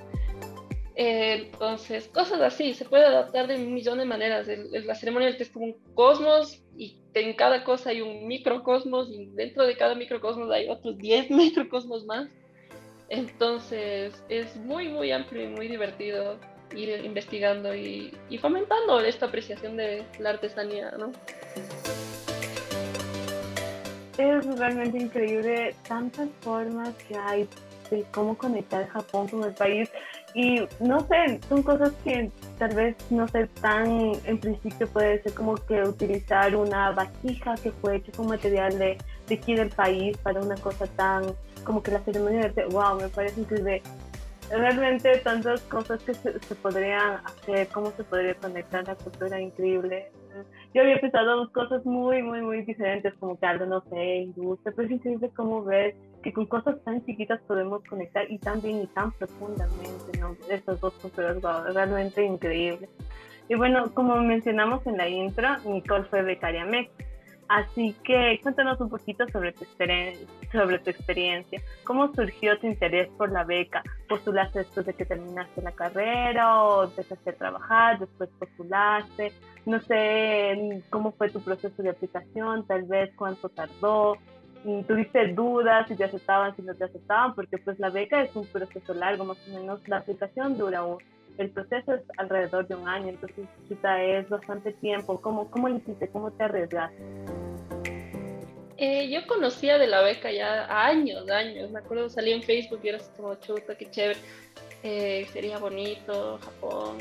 Entonces, 0.98 2.08
cosas 2.08 2.40
así, 2.40 2.72
se 2.72 2.86
puede 2.86 3.04
adaptar 3.04 3.46
de 3.46 3.56
un 3.56 3.74
millón 3.74 3.98
de 3.98 4.06
maneras. 4.06 4.48
la 4.48 4.94
ceremonia 4.94 5.28
del 5.28 5.36
té 5.36 5.42
es 5.42 5.50
como 5.50 5.66
un 5.66 5.76
cosmos 5.94 6.62
y 6.74 6.96
en 7.12 7.34
cada 7.34 7.64
cosa 7.64 7.90
hay 7.90 8.00
un 8.00 8.26
microcosmos 8.26 9.10
y 9.10 9.26
dentro 9.34 9.66
de 9.66 9.76
cada 9.76 9.94
microcosmos 9.94 10.50
hay 10.50 10.68
otros 10.68 10.96
10 10.96 11.30
microcosmos 11.42 12.06
más. 12.06 12.28
Entonces, 13.10 14.14
es 14.30 14.56
muy, 14.56 14.88
muy 14.88 15.12
amplio 15.12 15.44
y 15.44 15.48
muy 15.48 15.68
divertido 15.68 16.38
ir 16.74 17.04
investigando 17.04 17.74
y, 17.74 18.12
y 18.30 18.38
fomentando 18.38 18.98
esta 19.00 19.26
apreciación 19.26 19.76
de 19.76 20.02
la 20.18 20.30
artesanía, 20.30 20.92
¿no? 20.98 21.12
es 24.18 24.58
realmente 24.58 24.98
increíble 24.98 25.74
tantas 25.86 26.28
formas 26.40 26.94
que 27.06 27.16
hay 27.16 27.46
de 27.90 28.04
cómo 28.12 28.36
conectar 28.36 28.88
Japón 28.88 29.28
con 29.28 29.44
el 29.44 29.52
país 29.52 29.90
y 30.36 30.68
no 30.80 31.00
sé, 31.00 31.40
son 31.48 31.62
cosas 31.62 31.92
que 32.04 32.30
tal 32.58 32.74
vez 32.74 32.94
no 33.08 33.26
sé 33.26 33.46
tan 33.62 34.12
en 34.26 34.38
principio 34.38 34.86
puede 34.86 35.22
ser 35.22 35.32
como 35.32 35.54
que 35.54 35.80
utilizar 35.82 36.54
una 36.54 36.90
vasija 36.90 37.54
que 37.54 37.72
fue 37.72 37.96
hecha 37.96 38.12
con 38.12 38.26
material 38.26 38.78
de, 38.78 38.98
de 39.28 39.34
aquí 39.34 39.54
del 39.54 39.70
país 39.70 40.14
para 40.18 40.42
una 40.42 40.56
cosa 40.56 40.86
tan 40.88 41.24
como 41.64 41.82
que 41.82 41.90
la 41.90 42.00
ceremonia 42.00 42.50
de 42.50 42.66
wow, 42.66 43.00
me 43.00 43.08
parece 43.08 43.40
increíble. 43.40 43.82
Realmente 44.50 45.16
tantas 45.24 45.62
cosas 45.62 46.02
que 46.02 46.12
se, 46.12 46.38
se, 46.38 46.54
podrían 46.54 47.14
hacer, 47.24 47.68
cómo 47.68 47.90
se 47.92 48.04
podría 48.04 48.34
conectar 48.34 48.86
la 48.86 48.94
cultura 48.94 49.40
increíble. 49.40 50.12
Yo 50.74 50.82
había 50.82 51.00
pensado 51.00 51.50
cosas 51.50 51.82
muy, 51.86 52.22
muy, 52.22 52.42
muy 52.42 52.60
diferentes, 52.60 53.14
como 53.14 53.38
que 53.38 53.46
algo, 53.46 53.64
no 53.64 53.80
sé, 53.88 54.16
industria, 54.16 54.74
pero 54.76 54.86
es 54.86 54.92
increíble 54.92 55.30
cómo 55.34 55.64
ver 55.64 55.96
que 56.26 56.32
con 56.32 56.46
cosas 56.46 56.82
tan 56.82 57.04
chiquitas 57.04 57.40
podemos 57.42 57.84
conectar 57.84 58.28
y 58.28 58.38
tan 58.38 58.60
bien 58.60 58.82
y 58.82 58.86
tan 58.88 59.12
profundamente, 59.12 60.18
¿no? 60.18 60.36
Estos 60.50 60.80
dos 60.80 60.92
culturas, 60.94 61.40
realmente 61.72 62.24
increíble. 62.24 62.88
Y 63.48 63.54
bueno, 63.54 63.94
como 63.94 64.16
mencionamos 64.16 64.84
en 64.88 64.96
la 64.96 65.08
intro, 65.08 65.46
Nicole 65.64 66.02
fue 66.06 66.22
becaria 66.22 66.64
MEC. 66.64 66.90
Así 67.48 67.94
que 68.02 68.40
cuéntanos 68.42 68.80
un 68.80 68.88
poquito 68.88 69.24
sobre 69.28 69.52
tu, 69.52 69.64
sobre 70.50 70.80
tu 70.80 70.90
experiencia. 70.90 71.62
¿Cómo 71.84 72.12
surgió 72.12 72.58
tu 72.58 72.66
interés 72.66 73.08
por 73.16 73.30
la 73.30 73.44
beca? 73.44 73.84
¿Postulaste 74.08 74.58
después 74.58 74.84
de 74.84 74.94
que 74.94 75.04
terminaste 75.04 75.62
la 75.62 75.70
carrera 75.70 76.64
o 76.64 76.86
empezaste 76.86 77.30
a 77.30 77.36
trabajar, 77.36 78.00
después 78.00 78.30
postulaste? 78.40 79.32
No 79.64 79.80
sé 79.80 80.82
cómo 80.90 81.12
fue 81.12 81.30
tu 81.30 81.40
proceso 81.40 81.84
de 81.84 81.90
aplicación, 81.90 82.66
tal 82.66 82.82
vez 82.82 83.14
cuánto 83.14 83.48
tardó. 83.48 84.16
¿Tuviste 84.88 85.28
dudas 85.28 85.86
si 85.86 85.94
te 85.94 86.04
aceptaban, 86.04 86.56
si 86.56 86.62
no 86.62 86.74
te 86.74 86.84
aceptaban? 86.84 87.34
Porque 87.34 87.56
pues 87.58 87.78
la 87.78 87.90
beca 87.90 88.22
es 88.22 88.34
un 88.34 88.46
proceso 88.46 88.94
largo, 88.94 89.24
más 89.24 89.38
o 89.48 89.52
menos 89.52 89.86
la 89.86 89.98
aplicación 89.98 90.58
dura 90.58 90.82
un, 90.82 90.98
el 91.38 91.50
proceso 91.50 91.94
es 91.94 92.02
alrededor 92.16 92.66
de 92.66 92.74
un 92.74 92.88
año, 92.88 93.10
entonces 93.10 93.46
quizá 93.68 94.02
es 94.02 94.28
bastante 94.28 94.72
tiempo. 94.72 95.20
¿Cómo, 95.20 95.50
cómo 95.50 95.68
lo 95.68 95.76
hiciste? 95.76 96.08
¿Cómo 96.08 96.32
te 96.32 96.44
arriesgaste? 96.44 96.96
Eh, 98.78 99.08
yo 99.08 99.26
conocía 99.26 99.78
de 99.78 99.86
la 99.86 100.02
beca 100.02 100.32
ya 100.32 100.66
años, 100.86 101.30
años. 101.30 101.70
Me 101.70 101.78
acuerdo, 101.78 102.08
salí 102.08 102.32
en 102.32 102.42
Facebook 102.42 102.80
y 102.82 102.88
era 102.88 102.98
así 102.98 103.10
como 103.16 103.34
chuta, 103.36 103.76
qué 103.76 103.90
chévere. 103.90 104.18
Eh, 104.82 105.26
sería 105.32 105.58
bonito, 105.58 106.38
Japón, 106.42 106.98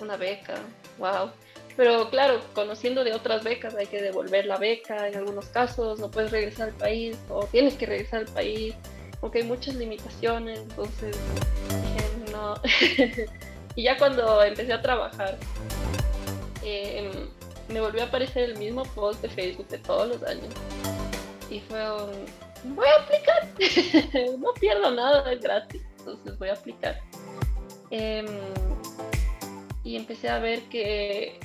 una 0.00 0.16
beca, 0.16 0.54
wow. 0.98 1.30
Pero 1.78 2.10
claro, 2.10 2.40
conociendo 2.54 3.04
de 3.04 3.14
otras 3.14 3.44
becas, 3.44 3.76
hay 3.76 3.86
que 3.86 4.02
devolver 4.02 4.46
la 4.46 4.56
beca 4.56 5.06
en 5.06 5.14
algunos 5.14 5.46
casos, 5.46 6.00
no 6.00 6.10
puedes 6.10 6.32
regresar 6.32 6.70
al 6.70 6.74
país 6.74 7.16
o 7.28 7.44
tienes 7.44 7.74
que 7.74 7.86
regresar 7.86 8.22
al 8.22 8.26
país, 8.26 8.74
porque 9.20 9.38
hay 9.38 9.44
muchas 9.44 9.76
limitaciones, 9.76 10.58
entonces 10.58 11.16
no. 12.32 12.54
Y 13.76 13.84
ya 13.84 13.96
cuando 13.96 14.42
empecé 14.42 14.72
a 14.72 14.82
trabajar, 14.82 15.38
em, 16.64 17.12
me 17.68 17.80
volvió 17.80 18.02
a 18.02 18.06
aparecer 18.06 18.50
el 18.50 18.58
mismo 18.58 18.82
post 18.96 19.22
de 19.22 19.28
Facebook 19.28 19.68
de 19.68 19.78
todos 19.78 20.08
los 20.08 20.22
años. 20.24 20.52
Y 21.48 21.60
fue 21.60 21.80
un, 21.92 22.74
voy 22.74 22.88
a 22.88 23.02
aplicar. 23.02 24.36
no 24.40 24.52
pierdo 24.54 24.90
nada, 24.90 25.32
es 25.32 25.40
gratis. 25.40 25.82
Entonces 26.00 26.36
voy 26.40 26.48
a 26.48 26.54
aplicar. 26.54 26.98
Em, 27.92 28.26
y 29.84 29.94
empecé 29.94 30.28
a 30.28 30.40
ver 30.40 30.62
que, 30.62 31.38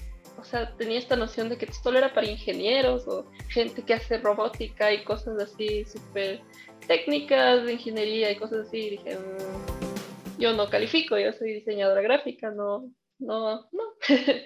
o 0.44 0.46
sea, 0.46 0.76
tenía 0.76 1.00
esta 1.00 1.16
noción 1.16 1.48
de 1.48 1.58
que 1.58 1.72
solo 1.72 1.98
era 1.98 2.14
para 2.14 2.28
ingenieros 2.28 3.08
o 3.08 3.32
gente 3.48 3.82
que 3.82 3.94
hace 3.94 4.18
robótica 4.18 4.92
y 4.92 5.06
cosas 5.06 5.42
así 5.42 5.86
súper 5.86 6.42
técnicas 6.86 7.64
de 7.64 7.74
ingeniería 7.74 8.30
y 8.30 8.36
cosas 8.36 8.68
así. 8.68 8.78
Y 8.78 8.90
dije, 8.92 9.18
mm, 9.18 10.40
yo 10.42 10.52
no 10.52 10.70
califico, 10.70 11.18
yo 11.18 11.32
soy 11.32 11.54
diseñadora 11.54 12.02
gráfica, 12.02 12.52
no, 12.52 12.92
no, 13.20 13.70
no. 13.72 13.84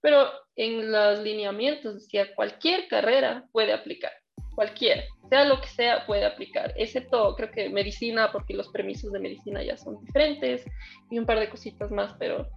Pero 0.00 0.30
en 0.54 0.92
los 0.92 1.18
lineamientos 1.18 1.94
decía, 1.94 2.32
cualquier 2.36 2.86
carrera 2.86 3.44
puede 3.50 3.72
aplicar, 3.72 4.12
cualquier, 4.54 5.06
sea 5.28 5.44
lo 5.44 5.60
que 5.60 5.68
sea, 5.68 6.06
puede 6.06 6.24
aplicar, 6.24 6.72
excepto 6.76 7.34
creo 7.34 7.50
que 7.50 7.68
medicina, 7.68 8.30
porque 8.30 8.54
los 8.54 8.68
permisos 8.68 9.10
de 9.10 9.18
medicina 9.18 9.60
ya 9.62 9.76
son 9.76 10.04
diferentes 10.04 10.64
y 11.10 11.18
un 11.18 11.26
par 11.26 11.40
de 11.40 11.48
cositas 11.48 11.90
más, 11.90 12.14
pero 12.18 12.48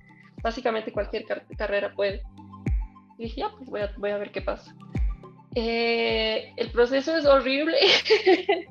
básicamente 0.44 0.92
cualquier 0.92 1.26
carrera 1.58 1.92
puede. 1.96 2.22
Y 3.18 3.24
dije, 3.24 3.42
ya, 3.42 3.50
pues 3.50 3.70
voy 3.70 3.82
a, 3.82 3.94
voy 3.98 4.12
a 4.12 4.18
ver 4.18 4.32
qué 4.32 4.42
pasa. 4.42 4.76
Eh, 5.56 6.54
el 6.58 6.70
proceso 6.72 7.16
es 7.16 7.26
horrible. 7.26 7.78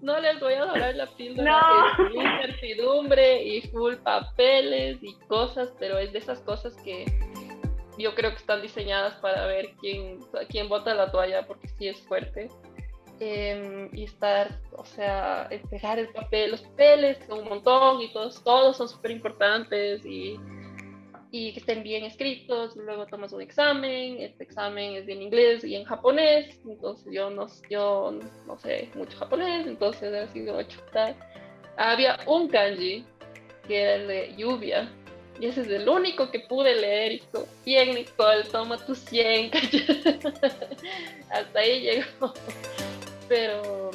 no 0.00 0.18
les 0.20 0.38
voy 0.40 0.54
a 0.54 0.66
dar 0.66 0.94
la 0.94 1.06
píldora 1.06 1.60
no. 1.98 2.22
incertidumbre 2.22 3.42
y 3.42 3.62
full 3.62 3.94
papeles 3.96 4.98
y 5.02 5.14
cosas, 5.28 5.72
pero 5.78 5.98
es 5.98 6.12
de 6.12 6.18
esas 6.18 6.40
cosas 6.40 6.74
que 6.84 7.04
yo 7.98 8.14
creo 8.14 8.30
que 8.30 8.36
están 8.36 8.60
diseñadas 8.60 9.14
para 9.16 9.46
ver 9.46 9.70
quién, 9.80 10.20
quién 10.48 10.68
bota 10.68 10.94
la 10.94 11.10
toalla, 11.10 11.46
porque 11.46 11.68
sí 11.68 11.88
es 11.88 12.00
fuerte. 12.02 12.48
Em, 13.20 13.88
y 13.92 14.04
estar, 14.04 14.58
o 14.72 14.84
sea, 14.84 15.48
pegar 15.70 16.00
el 16.00 16.08
papel, 16.08 16.50
los 16.50 16.62
papeles, 16.62 17.18
un 17.28 17.48
montón 17.48 18.02
y 18.02 18.12
todos, 18.12 18.42
todos 18.42 18.76
son 18.76 18.88
súper 18.88 19.12
importantes 19.12 20.04
y 20.04 20.36
y 21.36 21.52
que 21.52 21.58
estén 21.58 21.82
bien 21.82 22.04
escritos, 22.04 22.76
luego 22.76 23.06
tomas 23.06 23.32
un 23.32 23.42
examen, 23.42 24.18
este 24.20 24.44
examen 24.44 24.94
es 24.94 25.08
en 25.08 25.20
inglés 25.20 25.64
y 25.64 25.74
en 25.74 25.82
japonés, 25.82 26.60
entonces 26.64 27.12
yo 27.12 27.28
no, 27.28 27.48
yo 27.68 28.16
no 28.46 28.56
sé 28.56 28.88
mucho 28.94 29.18
japonés, 29.18 29.66
entonces 29.66 30.14
ha 30.14 30.32
sido 30.32 30.62
chuta. 30.62 31.16
Había 31.76 32.20
un 32.28 32.46
kanji 32.46 33.04
que 33.66 33.80
era 33.82 33.94
el 33.96 34.06
de 34.06 34.34
lluvia, 34.36 34.88
y 35.40 35.46
ese 35.46 35.62
es 35.62 35.68
el 35.70 35.88
único 35.88 36.30
que 36.30 36.38
pude 36.38 36.72
leer, 36.72 37.10
y 37.10 37.18
dijo, 37.18 37.48
bien 37.64 37.96
Nicole, 37.96 38.44
toma 38.44 38.78
tus 38.86 38.98
100, 38.98 39.50
hasta 41.30 41.58
ahí 41.58 41.80
llegó, 41.80 42.32
pero 43.28 43.90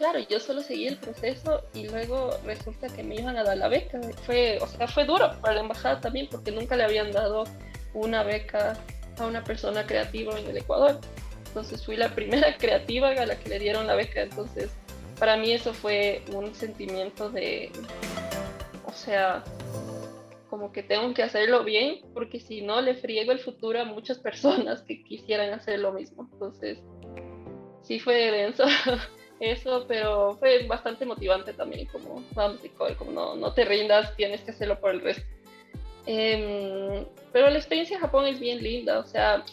claro, 0.00 0.18
yo 0.18 0.40
solo 0.40 0.62
seguí 0.62 0.86
el 0.86 0.96
proceso 0.96 1.62
y 1.74 1.86
luego 1.86 2.30
resulta 2.46 2.88
que 2.88 3.02
me 3.02 3.16
iban 3.16 3.36
a 3.36 3.44
dar 3.44 3.58
la 3.58 3.68
beca. 3.68 4.00
Fue, 4.24 4.58
o 4.62 4.66
sea, 4.66 4.88
fue 4.88 5.04
duro 5.04 5.30
para 5.42 5.56
la 5.56 5.60
embajada 5.60 6.00
también 6.00 6.26
porque 6.30 6.50
nunca 6.50 6.74
le 6.74 6.84
habían 6.84 7.12
dado 7.12 7.44
una 7.92 8.22
beca 8.22 8.78
a 9.18 9.26
una 9.26 9.44
persona 9.44 9.84
creativa 9.84 10.38
en 10.38 10.46
el 10.46 10.56
Ecuador. 10.56 10.98
Entonces 11.48 11.84
fui 11.84 11.98
la 11.98 12.14
primera 12.14 12.56
creativa 12.58 13.10
a 13.10 13.26
la 13.26 13.38
que 13.38 13.50
le 13.50 13.58
dieron 13.58 13.86
la 13.86 13.94
beca. 13.94 14.22
Entonces, 14.22 14.70
para 15.18 15.36
mí 15.36 15.52
eso 15.52 15.74
fue 15.74 16.22
un 16.32 16.54
sentimiento 16.54 17.28
de, 17.28 17.70
o 18.86 18.92
sea, 18.92 19.44
como 20.48 20.72
que 20.72 20.82
tengo 20.82 21.12
que 21.12 21.22
hacerlo 21.22 21.62
bien 21.62 22.00
porque 22.14 22.40
si 22.40 22.62
no 22.62 22.80
le 22.80 22.94
friego 22.94 23.32
el 23.32 23.38
futuro 23.38 23.78
a 23.78 23.84
muchas 23.84 24.18
personas 24.30 24.80
que 24.80 25.04
quisieran 25.04 25.52
hacer 25.52 25.78
lo 25.78 25.92
mismo. 25.92 26.26
Entonces, 26.32 26.78
sí 27.82 28.00
fue 28.00 28.14
denso. 28.14 28.64
eso, 29.40 29.86
pero 29.88 30.36
fue 30.38 30.66
bastante 30.66 31.06
motivante 31.06 31.54
también, 31.54 31.86
como 31.86 32.22
vamos, 32.34 32.62
Nicole, 32.62 32.94
como 32.94 33.10
no, 33.10 33.34
no 33.34 33.52
te 33.54 33.64
rindas, 33.64 34.14
tienes 34.16 34.42
que 34.42 34.50
hacerlo 34.50 34.78
por 34.78 34.90
el 34.90 35.00
resto. 35.00 35.24
Em, 36.06 37.06
pero 37.32 37.48
la 37.48 37.58
experiencia 37.58 37.96
en 37.96 38.02
Japón 38.02 38.26
es 38.26 38.38
bien 38.38 38.62
linda, 38.62 38.98
o 38.98 39.04
sea, 39.04 39.44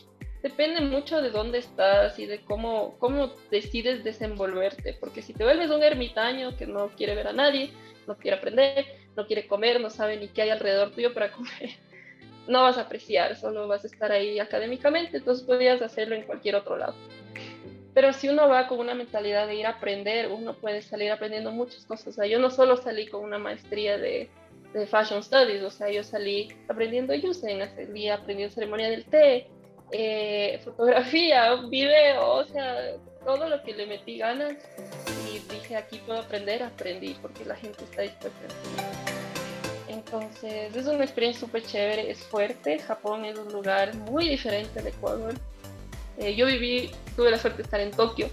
depende 0.43 0.81
mucho 0.81 1.21
de 1.21 1.29
dónde 1.29 1.59
estás 1.59 2.19
y 2.19 2.25
de 2.25 2.39
cómo, 2.41 2.97
cómo 2.99 3.31
decides 3.49 4.03
desenvolverte, 4.03 4.93
porque 4.99 5.21
si 5.21 5.33
te 5.33 5.43
vuelves 5.43 5.71
un 5.71 5.83
ermitaño 5.83 6.55
que 6.57 6.67
no 6.67 6.89
quiere 6.89 7.15
ver 7.15 7.27
a 7.27 7.33
nadie, 7.33 7.71
no 8.07 8.17
quiere 8.17 8.37
aprender, 8.37 8.85
no 9.15 9.25
quiere 9.25 9.47
comer, 9.47 9.79
no 9.79 9.89
sabe 9.89 10.17
ni 10.17 10.27
qué 10.27 10.43
hay 10.43 10.49
alrededor 10.49 10.91
tuyo 10.91 11.13
para 11.13 11.31
comer, 11.33 11.71
no 12.47 12.63
vas 12.63 12.77
a 12.77 12.81
apreciar, 12.81 13.35
solo 13.35 13.67
vas 13.67 13.83
a 13.83 13.87
estar 13.87 14.11
ahí 14.11 14.39
académicamente, 14.39 15.17
entonces 15.17 15.45
podrías 15.45 15.81
hacerlo 15.81 16.15
en 16.15 16.23
cualquier 16.23 16.55
otro 16.55 16.77
lado. 16.77 16.95
Pero 17.97 18.13
si 18.13 18.29
uno 18.29 18.47
va 18.47 18.67
con 18.67 18.77
una 18.77 18.93
mentalidad 18.93 19.47
de 19.47 19.55
ir 19.55 19.65
a 19.65 19.71
aprender, 19.71 20.31
uno 20.31 20.53
puede 20.53 20.83
salir 20.83 21.11
aprendiendo 21.11 21.51
muchas 21.51 21.83
cosas. 21.83 22.09
O 22.09 22.11
sea, 22.11 22.27
yo 22.27 22.37
no 22.37 22.51
solo 22.51 22.77
salí 22.77 23.07
con 23.07 23.23
una 23.23 23.39
maestría 23.39 23.97
de, 23.97 24.29
de 24.71 24.85
Fashion 24.85 25.23
Studies, 25.23 25.63
o 25.63 25.71
sea, 25.71 25.89
yo 25.89 26.03
salí 26.03 26.55
aprendiendo 26.67 27.15
Yusen, 27.15 27.67
salí 27.75 28.07
aprendiendo 28.07 28.53
ceremonia 28.53 28.91
del 28.91 29.03
té, 29.05 29.47
eh, 29.91 30.61
fotografía, 30.63 31.55
video, 31.71 32.33
o 32.33 32.45
sea, 32.45 32.97
todo 33.25 33.49
lo 33.49 33.63
que 33.63 33.73
le 33.73 33.87
metí 33.87 34.19
ganas. 34.19 34.53
Y 35.27 35.39
dije 35.51 35.75
aquí 35.75 35.97
puedo 36.05 36.19
aprender, 36.19 36.61
aprendí 36.61 37.17
porque 37.19 37.45
la 37.45 37.55
gente 37.55 37.83
está 37.83 38.03
dispuesta. 38.03 38.45
Entonces 39.87 40.75
es 40.75 40.85
una 40.85 41.03
experiencia 41.03 41.47
súper 41.47 41.63
chévere, 41.63 42.11
es 42.11 42.19
fuerte, 42.19 42.77
Japón 42.77 43.25
es 43.25 43.39
un 43.39 43.51
lugar 43.51 43.95
muy 43.95 44.29
diferente 44.29 44.83
de 44.83 44.89
Ecuador, 44.89 45.33
eh, 46.19 46.35
yo 46.35 46.45
viví, 46.45 46.91
tuve 47.15 47.31
la 47.31 47.37
suerte 47.37 47.57
de 47.57 47.63
estar 47.63 47.79
en 47.79 47.91
Tokio, 47.91 48.29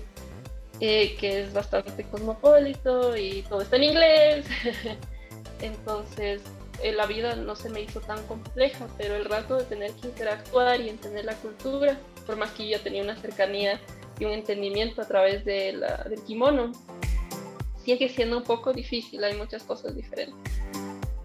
eh, 0.80 1.16
que 1.18 1.43
es 1.43 1.53
bastante 1.53 2.05
cosmopolito 2.05 3.16
y 3.16 3.43
todo 3.43 3.61
está 3.61 3.76
en 3.76 3.85
inglés. 3.85 4.47
Entonces, 5.61 6.43
eh, 6.82 6.93
la 6.93 7.07
vida 7.07 7.37
no 7.37 7.55
se 7.57 7.68
me 7.68 7.80
hizo 7.80 8.01
tan 8.01 8.22
compleja, 8.26 8.87
pero 8.99 9.16
el 9.16 9.24
rato 9.24 9.57
de 9.57 9.64
tener 9.64 9.93
que 9.93 10.09
interactuar 10.09 10.80
y 10.80 10.89
entender 10.89 11.24
la 11.24 11.35
cultura, 11.37 11.99
por 12.26 12.37
más 12.37 12.51
que 12.53 12.68
yo 12.68 12.80
tenía 12.80 13.03
una 13.03 13.16
cercanía 13.16 13.80
y 14.18 14.24
un 14.24 14.32
entendimiento 14.32 15.03
a 15.03 15.07
través 15.07 15.45
del 15.45 15.85
kimono, 16.26 16.72
sigue 17.85 18.09
siendo 18.09 18.39
un 18.39 18.45
poco 18.45 18.72
difícil, 18.72 19.22
hay 19.24 19.35
muchas 19.35 19.62
cosas 19.62 19.95
diferentes. 19.95 20.53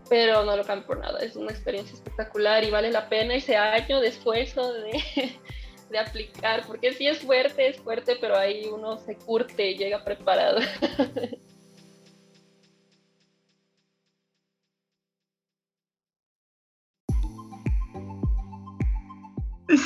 Pero 0.09 0.43
no 0.43 0.55
lo 0.57 0.63
cambio 0.63 0.87
por 0.87 0.99
nada, 0.99 1.19
es 1.19 1.35
una 1.35 1.51
experiencia 1.51 1.93
espectacular 1.93 2.63
y 2.63 2.71
vale 2.71 2.91
la 2.91 3.09
pena 3.09 3.35
ese 3.35 3.55
año 3.55 3.99
de 4.01 4.07
esfuerzo, 4.07 4.73
de, 4.73 4.91
de 5.89 5.99
aplicar, 5.99 6.63
porque 6.67 6.93
si 6.93 7.07
es 7.07 7.19
fuerte, 7.19 7.69
es 7.69 7.77
fuerte, 7.77 8.17
pero 8.19 8.37
ahí 8.37 8.67
uno 8.71 8.97
se 8.97 9.15
curte 9.15 9.71
y 9.71 9.77
llega 9.77 10.03
preparado. 10.03 10.59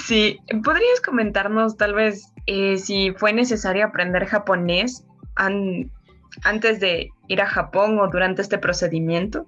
Sí, 0.05 0.39
¿podrías 0.63 1.01
comentarnos 1.05 1.75
tal 1.75 1.93
vez 1.93 2.31
eh, 2.45 2.77
si 2.77 3.11
fue 3.11 3.33
necesario 3.33 3.85
aprender 3.85 4.25
japonés 4.25 5.03
antes 5.35 6.79
de 6.79 7.09
ir 7.27 7.41
a 7.41 7.47
Japón 7.47 7.99
o 7.99 8.07
durante 8.07 8.41
este 8.41 8.57
procedimiento? 8.57 9.45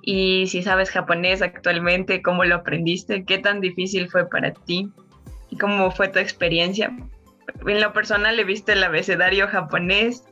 Y 0.00 0.46
si 0.46 0.62
sabes 0.62 0.90
japonés 0.90 1.42
actualmente, 1.42 2.22
¿cómo 2.22 2.44
lo 2.44 2.54
aprendiste? 2.54 3.24
¿Qué 3.24 3.38
tan 3.38 3.60
difícil 3.60 4.08
fue 4.08 4.28
para 4.28 4.52
ti? 4.52 4.90
¿Y 5.50 5.56
cómo 5.56 5.90
fue 5.90 6.08
tu 6.08 6.18
experiencia? 6.18 6.94
en 7.66 7.80
lo 7.80 7.92
personal 7.92 8.38
he 8.38 8.44
visto 8.44 8.72
el 8.72 8.84
abecedario 8.84 9.48
japonés 9.48 10.24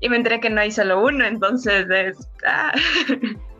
y 0.00 0.08
me 0.08 0.16
enteré 0.16 0.40
que 0.40 0.50
no 0.50 0.60
hay 0.60 0.70
solo 0.70 1.02
uno, 1.02 1.24
entonces 1.24 1.88
es... 1.90 2.28
Ah. 2.46 2.72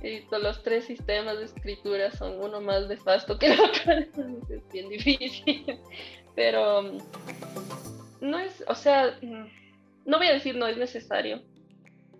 Y 0.00 0.24
los 0.30 0.62
tres 0.62 0.84
sistemas 0.84 1.38
de 1.38 1.46
escritura 1.46 2.12
son 2.12 2.40
uno 2.40 2.60
más 2.60 2.86
nefasto 2.86 3.36
que 3.36 3.46
el 3.46 3.60
otro, 3.60 3.92
es 4.48 4.72
bien 4.72 4.88
difícil. 4.88 5.80
Pero 6.36 6.82
mm, 6.82 6.98
no 8.20 8.38
es, 8.38 8.64
o 8.68 8.76
sea, 8.76 9.18
mm, 9.20 9.46
no 10.06 10.18
voy 10.18 10.28
a 10.28 10.34
decir 10.34 10.54
no 10.54 10.68
es 10.68 10.76
necesario. 10.78 11.42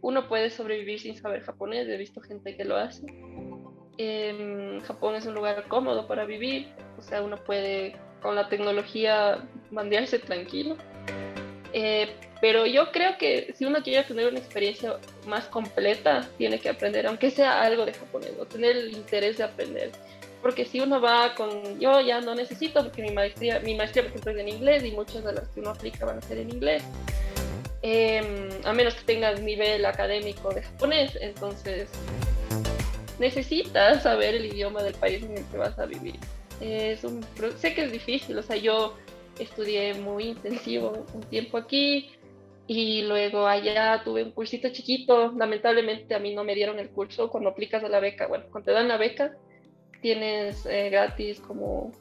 Uno 0.00 0.28
puede 0.28 0.50
sobrevivir 0.50 0.98
sin 0.98 1.16
saber 1.16 1.42
japonés, 1.42 1.88
he 1.88 1.96
visto 1.96 2.20
gente 2.20 2.56
que 2.56 2.64
lo 2.64 2.76
hace. 2.76 3.06
Em, 3.96 4.80
Japón 4.80 5.14
es 5.14 5.26
un 5.26 5.34
lugar 5.34 5.66
cómodo 5.68 6.08
para 6.08 6.24
vivir, 6.24 6.68
o 6.98 7.02
sea, 7.02 7.22
uno 7.22 7.36
puede 7.36 7.96
con 8.20 8.34
la 8.34 8.48
tecnología 8.48 9.38
mandarse 9.70 10.18
tranquilo. 10.18 10.76
Eh, 11.72 12.08
pero 12.40 12.66
yo 12.66 12.92
creo 12.92 13.18
que 13.18 13.52
si 13.56 13.64
uno 13.64 13.82
quiere 13.82 14.04
tener 14.04 14.28
una 14.28 14.38
experiencia 14.38 14.96
más 15.26 15.46
completa, 15.46 16.28
tiene 16.38 16.58
que 16.58 16.68
aprender, 16.68 17.06
aunque 17.06 17.30
sea 17.30 17.62
algo 17.62 17.84
de 17.84 17.92
japonés, 17.92 18.32
o 18.38 18.46
tener 18.46 18.76
el 18.76 18.92
interés 18.92 19.38
de 19.38 19.44
aprender. 19.44 19.90
Porque 20.40 20.64
si 20.64 20.80
uno 20.80 21.00
va 21.00 21.34
con, 21.34 21.80
yo 21.80 22.00
ya 22.00 22.20
no 22.20 22.34
necesito, 22.34 22.84
porque 22.84 23.02
mi 23.02 23.10
maestría, 23.10 23.58
mi 23.60 23.74
maestría 23.74 24.04
por 24.04 24.10
ejemplo 24.10 24.32
es 24.32 24.38
en 24.38 24.48
inglés 24.48 24.84
y 24.84 24.92
muchas 24.92 25.24
de 25.24 25.32
las 25.32 25.48
que 25.48 25.60
uno 25.60 25.70
aplica 25.70 26.04
van 26.06 26.18
a 26.18 26.22
ser 26.22 26.38
en 26.38 26.50
inglés. 26.50 26.84
Em, 27.82 28.48
a 28.64 28.72
menos 28.72 28.94
que 28.94 29.04
tengas 29.04 29.40
nivel 29.40 29.84
académico 29.84 30.52
de 30.52 30.62
japonés, 30.62 31.18
entonces 31.20 31.88
necesitas 33.18 34.04
saber 34.04 34.36
el 34.36 34.46
idioma 34.46 34.82
del 34.82 34.94
país 34.94 35.24
en 35.24 35.38
el 35.38 35.44
que 35.46 35.56
vas 35.56 35.76
a 35.78 35.86
vivir. 35.86 36.18
Es 36.60 37.04
un, 37.04 37.24
sé 37.56 37.74
que 37.74 37.84
es 37.84 37.92
difícil, 37.92 38.36
o 38.38 38.42
sea, 38.42 38.56
yo 38.56 38.96
estudié 39.38 39.94
muy 39.94 40.24
intensivo 40.24 41.06
un 41.14 41.22
tiempo 41.22 41.56
aquí 41.56 42.10
y 42.66 43.02
luego 43.02 43.46
allá 43.46 44.02
tuve 44.04 44.22
un 44.22 44.32
cursito 44.32 44.68
chiquito. 44.68 45.32
Lamentablemente 45.36 46.14
a 46.14 46.18
mí 46.18 46.34
no 46.34 46.44
me 46.44 46.54
dieron 46.54 46.78
el 46.78 46.90
curso 46.90 47.30
cuando 47.30 47.50
aplicas 47.50 47.82
a 47.82 47.88
la 47.88 47.98
beca. 47.98 48.26
Bueno, 48.26 48.44
cuando 48.50 48.66
te 48.66 48.72
dan 48.72 48.88
la 48.88 48.98
beca, 48.98 49.36
tienes 50.02 50.66
eh, 50.66 50.90
gratis 50.90 51.40
como 51.40 51.92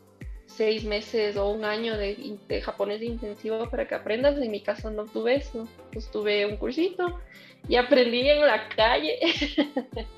seis 0.45 0.83
meses 0.83 1.37
o 1.37 1.49
un 1.49 1.63
año 1.63 1.97
de, 1.97 2.37
de, 2.47 2.61
japonés 2.61 3.01
intensivo 3.01 3.69
para 3.69 3.87
que 3.87 3.95
aprendas. 3.95 4.37
En 4.37 4.51
mi 4.51 4.61
caso 4.61 4.91
no 4.91 5.05
tuve 5.05 5.35
eso. 5.35 5.67
Pues 5.93 6.11
tuve 6.11 6.45
un 6.45 6.57
cursito 6.57 7.17
y 7.69 7.77
aprendí 7.77 8.29
en 8.29 8.41
la 8.41 8.67
calle. 8.67 9.19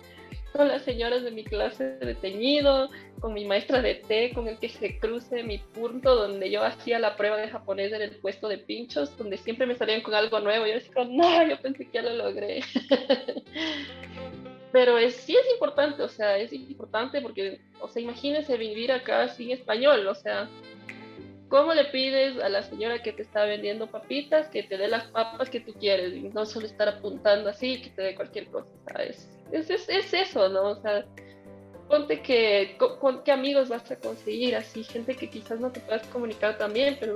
con 0.53 0.67
las 0.67 0.83
señoras 0.83 1.23
de 1.23 1.31
mi 1.31 1.43
clase 1.43 1.97
de 1.97 2.15
teñido, 2.15 2.89
con 3.19 3.33
mi 3.33 3.45
maestra 3.45 3.81
de 3.81 3.95
té, 3.95 4.31
con 4.33 4.47
el 4.47 4.57
que 4.57 4.69
se 4.69 4.97
cruce 4.99 5.43
mi 5.43 5.57
punto 5.57 6.15
donde 6.15 6.49
yo 6.49 6.63
hacía 6.63 6.99
la 6.99 7.15
prueba 7.15 7.37
de 7.37 7.49
japonés 7.49 7.91
en 7.93 8.01
el 8.01 8.15
puesto 8.17 8.47
de 8.47 8.57
pinchos, 8.57 9.15
donde 9.17 9.37
siempre 9.37 9.67
me 9.67 9.75
salían 9.75 10.01
con 10.01 10.13
algo 10.13 10.39
nuevo. 10.39 10.65
Yo 10.65 10.73
decía, 10.73 11.05
no, 11.07 11.47
yo 11.47 11.59
pensé 11.61 11.85
que 11.85 11.93
ya 11.93 12.01
lo 12.01 12.15
logré. 12.15 12.61
Pero 14.71 14.97
es, 14.97 15.15
sí 15.15 15.35
es 15.35 15.51
importante, 15.53 16.03
o 16.03 16.07
sea, 16.07 16.37
es 16.37 16.53
importante 16.53 17.21
porque, 17.21 17.59
o 17.81 17.87
sea, 17.87 18.01
imagínense 18.01 18.55
vivir 18.55 18.91
acá 18.91 19.27
sin 19.29 19.51
español, 19.51 20.07
o 20.07 20.13
sea, 20.13 20.47
¿Cómo 21.49 21.73
le 21.73 21.85
pides 21.85 22.37
a 22.41 22.47
la 22.47 22.61
señora 22.61 23.01
que 23.01 23.11
te 23.11 23.23
está 23.23 23.43
vendiendo 23.43 23.87
papitas 23.87 24.47
que 24.49 24.61
te 24.61 24.77
dé 24.77 24.87
las 24.87 25.05
papas 25.05 25.49
que 25.49 25.59
tú 25.59 25.73
quieres 25.73 26.13
y 26.13 26.29
no 26.29 26.45
solo 26.45 26.67
estar 26.67 26.87
apuntando 26.87 27.49
así 27.49 27.81
que 27.81 27.89
te 27.89 28.01
dé 28.03 28.15
cualquier 28.15 28.47
cosa? 28.47 28.67
¿sabes? 28.91 29.27
Es, 29.51 29.69
es, 29.71 29.89
es, 29.89 30.13
eso, 30.13 30.47
¿no? 30.49 30.69
O 30.69 30.75
sea, 30.81 31.05
ponte 31.87 32.21
que 32.21 32.77
con, 32.77 33.23
qué 33.23 33.31
amigos 33.31 33.67
vas 33.67 33.89
a 33.89 33.95
conseguir, 33.95 34.55
así, 34.55 34.83
gente 34.83 35.15
que 35.15 35.27
quizás 35.27 35.59
no 35.59 35.71
te 35.71 35.79
puedas 35.79 36.05
comunicar 36.07 36.55
también, 36.59 36.97
pero 36.99 37.15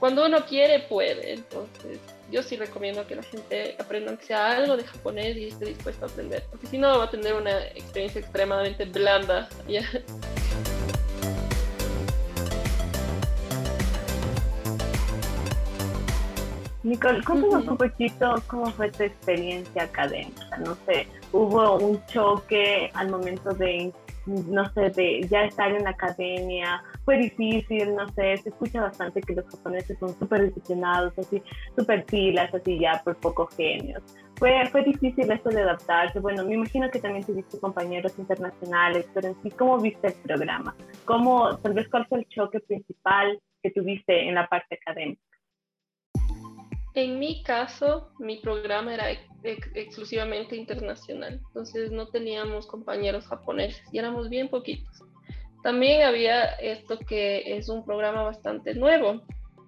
cuando 0.00 0.26
uno 0.26 0.44
quiere, 0.44 0.80
puede. 0.80 1.34
Entonces, 1.34 2.00
yo 2.32 2.42
sí 2.42 2.56
recomiendo 2.56 3.06
que 3.06 3.14
la 3.14 3.22
gente 3.22 3.76
aprenda 3.78 4.10
aunque 4.10 4.26
sea 4.26 4.56
algo 4.56 4.76
de 4.76 4.82
japonés 4.82 5.36
y 5.36 5.48
esté 5.48 5.66
dispuesto 5.66 6.06
a 6.06 6.08
aprender, 6.08 6.42
porque 6.50 6.66
si 6.66 6.76
no 6.76 6.98
va 6.98 7.04
a 7.04 7.10
tener 7.10 7.34
una 7.34 7.66
experiencia 7.68 8.20
extremadamente 8.20 8.84
blanda. 8.84 9.48
¿ya? 9.68 9.82
Nicole, 16.84 17.24
cuéntanos 17.24 17.66
un 17.66 17.78
poquito 17.78 18.34
cómo 18.46 18.66
fue 18.66 18.90
tu 18.90 19.04
experiencia 19.04 19.84
académica. 19.84 20.58
No 20.58 20.74
sé, 20.86 21.08
hubo 21.32 21.78
un 21.78 22.04
choque 22.04 22.90
al 22.92 23.10
momento 23.10 23.54
de, 23.54 23.90
no 24.26 24.70
sé, 24.74 24.90
de 24.90 25.26
ya 25.30 25.44
estar 25.44 25.72
en 25.72 25.84
la 25.84 25.90
academia. 25.90 26.84
Fue 27.06 27.16
difícil, 27.16 27.94
no 27.94 28.06
sé, 28.10 28.36
se 28.36 28.50
escucha 28.50 28.82
bastante 28.82 29.22
que 29.22 29.34
los 29.34 29.46
japoneses 29.46 29.98
son 29.98 30.10
súper 30.18 30.44
disciplinados, 30.44 31.18
así, 31.18 31.42
súper 31.74 32.04
pilas, 32.04 32.52
así 32.52 32.78
ya 32.78 33.00
por 33.02 33.16
pocos 33.16 33.56
genios. 33.56 34.02
Fue, 34.36 34.66
fue 34.70 34.84
difícil 34.84 35.32
esto 35.32 35.48
de 35.48 35.62
adaptarse. 35.62 36.20
Bueno, 36.20 36.44
me 36.44 36.52
imagino 36.52 36.90
que 36.90 36.98
también 36.98 37.24
tuviste 37.24 37.58
compañeros 37.60 38.18
internacionales, 38.18 39.08
pero 39.14 39.28
en 39.28 39.42
sí, 39.42 39.50
¿cómo 39.52 39.78
viste 39.78 40.08
el 40.08 40.14
programa? 40.14 40.76
¿Cómo, 41.06 41.56
tal 41.60 41.72
vez, 41.72 41.88
cuál 41.88 42.06
fue 42.08 42.18
el 42.18 42.28
choque 42.28 42.60
principal 42.60 43.40
que 43.62 43.70
tuviste 43.70 44.28
en 44.28 44.34
la 44.34 44.46
parte 44.46 44.78
académica? 44.82 45.22
En 46.94 47.18
mi 47.18 47.42
caso, 47.42 48.12
mi 48.18 48.36
programa 48.36 48.94
era 48.94 49.10
ex 49.10 49.26
exclusivamente 49.74 50.56
internacional, 50.56 51.40
entonces 51.48 51.90
no 51.90 52.06
teníamos 52.08 52.66
compañeros 52.66 53.26
japoneses 53.26 53.82
y 53.92 53.98
éramos 53.98 54.28
bien 54.28 54.48
poquitos. 54.48 55.02
También 55.62 56.02
había 56.02 56.44
esto 56.56 56.98
que 56.98 57.56
es 57.56 57.68
un 57.68 57.84
programa 57.84 58.22
bastante 58.22 58.74
nuevo. 58.74 59.22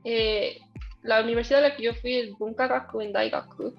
Eh, 0.05 0.59
la 1.03 1.23
universidad 1.23 1.65
a 1.65 1.69
la 1.69 1.77
que 1.77 1.85
yo 1.85 1.95
fui 1.95 2.15
es 2.15 2.33
Bunkagaku 2.39 3.01
en 3.01 3.13
Daigaku, 3.13 3.75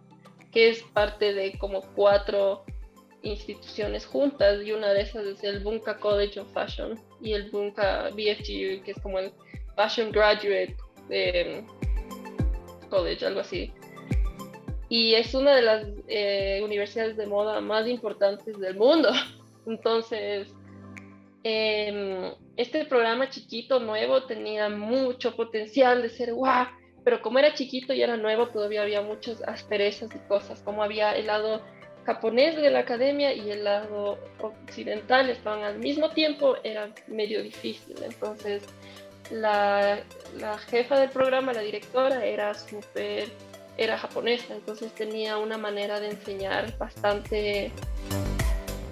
que 0.51 0.69
es 0.69 0.83
parte 0.93 1.33
de 1.33 1.57
como 1.57 1.81
cuatro 1.95 2.65
instituciones 3.21 4.05
juntas 4.05 4.63
y 4.63 4.71
una 4.71 4.93
de 4.93 5.01
esas 5.01 5.25
es 5.25 5.43
el 5.43 5.59
Bunka 5.59 5.97
College 5.99 6.39
of 6.39 6.51
Fashion 6.53 6.99
y 7.21 7.33
el 7.33 7.49
Bunka 7.49 8.09
BFGU, 8.09 8.83
que 8.83 8.91
es 8.95 9.01
como 9.01 9.19
el 9.19 9.31
Fashion 9.75 10.11
Graduate 10.11 10.75
de 11.09 11.63
College, 12.87 13.25
algo 13.25 13.41
así. 13.41 13.73
Y 14.89 15.15
es 15.15 15.33
una 15.33 15.55
de 15.55 15.61
las 15.61 15.87
eh, 16.07 16.61
universidades 16.63 17.17
de 17.17 17.27
moda 17.27 17.59
más 17.61 17.87
importantes 17.87 18.57
del 18.59 18.75
mundo. 18.75 19.09
Entonces, 19.67 20.47
em, 21.43 22.31
este 22.55 22.85
programa 22.85 23.29
chiquito, 23.29 23.79
nuevo, 23.79 24.23
tenía 24.23 24.69
mucho 24.69 25.35
potencial 25.35 26.01
de 26.01 26.09
ser 26.09 26.33
guau, 26.33 26.67
pero 27.03 27.21
como 27.21 27.39
era 27.39 27.53
chiquito 27.53 27.93
y 27.93 28.01
era 28.01 28.17
nuevo, 28.17 28.47
todavía 28.47 28.81
había 28.81 29.01
muchas 29.01 29.41
asperezas 29.43 30.09
y 30.15 30.19
cosas, 30.27 30.61
como 30.61 30.83
había 30.83 31.15
el 31.15 31.27
lado 31.27 31.61
japonés 32.05 32.55
de 32.55 32.71
la 32.71 32.79
academia 32.79 33.33
y 33.33 33.51
el 33.51 33.65
lado 33.65 34.17
occidental 34.39 35.29
estaban 35.29 35.63
al 35.63 35.77
mismo 35.77 36.09
tiempo, 36.11 36.55
era 36.63 36.89
medio 37.07 37.43
difícil. 37.43 37.97
Entonces, 38.01 38.63
la, 39.31 40.03
jefa 40.69 40.99
del 40.99 41.09
programa, 41.09 41.53
la 41.53 41.61
directora, 41.61 42.25
era 42.25 42.53
súper, 42.53 43.29
era 43.77 43.97
japonesa, 43.97 44.53
entonces 44.53 44.93
tenía 44.93 45.37
una 45.37 45.57
manera 45.57 45.99
de 45.99 46.09
enseñar 46.09 46.77
bastante 46.77 47.71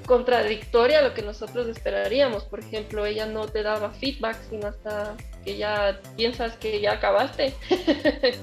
contradictoria 0.05 0.99
a 0.99 1.01
lo 1.01 1.13
que 1.13 1.21
nosotros 1.21 1.67
esperaríamos. 1.67 2.43
Por 2.43 2.59
ejemplo, 2.59 3.05
ella 3.05 3.25
no 3.25 3.47
te 3.47 3.63
daba 3.63 3.91
feedback, 3.91 4.37
sino 4.49 4.67
hasta 4.67 5.15
que 5.43 5.57
ya 5.57 5.99
piensas 6.15 6.55
que 6.57 6.79
ya 6.79 6.93
acabaste. 6.93 7.53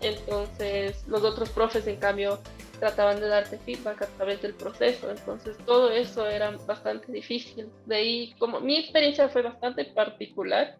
Entonces, 0.00 1.06
los 1.06 1.22
otros 1.22 1.50
profes, 1.50 1.86
en 1.86 1.96
cambio, 1.96 2.40
trataban 2.80 3.20
de 3.20 3.28
darte 3.28 3.58
feedback 3.58 4.02
a 4.02 4.06
través 4.06 4.42
del 4.42 4.54
proceso. 4.54 5.10
Entonces 5.10 5.56
todo 5.64 5.90
eso 5.90 6.26
era 6.26 6.50
bastante 6.66 7.12
difícil. 7.12 7.68
De 7.86 7.96
ahí, 7.96 8.34
como 8.38 8.60
mi 8.60 8.78
experiencia 8.78 9.28
fue 9.28 9.42
bastante 9.42 9.84
particular, 9.84 10.76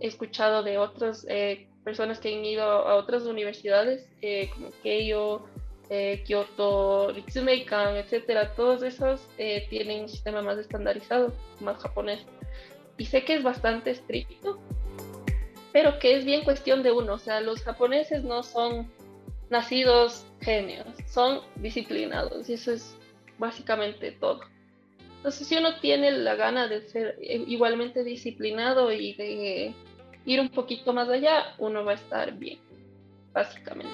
he 0.00 0.06
escuchado 0.06 0.62
de 0.62 0.78
otras 0.78 1.26
eh, 1.28 1.66
personas 1.82 2.20
que 2.20 2.28
han 2.28 2.44
ido 2.44 2.62
a 2.62 2.94
otras 2.94 3.24
universidades, 3.24 4.06
eh, 4.20 4.50
como 4.54 4.70
Keio, 4.82 5.48
eh, 5.90 6.22
Kyoto, 6.26 7.12
Ritsumeikan, 7.12 7.96
etcétera, 7.96 8.54
todos 8.54 8.82
esos 8.82 9.26
eh, 9.38 9.66
tienen 9.70 10.02
un 10.02 10.08
sistema 10.08 10.42
más 10.42 10.58
estandarizado, 10.58 11.32
más 11.60 11.78
japonés. 11.78 12.20
Y 12.98 13.06
sé 13.06 13.24
que 13.24 13.36
es 13.36 13.42
bastante 13.42 13.92
estricto, 13.92 14.58
pero 15.72 15.98
que 15.98 16.16
es 16.16 16.26
bien 16.26 16.44
cuestión 16.44 16.82
de 16.82 16.92
uno. 16.92 17.14
O 17.14 17.18
sea, 17.18 17.40
los 17.40 17.62
japoneses 17.62 18.22
no 18.22 18.42
son 18.42 18.92
nacidos 19.50 20.26
genios, 20.40 20.86
son 21.06 21.40
disciplinados 21.56 22.48
y 22.48 22.54
eso 22.54 22.72
es 22.72 22.96
básicamente 23.38 24.12
todo. 24.12 24.40
Entonces, 25.16 25.46
si 25.48 25.56
uno 25.56 25.78
tiene 25.80 26.10
la 26.12 26.36
gana 26.36 26.68
de 26.68 26.80
ser 26.82 27.16
igualmente 27.20 28.04
disciplinado 28.04 28.92
y 28.92 29.14
de 29.14 29.74
ir 30.24 30.40
un 30.40 30.48
poquito 30.50 30.92
más 30.92 31.08
allá, 31.08 31.54
uno 31.58 31.84
va 31.84 31.92
a 31.92 31.96
estar 31.96 32.32
bien, 32.34 32.60
básicamente. 33.32 33.88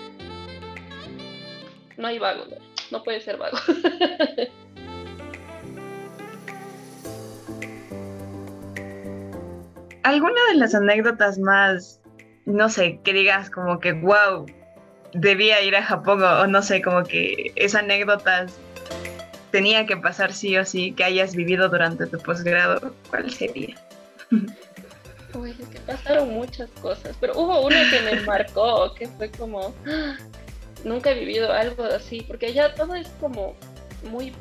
No 1.96 2.08
hay 2.08 2.18
vago, 2.18 2.44
no 2.90 3.02
puede 3.02 3.20
ser 3.20 3.38
vago. 3.38 3.56
¿Alguna 10.02 10.40
de 10.52 10.58
las 10.58 10.74
anécdotas 10.74 11.38
más 11.38 12.02
no 12.46 12.68
sé, 12.68 13.00
que 13.02 13.12
digas 13.12 13.50
como 13.50 13.80
que, 13.80 13.92
wow, 13.92 14.46
debía 15.14 15.62
ir 15.62 15.76
a 15.76 15.82
Japón 15.82 16.22
o, 16.22 16.46
no 16.46 16.62
sé, 16.62 16.82
como 16.82 17.04
que 17.04 17.52
esas 17.56 17.82
anécdotas 17.82 18.52
tenía 19.50 19.86
que 19.86 19.96
pasar 19.96 20.32
sí 20.32 20.56
o 20.56 20.64
sí 20.64 20.92
que 20.92 21.04
hayas 21.04 21.34
vivido 21.34 21.68
durante 21.68 22.06
tu 22.06 22.18
posgrado, 22.18 22.92
¿cuál 23.08 23.30
sería? 23.32 23.76
Uy, 25.34 25.54
es 25.60 25.68
que 25.68 25.80
pasaron 25.80 26.30
muchas 26.30 26.68
cosas, 26.82 27.16
pero 27.20 27.38
hubo 27.38 27.64
una 27.64 27.90
que 27.90 28.00
me 28.02 28.20
marcó, 28.22 28.92
que 28.94 29.08
fue 29.08 29.30
como, 29.30 29.74
¡ah! 29.86 30.16
nunca 30.84 31.10
he 31.10 31.18
vivido 31.18 31.52
algo 31.52 31.84
así, 31.84 32.22
porque 32.22 32.46
allá 32.46 32.74
todo 32.74 32.94
es 32.94 33.08
como 33.20 33.54
muy 34.10 34.32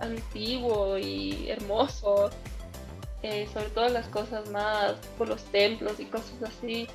antiguo 0.00 0.98
y 0.98 1.48
hermoso, 1.48 2.30
eh, 3.22 3.48
sobre 3.52 3.68
todo 3.70 3.88
las 3.88 4.06
cosas 4.08 4.48
más 4.50 4.94
por 5.16 5.28
los 5.28 5.42
templos 5.46 5.98
y 5.98 6.04
cosas 6.04 6.42
así. 6.42 6.86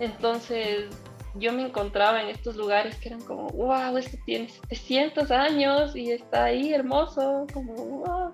Entonces 0.00 0.86
yo 1.34 1.52
me 1.52 1.62
encontraba 1.62 2.22
en 2.22 2.28
estos 2.28 2.56
lugares 2.56 2.96
que 2.96 3.08
eran 3.08 3.22
como, 3.22 3.48
wow, 3.48 3.96
este 3.96 4.18
tiene 4.26 4.48
700 4.48 5.30
años 5.30 5.96
y 5.96 6.10
está 6.10 6.44
ahí 6.44 6.72
hermoso, 6.72 7.46
como, 7.52 7.74
wow. 7.74 8.32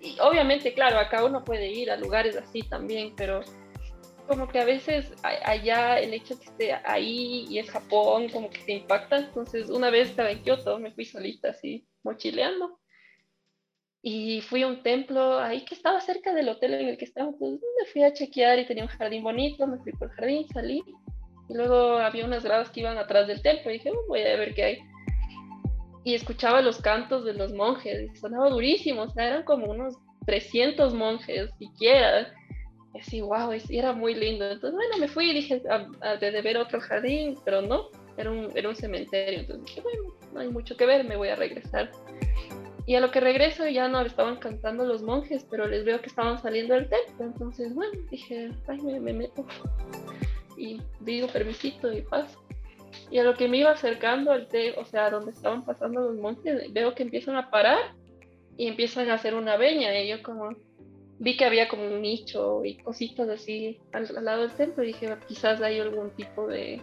Y 0.00 0.18
obviamente, 0.20 0.74
claro, 0.74 0.98
acá 0.98 1.24
uno 1.24 1.44
puede 1.44 1.70
ir 1.70 1.90
a 1.90 1.96
lugares 1.96 2.36
así 2.36 2.62
también, 2.62 3.14
pero 3.16 3.40
como 4.26 4.48
que 4.48 4.58
a 4.58 4.64
veces 4.64 5.12
allá 5.22 5.98
el 5.98 6.14
hecho 6.14 6.34
de 6.34 6.40
que 6.40 6.46
esté 6.46 6.72
ahí 6.84 7.46
y 7.48 7.58
es 7.58 7.70
Japón, 7.70 8.28
como 8.28 8.50
que 8.50 8.60
te 8.60 8.72
impacta. 8.72 9.18
Entonces, 9.18 9.70
una 9.70 9.90
vez 9.90 10.10
estaba 10.10 10.30
en 10.30 10.42
Kioto, 10.42 10.78
me 10.78 10.92
fui 10.92 11.04
solita 11.04 11.50
así, 11.50 11.86
mochileando. 12.02 12.78
Y 14.02 14.42
fui 14.42 14.62
a 14.62 14.66
un 14.66 14.82
templo 14.82 15.38
ahí 15.38 15.64
que 15.64 15.74
estaba 15.74 16.00
cerca 16.00 16.34
del 16.34 16.50
hotel 16.50 16.74
en 16.74 16.88
el 16.88 16.98
que 16.98 17.06
estábamos. 17.06 17.36
Pues, 17.38 17.52
me 17.52 17.86
fui 17.90 18.02
a 18.02 18.12
chequear 18.12 18.58
y 18.58 18.66
tenía 18.66 18.84
un 18.84 18.90
jardín 18.90 19.22
bonito, 19.22 19.66
me 19.66 19.78
fui 19.78 19.92
por 19.92 20.10
el 20.10 20.14
jardín, 20.14 20.48
salí. 20.48 20.82
Luego 21.48 21.98
había 21.98 22.24
unas 22.24 22.44
gradas 22.44 22.70
que 22.70 22.80
iban 22.80 22.98
atrás 22.98 23.26
del 23.26 23.42
templo 23.42 23.70
y 23.70 23.74
dije, 23.74 23.90
oh, 23.90 24.06
voy 24.08 24.20
a 24.22 24.36
ver 24.36 24.54
qué 24.54 24.64
hay. 24.64 24.78
Y 26.04 26.14
escuchaba 26.14 26.60
los 26.60 26.80
cantos 26.80 27.24
de 27.24 27.34
los 27.34 27.52
monjes 27.52 28.10
y 28.12 28.16
sonaba 28.16 28.50
durísimo, 28.50 29.02
o 29.02 29.10
sea, 29.10 29.26
eran 29.26 29.42
como 29.44 29.66
unos 29.66 29.94
300 30.26 30.94
monjes 30.94 31.50
siquiera 31.58 32.32
y 32.94 32.98
así, 33.00 33.20
wow, 33.20 33.52
y 33.52 33.78
era 33.78 33.92
muy 33.92 34.14
lindo. 34.14 34.48
Entonces, 34.48 34.74
bueno, 34.74 34.98
me 34.98 35.08
fui 35.08 35.30
y 35.30 35.34
dije, 35.34 35.62
a, 35.68 36.16
de, 36.16 36.42
ver 36.42 36.56
otro 36.56 36.80
jardín, 36.80 37.36
pero 37.44 37.60
no, 37.60 37.88
era 38.16 38.30
un, 38.30 38.50
era 38.54 38.68
un 38.68 38.76
cementerio. 38.76 39.40
Entonces 39.40 39.66
dije, 39.66 39.80
bueno, 39.80 40.14
no 40.32 40.40
hay 40.40 40.48
mucho 40.48 40.76
que 40.76 40.86
ver, 40.86 41.04
me 41.04 41.16
voy 41.16 41.28
a 41.28 41.36
regresar. 41.36 41.90
Y 42.86 42.94
a 42.94 43.00
lo 43.00 43.10
que 43.10 43.18
regreso 43.18 43.66
ya 43.66 43.88
no 43.88 44.00
estaban 44.02 44.36
cantando 44.36 44.84
los 44.84 45.02
monjes, 45.02 45.44
pero 45.50 45.66
les 45.66 45.84
veo 45.84 46.00
que 46.00 46.06
estaban 46.06 46.40
saliendo 46.40 46.74
del 46.74 46.88
templo. 46.88 47.24
Entonces, 47.26 47.74
bueno, 47.74 47.98
dije, 48.10 48.50
ay, 48.68 48.80
me, 48.82 49.00
me 49.00 49.12
meto. 49.12 49.44
Y 50.56 50.80
digo 51.00 51.28
permisito 51.28 51.92
y 51.92 52.02
paso. 52.02 52.44
Y 53.10 53.18
a 53.18 53.24
lo 53.24 53.34
que 53.34 53.48
me 53.48 53.58
iba 53.58 53.70
acercando 53.70 54.32
al 54.32 54.48
té, 54.48 54.74
o 54.78 54.84
sea, 54.84 55.10
donde 55.10 55.32
estaban 55.32 55.64
pasando 55.64 56.00
los 56.00 56.16
monjes, 56.16 56.72
veo 56.72 56.94
que 56.94 57.02
empiezan 57.02 57.36
a 57.36 57.50
parar 57.50 57.94
y 58.56 58.68
empiezan 58.68 59.10
a 59.10 59.14
hacer 59.14 59.34
una 59.34 59.56
veña. 59.56 59.98
Y 60.00 60.08
yo 60.08 60.22
como, 60.22 60.50
vi 61.18 61.36
que 61.36 61.44
había 61.44 61.68
como 61.68 61.86
un 61.86 62.02
nicho 62.02 62.64
y 62.64 62.76
cositas 62.76 63.28
así 63.28 63.78
al, 63.92 64.08
lado 64.24 64.42
del 64.42 64.52
templo 64.52 64.84
y 64.84 64.88
dije, 64.88 65.16
quizás 65.26 65.60
hay 65.60 65.80
algún 65.80 66.10
tipo 66.10 66.46
de, 66.46 66.80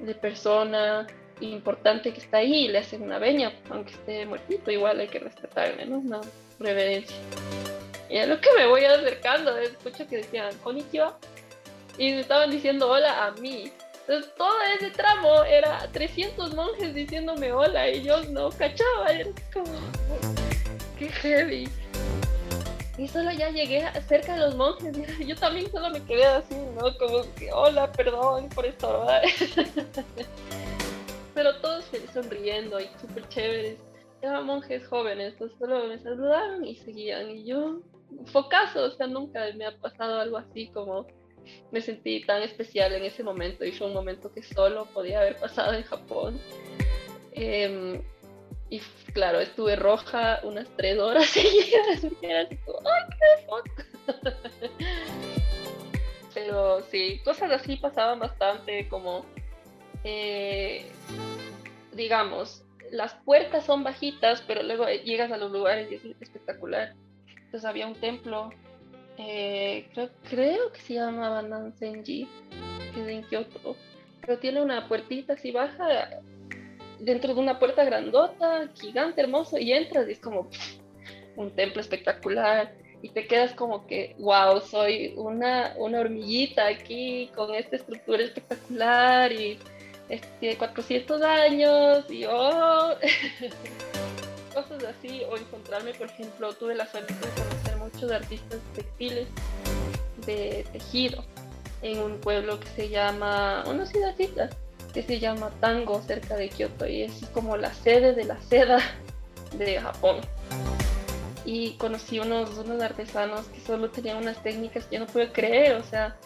de, 0.00 0.14
persona 0.14 1.06
importante 1.40 2.12
que 2.12 2.20
está 2.20 2.38
ahí 2.38 2.66
y 2.66 2.68
le 2.68 2.78
hacen 2.78 3.02
una 3.02 3.18
veña, 3.18 3.52
aunque 3.70 3.92
esté 3.92 4.26
muertito, 4.26 4.70
igual 4.70 5.00
hay 5.00 5.08
que 5.08 5.18
respetarle, 5.18 5.86
¿no? 5.86 5.98
Una 5.98 6.20
reverencia. 6.60 7.16
Y 8.08 8.18
a 8.18 8.26
lo 8.26 8.40
que 8.40 8.48
me 8.56 8.66
voy 8.66 8.84
acercando, 8.84 9.56
escucho 9.56 10.06
que 10.06 10.18
decían 10.18 10.54
konnichiwa 10.62 11.18
y 11.98 12.12
me 12.12 12.20
estaban 12.20 12.50
diciendo 12.50 12.88
hola 12.88 13.26
a 13.26 13.30
mí. 13.32 13.72
Entonces 14.00 14.34
todo 14.36 14.54
ese 14.76 14.90
tramo 14.90 15.44
era 15.44 15.88
300 15.92 16.54
monjes 16.54 16.94
diciéndome 16.94 17.52
hola 17.52 17.88
y 17.88 18.02
yo 18.02 18.22
no 18.24 18.50
cachaba, 18.50 19.08
era 19.10 19.30
qué 20.98 21.08
heavy. 21.08 21.68
Y 22.98 23.08
solo 23.08 23.32
ya 23.32 23.50
llegué 23.50 23.84
cerca 24.06 24.34
de 24.34 24.40
los 24.40 24.56
monjes. 24.56 24.96
Yo 25.26 25.34
también 25.36 25.70
solo 25.70 25.90
me 25.90 26.02
quedé 26.04 26.24
así, 26.24 26.54
¿no? 26.76 26.96
Como 26.98 27.22
que, 27.36 27.50
hola, 27.52 27.90
perdón 27.90 28.48
por 28.50 28.66
esto, 28.66 29.00
¿verdad? 29.00 29.22
Pero 31.34 31.56
todos 31.60 31.84
sonriendo 32.12 32.78
y 32.78 32.88
súper 33.00 33.26
chéveres. 33.28 33.78
Eran 34.20 34.46
monjes 34.46 34.86
jóvenes, 34.86 35.32
entonces 35.32 35.58
solo 35.58 35.86
me 35.86 35.98
saludaron 35.98 36.64
y 36.64 36.76
seguían. 36.76 37.30
Y 37.30 37.44
yo, 37.44 37.80
focazo, 38.26 38.84
o 38.84 38.90
sea, 38.90 39.06
nunca 39.06 39.40
me 39.56 39.66
ha 39.66 39.76
pasado 39.78 40.20
algo 40.20 40.36
así 40.36 40.68
como 40.68 41.06
me 41.70 41.80
sentí 41.80 42.24
tan 42.24 42.42
especial 42.42 42.92
en 42.92 43.04
ese 43.04 43.22
momento 43.22 43.64
y 43.64 43.72
fue 43.72 43.86
un 43.86 43.94
momento 43.94 44.32
que 44.32 44.42
solo 44.42 44.86
podía 44.86 45.20
haber 45.20 45.36
pasado 45.36 45.74
en 45.74 45.82
Japón. 45.82 46.40
Eh, 47.32 48.02
y 48.72 48.80
claro, 49.12 49.38
estuve 49.40 49.76
roja 49.76 50.40
unas 50.44 50.66
tres 50.78 50.98
horas 50.98 51.26
seguidas. 51.28 52.06
Era 52.22 52.40
así 52.40 52.56
como, 52.56 52.78
¡ay, 52.88 53.02
qué 53.10 54.12
Pero 56.34 56.80
sí, 56.90 57.20
cosas 57.22 57.50
así 57.50 57.76
pasaban 57.76 58.18
bastante, 58.18 58.88
como, 58.88 59.26
eh, 60.04 60.86
digamos, 61.92 62.64
las 62.90 63.12
puertas 63.26 63.66
son 63.66 63.84
bajitas, 63.84 64.42
pero 64.46 64.62
luego 64.62 64.86
llegas 64.88 65.30
a 65.32 65.36
los 65.36 65.52
lugares 65.52 65.92
y 65.92 65.96
es 65.96 66.04
espectacular. 66.20 66.94
Entonces 67.26 67.66
había 67.66 67.86
un 67.86 67.94
templo, 67.96 68.50
eh, 69.18 69.88
creo, 69.92 70.10
creo, 70.28 70.72
que 70.72 70.80
se 70.80 70.94
llamaba 70.94 71.42
Nansenji, 71.42 72.28
que 72.94 73.00
es 73.02 73.08
en 73.08 73.24
Kioto, 73.24 73.76
pero 74.20 74.38
tiene 74.38 74.62
una 74.62 74.88
puertita 74.88 75.34
así 75.34 75.50
baja 75.50 76.20
dentro 76.98 77.34
de 77.34 77.40
una 77.40 77.58
puerta 77.58 77.84
grandota, 77.84 78.68
gigante, 78.80 79.20
hermoso, 79.20 79.58
y 79.58 79.72
entras 79.72 80.08
y 80.08 80.12
es 80.12 80.20
como 80.20 80.48
un 81.36 81.50
templo 81.50 81.80
espectacular. 81.80 82.72
Y 83.02 83.08
te 83.08 83.26
quedas 83.26 83.52
como 83.54 83.86
que, 83.88 84.14
wow, 84.20 84.60
soy 84.60 85.14
una, 85.16 85.74
una 85.76 86.00
hormiguita 86.00 86.68
aquí 86.68 87.30
con 87.34 87.52
esta 87.52 87.74
estructura 87.74 88.22
espectacular 88.22 89.32
y 89.32 89.58
este, 90.08 90.56
400 90.56 91.22
años 91.22 92.08
y 92.08 92.24
oh, 92.26 92.94
cosas 94.52 94.84
así, 94.84 95.22
o 95.30 95.36
encontrarme, 95.36 95.94
por 95.94 96.08
ejemplo, 96.08 96.52
tuve 96.54 96.74
la 96.74 96.86
suerte 96.90 97.14
de 97.14 97.20
conocer 97.20 97.76
muchos 97.78 98.10
artistas 98.10 98.60
textiles 98.74 99.28
de 100.26 100.66
tejido 100.72 101.24
en 101.82 101.98
un 101.98 102.20
pueblo 102.20 102.60
que 102.60 102.68
se 102.68 102.88
llama, 102.88 103.64
una 103.66 103.86
ciudadcita 103.86 104.50
que 104.92 105.02
se 105.02 105.18
llama 105.18 105.50
Tango 105.60 106.00
cerca 106.02 106.36
de 106.36 106.48
Kioto 106.48 106.86
y 106.86 107.02
es 107.02 107.12
como 107.32 107.56
la 107.56 107.72
sede 107.72 108.14
de 108.14 108.24
la 108.24 108.40
seda 108.42 108.78
de 109.56 109.80
Japón. 109.80 110.20
Y 111.44 111.72
conocí 111.72 112.20
unos, 112.20 112.56
unos 112.58 112.80
artesanos 112.80 113.46
que 113.46 113.60
solo 113.60 113.90
tenían 113.90 114.18
unas 114.18 114.40
técnicas 114.42 114.84
que 114.86 114.96
yo 114.96 115.00
no 115.00 115.06
pude 115.06 115.32
creer, 115.32 115.76
o 115.76 115.82
sea, 115.82 116.16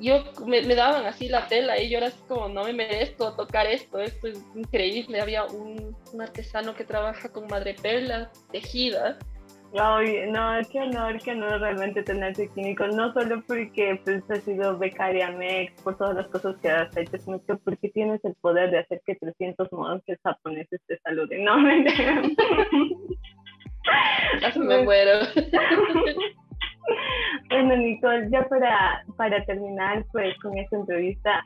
yo 0.00 0.24
me, 0.46 0.62
daban 0.62 1.06
así 1.06 1.28
la 1.28 1.46
tela 1.46 1.80
y 1.80 1.90
yo 1.90 1.98
era 1.98 2.08
así 2.08 2.20
como, 2.28 2.48
no 2.48 2.64
me 2.64 2.72
merezco 2.72 3.34
tocar 3.34 3.66
esto, 3.66 4.00
esto 4.00 4.28
es 4.28 4.42
increíble. 4.54 5.20
Había 5.20 5.44
un, 5.44 5.96
un 6.12 6.22
artesano 6.22 6.74
que 6.74 6.84
trabaja 6.84 7.30
con 7.30 7.46
madreperla 7.46 8.30
tejida 8.50 9.18
Ay, 9.78 10.28
no, 10.28 10.58
qué 10.72 10.80
honor, 10.80 11.16
qué 11.22 11.30
honor 11.30 11.60
realmente 11.60 12.02
tenerte 12.02 12.48
químico, 12.48 12.88
no 12.88 13.12
solo 13.12 13.40
porque 13.46 14.00
pues, 14.04 14.28
has 14.28 14.42
sido 14.42 14.76
becaria 14.76 15.30
MEX, 15.30 15.80
por 15.82 15.96
todas 15.96 16.16
las 16.16 16.26
cosas 16.26 16.56
que 16.60 16.68
has 16.68 16.96
hecho, 16.96 17.16
sino 17.18 17.40
que 17.44 17.54
porque 17.54 17.88
tienes 17.90 18.24
el 18.24 18.34
poder 18.34 18.72
de 18.72 18.80
hacer 18.80 19.00
que 19.06 19.14
300 19.14 19.70
monjes 19.70 20.18
japoneses 20.24 20.80
te 20.88 20.98
saluden. 20.98 21.44
No, 21.44 21.56
me 21.58 21.84
me 24.56 24.82
muero. 24.82 25.20
bueno, 27.48 27.76
Nicole, 27.76 28.28
ya 28.30 28.48
para, 28.48 29.04
para 29.16 29.44
terminar 29.44 30.04
pues 30.12 30.36
con 30.40 30.56
esta 30.58 30.76
entrevista, 30.76 31.44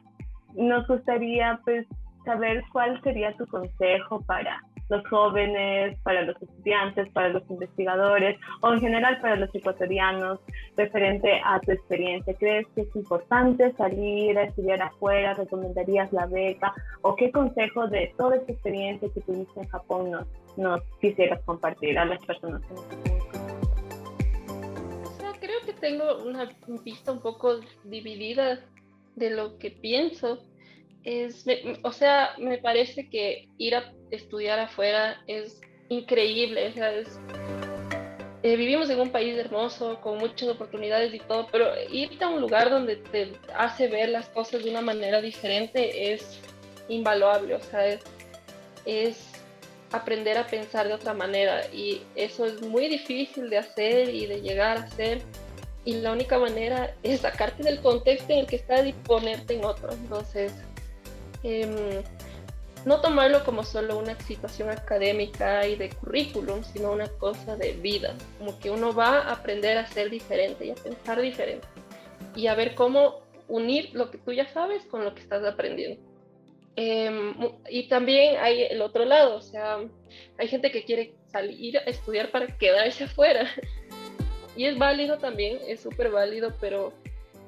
nos 0.55 0.87
gustaría 0.87 1.61
pues 1.65 1.87
saber 2.25 2.63
cuál 2.73 3.01
sería 3.03 3.37
tu 3.37 3.47
consejo 3.47 4.21
para 4.23 4.61
los 4.89 5.07
jóvenes, 5.09 5.99
para 6.03 6.23
los 6.23 6.41
estudiantes, 6.41 7.09
para 7.11 7.31
los 7.31 7.43
investigadores 7.49 8.39
o 8.61 8.73
en 8.73 8.81
general 8.81 9.21
para 9.21 9.37
los 9.37 9.55
ecuatorianos 9.55 10.41
referente 10.77 11.41
a 11.45 11.61
tu 11.61 11.73
experiencia? 11.73 12.35
¿Crees 12.35 12.67
que 12.75 12.83
es 12.83 12.97
importante 12.97 13.73
salir 13.75 14.39
a 14.39 14.45
estudiar 14.45 14.83
afuera? 14.83 15.35
¿Recomendarías 15.35 16.13
la 16.13 16.27
beca? 16.27 16.75
¿O 17.03 17.17
qué 17.17 17.31
consejo 17.31 17.87
de 17.89 18.13
toda 18.17 18.37
esta 18.37 18.53
experiencia 18.53 19.09
que 19.13 19.21
tuviste 19.21 19.61
en 19.61 19.69
Japón 19.69 20.11
nos, 20.57 20.83
quisieras 21.01 21.41
compartir 21.45 21.99
a 21.99 22.05
las 22.05 22.25
personas 22.25 22.61
que 22.63 22.75
nos 22.75 22.85
Creo 22.85 23.24
que 25.65 25.73
tengo 25.73 26.23
una 26.25 26.51
vista 26.85 27.13
un 27.13 27.21
poco 27.21 27.61
dividida 27.85 28.65
de 29.17 29.31
lo 29.31 29.59
que 29.59 29.71
pienso 29.71 30.45
es, 31.05 31.45
o 31.83 31.93
sea, 31.93 32.31
me 32.39 32.59
parece 32.59 33.09
que 33.11 33.49
ir 33.59 33.75
a 33.75 33.93
estudiar 34.11 34.59
afuera 34.59 35.23
es 35.27 35.61
increíble, 35.89 36.69
o 36.69 36.73
sea, 36.73 36.93
es 36.95 37.21
eh, 38.45 38.57
vivimos 38.57 38.91
en 38.91 39.01
un 39.01 39.09
país 39.09 39.39
hermoso, 39.39 39.99
con 40.03 40.19
muchas 40.19 40.51
oportunidades 40.51 41.15
y 41.15 41.19
todo, 41.19 41.49
pero 41.51 41.67
irte 41.91 42.25
a 42.25 42.29
un 42.29 42.43
lugar 42.43 42.69
donde 42.69 42.97
te 42.97 43.33
hace 43.57 43.89
ver 43.89 44.11
las 44.11 44.29
cosas 44.29 44.63
de 44.63 44.71
una 44.71 44.83
manera 44.83 45.23
diferente 45.23 46.13
es 46.13 46.41
invaluable, 46.91 47.55
o 47.55 47.61
sea, 47.61 47.87
es, 47.87 48.03
es 48.85 49.33
aprender 49.93 50.37
a 50.37 50.47
pensar 50.47 50.89
de 50.89 50.93
otra 50.93 51.15
manera 51.15 51.67
y 51.73 52.03
eso 52.17 52.45
es 52.45 52.61
muy 52.61 52.89
difícil 52.89 53.49
de 53.49 53.57
hacer 53.57 54.15
y 54.15 54.27
de 54.27 54.43
llegar 54.43 54.77
a 54.77 54.83
hacer 54.83 55.23
y 55.85 55.95
la 55.95 56.13
única 56.13 56.39
manera 56.39 56.95
es 57.03 57.21
sacarte 57.21 57.63
del 57.63 57.81
contexto 57.81 58.33
en 58.33 58.41
el 58.41 58.47
que 58.47 58.57
estás 58.57 58.87
y 58.87 58.93
ponerte 58.93 59.55
en 59.55 59.65
otro. 59.65 59.93
Entonces, 59.93 60.53
eh, 61.43 62.03
no 62.85 63.01
tomarlo 63.01 63.45
como 63.45 63.65
solo 63.65 63.99
una 63.99 64.19
situación 64.21 64.71
académica 64.71 65.67
y 65.67 65.77
de 65.77 65.91
currículum, 65.91 66.63
sino 66.65 66.93
una 66.93 67.09
cosa 67.09 67.57
de 67.57 67.73
vida, 67.73 68.15
como 68.39 68.59
que 68.59 68.71
uno 68.71 68.95
va 68.95 69.21
a 69.21 69.33
aprender 69.33 69.79
a 69.79 69.87
ser 69.87 70.11
diferente 70.11 70.67
y 70.67 70.71
a 70.71 70.75
pensar 70.75 71.21
diferente 71.21 71.67
y 72.35 72.47
a 72.47 72.55
ver 72.55 72.75
cómo 72.75 73.23
unir 73.49 73.91
lo 73.95 74.11
que 74.11 74.19
tú 74.19 74.33
ya 74.33 74.49
sabes 74.53 74.85
con 74.87 75.05
lo 75.05 75.15
que 75.15 75.23
estás 75.23 75.45
aprendiendo. 75.45 76.01
Em, 76.77 77.35
y 77.71 77.89
también 77.89 78.37
hay 78.41 78.63
el 78.63 78.83
otro 78.83 79.05
lado, 79.05 79.37
o 79.37 79.43
sea, 79.43 79.79
hay 80.39 80.49
gente 80.49 80.73
que 80.73 80.85
quiere 80.85 81.15
salir 81.31 81.79
a 81.79 81.83
estudiar 81.83 82.31
para 82.31 82.47
quedarse 82.59 83.05
afuera. 83.05 83.49
Y 84.57 84.67
es 84.67 84.79
válido 84.79 85.19
también, 85.19 85.59
es 85.67 85.81
súper 85.81 86.11
válido, 86.11 86.55
pero 86.61 86.93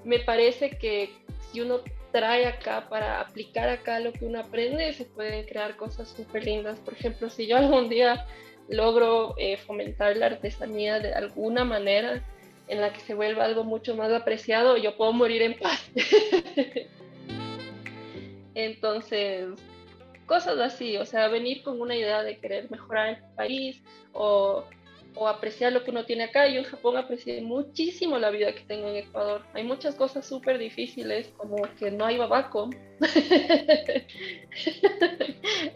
me 0.04 0.18
parece 0.20 0.70
que 0.70 1.10
si 1.50 1.60
uno 1.60 1.80
trae 2.12 2.46
acá 2.46 2.88
para 2.88 3.20
aplicar 3.20 3.68
acá 3.68 4.00
lo 4.00 4.12
que 4.12 4.24
uno 4.24 4.40
aprende, 4.40 4.92
se 4.92 5.04
pueden 5.04 5.44
crear 5.46 5.76
cosas 5.76 6.08
súper 6.08 6.44
lindas. 6.44 6.78
Por 6.80 6.94
ejemplo, 6.94 7.28
si 7.28 7.46
yo 7.46 7.56
algún 7.56 7.88
día 7.88 8.26
logro 8.68 9.34
eh, 9.38 9.56
fomentar 9.56 10.16
la 10.16 10.26
artesanía 10.26 10.98
de 10.98 11.12
alguna 11.12 11.64
manera 11.64 12.22
en 12.68 12.80
la 12.80 12.92
que 12.92 13.00
se 13.00 13.14
vuelva 13.14 13.44
algo 13.44 13.64
mucho 13.64 13.94
más 13.94 14.12
apreciado, 14.12 14.76
yo 14.76 14.96
puedo 14.96 15.12
morir 15.12 15.42
en 15.42 15.58
paz. 15.58 15.90
Entonces, 18.54 19.48
cosas 20.26 20.58
así, 20.58 20.96
o 20.96 21.04
sea, 21.04 21.28
venir 21.28 21.62
con 21.62 21.80
una 21.80 21.94
idea 21.94 22.22
de 22.22 22.38
querer 22.38 22.70
mejorar 22.70 23.08
el 23.08 23.34
país 23.36 23.82
o 24.12 24.64
o 25.16 25.28
apreciar 25.28 25.72
lo 25.72 25.82
que 25.82 25.90
uno 25.90 26.04
tiene 26.04 26.24
acá. 26.24 26.46
Yo 26.46 26.60
en 26.60 26.64
Japón 26.64 26.96
aprecié 26.96 27.40
muchísimo 27.40 28.18
la 28.18 28.30
vida 28.30 28.54
que 28.54 28.60
tengo 28.60 28.88
en 28.88 28.96
Ecuador. 28.96 29.42
Hay 29.54 29.64
muchas 29.64 29.94
cosas 29.94 30.26
súper 30.26 30.58
difíciles, 30.58 31.28
como 31.36 31.56
que 31.78 31.90
no 31.90 32.04
hay 32.04 32.18
babaco. 32.18 32.70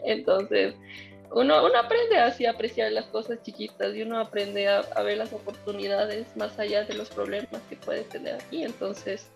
Entonces, 0.05 0.75
uno, 1.31 1.65
uno 1.65 1.77
aprende 1.77 2.17
así 2.17 2.45
a 2.45 2.51
apreciar 2.51 2.91
las 2.91 3.05
cosas 3.05 3.41
chiquitas 3.41 3.95
y 3.95 4.03
uno 4.03 4.19
aprende 4.19 4.67
a, 4.67 4.81
ver 5.01 5.17
las 5.17 5.33
oportunidades 5.33 6.27
más 6.35 6.57
allá 6.59 6.83
de 6.83 6.93
los 6.93 7.09
problemas 7.09 7.61
que 7.69 7.75
puede 7.75 8.03
tener 8.03 8.35
aquí. 8.35 8.63
Entonces, 8.63 9.27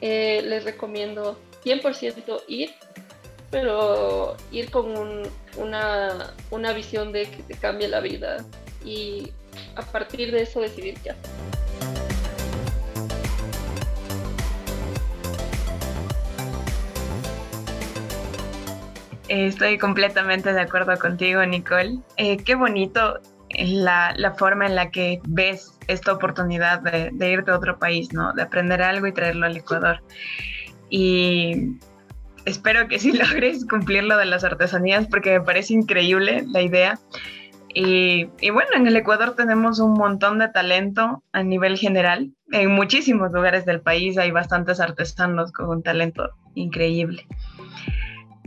eh, 0.00 0.42
les 0.44 0.64
recomiendo 0.64 1.38
100% 1.64 2.42
ir, 2.48 2.70
pero 3.50 4.36
ir 4.52 4.70
con 4.70 5.22
una, 5.56 6.34
una 6.50 6.72
visión 6.72 7.12
de 7.12 7.30
que 7.30 7.42
te 7.42 7.54
cambie 7.54 7.88
la 7.88 8.00
vida 8.00 8.44
y 8.84 9.32
a 9.76 9.82
partir 9.82 10.32
de 10.32 10.42
eso 10.42 10.60
decidir 10.60 10.94
qué 11.02 11.10
hacer. 11.10 11.30
Estoy 19.28 19.78
completamente 19.78 20.52
de 20.52 20.60
acuerdo 20.60 20.98
contigo, 20.98 21.44
Nicole. 21.46 22.00
Eh, 22.16 22.38
qué 22.38 22.56
bonito 22.56 23.20
la, 23.50 24.12
la, 24.16 24.32
forma 24.32 24.66
en 24.66 24.74
la 24.74 24.90
que 24.90 25.20
ves 25.24 25.78
esta 25.86 26.12
oportunidad 26.12 26.80
de, 26.80 27.10
de, 27.12 27.30
irte 27.30 27.52
a 27.52 27.56
otro 27.56 27.78
país, 27.78 28.12
¿no? 28.12 28.32
De 28.32 28.42
aprender 28.42 28.82
algo 28.82 29.06
y 29.06 29.12
traerlo 29.12 29.46
al 29.46 29.56
Ecuador. 29.56 30.02
Y 30.88 31.76
espero 32.44 32.88
que 32.88 32.98
sí 32.98 33.12
logres 33.16 33.64
cumplir 33.66 34.04
lo 34.04 34.16
de 34.16 34.26
las 34.26 34.44
artesanías 34.44 35.06
porque 35.06 35.38
me 35.38 35.44
parece 35.44 35.74
increíble 35.74 36.44
la 36.48 36.62
idea. 36.62 36.98
Y, 37.74 38.24
bueno, 38.50 38.70
en 38.74 38.86
el 38.86 38.96
Ecuador 38.96 39.34
tenemos 39.36 39.78
un 39.78 39.94
montón 39.94 40.38
de 40.38 40.48
talento 40.48 41.22
a 41.32 41.42
nivel 41.42 41.76
general. 41.78 42.32
En 42.50 42.72
muchísimos 42.72 43.32
lugares 43.32 43.64
del 43.64 43.80
país 43.80 44.18
hay 44.18 44.30
bastantes 44.30 44.80
artesanos 44.80 45.52
con 45.52 45.68
un 45.68 45.82
talento 45.82 46.30
increíble. 46.54 47.26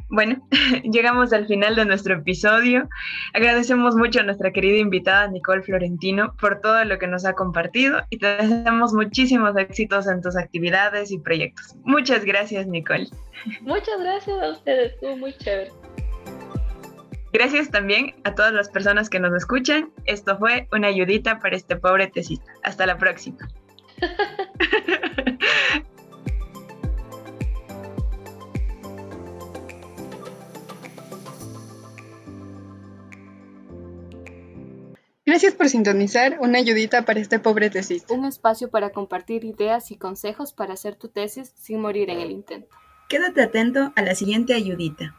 Bueno, 0.10 0.48
llegamos 0.84 1.34
al 1.34 1.48
final 1.48 1.76
de 1.76 1.86
nuestro 1.86 2.16
episodio. 2.16 2.88
Agradecemos 3.34 3.96
mucho 3.96 4.20
a 4.20 4.24
nuestra 4.24 4.52
querida 4.52 4.78
invitada 4.78 5.28
Nicole 5.28 5.64
Florentino 5.64 6.36
por 6.40 6.62
todo 6.62 6.84
lo 6.86 7.00
que 7.00 7.08
nos 7.08 7.26
ha 7.26 7.34
compartido 7.34 8.02
y 8.10 8.20
te 8.20 8.28
deseamos 8.38 8.94
muchísimos 8.94 9.58
éxitos 9.58 10.06
en 10.08 10.22
tus 10.22 10.36
actividades 10.36 11.12
y 11.12 11.18
proyectos. 11.18 11.76
Muchas 11.84 12.26
gracias, 12.26 12.68
Nicole. 12.68 13.08
Muchas 13.62 14.00
gracias 14.00 14.40
a 14.40 14.52
ustedes, 14.52 14.94
estuvo 14.94 15.18
muy 15.18 15.34
chévere. 15.34 15.72
Gracias 17.34 17.72
también 17.72 18.14
a 18.26 18.36
todas 18.36 18.54
las 18.54 18.70
personas 18.70 19.10
que 19.10 19.20
nos 19.20 19.34
escuchan. 19.34 19.92
Esto 20.06 20.38
fue 20.38 20.68
una 20.72 20.90
ayudita 20.90 21.40
para 21.40 21.56
este 21.56 21.76
pobre 21.76 22.06
tesista. 22.06 22.54
Hasta 22.62 22.86
la 22.86 23.00
próxima. 23.00 23.40
Gracias 35.26 35.56
por 35.56 35.70
sintonizar 35.70 36.38
una 36.40 36.60
ayudita 36.60 37.06
para 37.06 37.20
este 37.20 37.40
pobre 37.40 37.72
tesista. 37.72 38.14
Un 38.14 38.26
espacio 38.26 38.70
para 38.70 38.92
compartir 38.92 39.44
ideas 39.44 39.90
y 39.90 39.98
consejos 39.98 40.54
para 40.54 40.74
hacer 40.74 40.96
tu 40.96 41.08
tesis 41.08 41.52
sin 41.56 41.82
morir 41.82 42.12
en 42.12 42.20
el 42.20 42.30
intento. 42.30 42.78
Quédate 43.10 43.42
atento 43.42 43.92
a 43.96 44.02
la 44.04 44.14
siguiente 44.14 44.54
ayudita. 44.54 45.16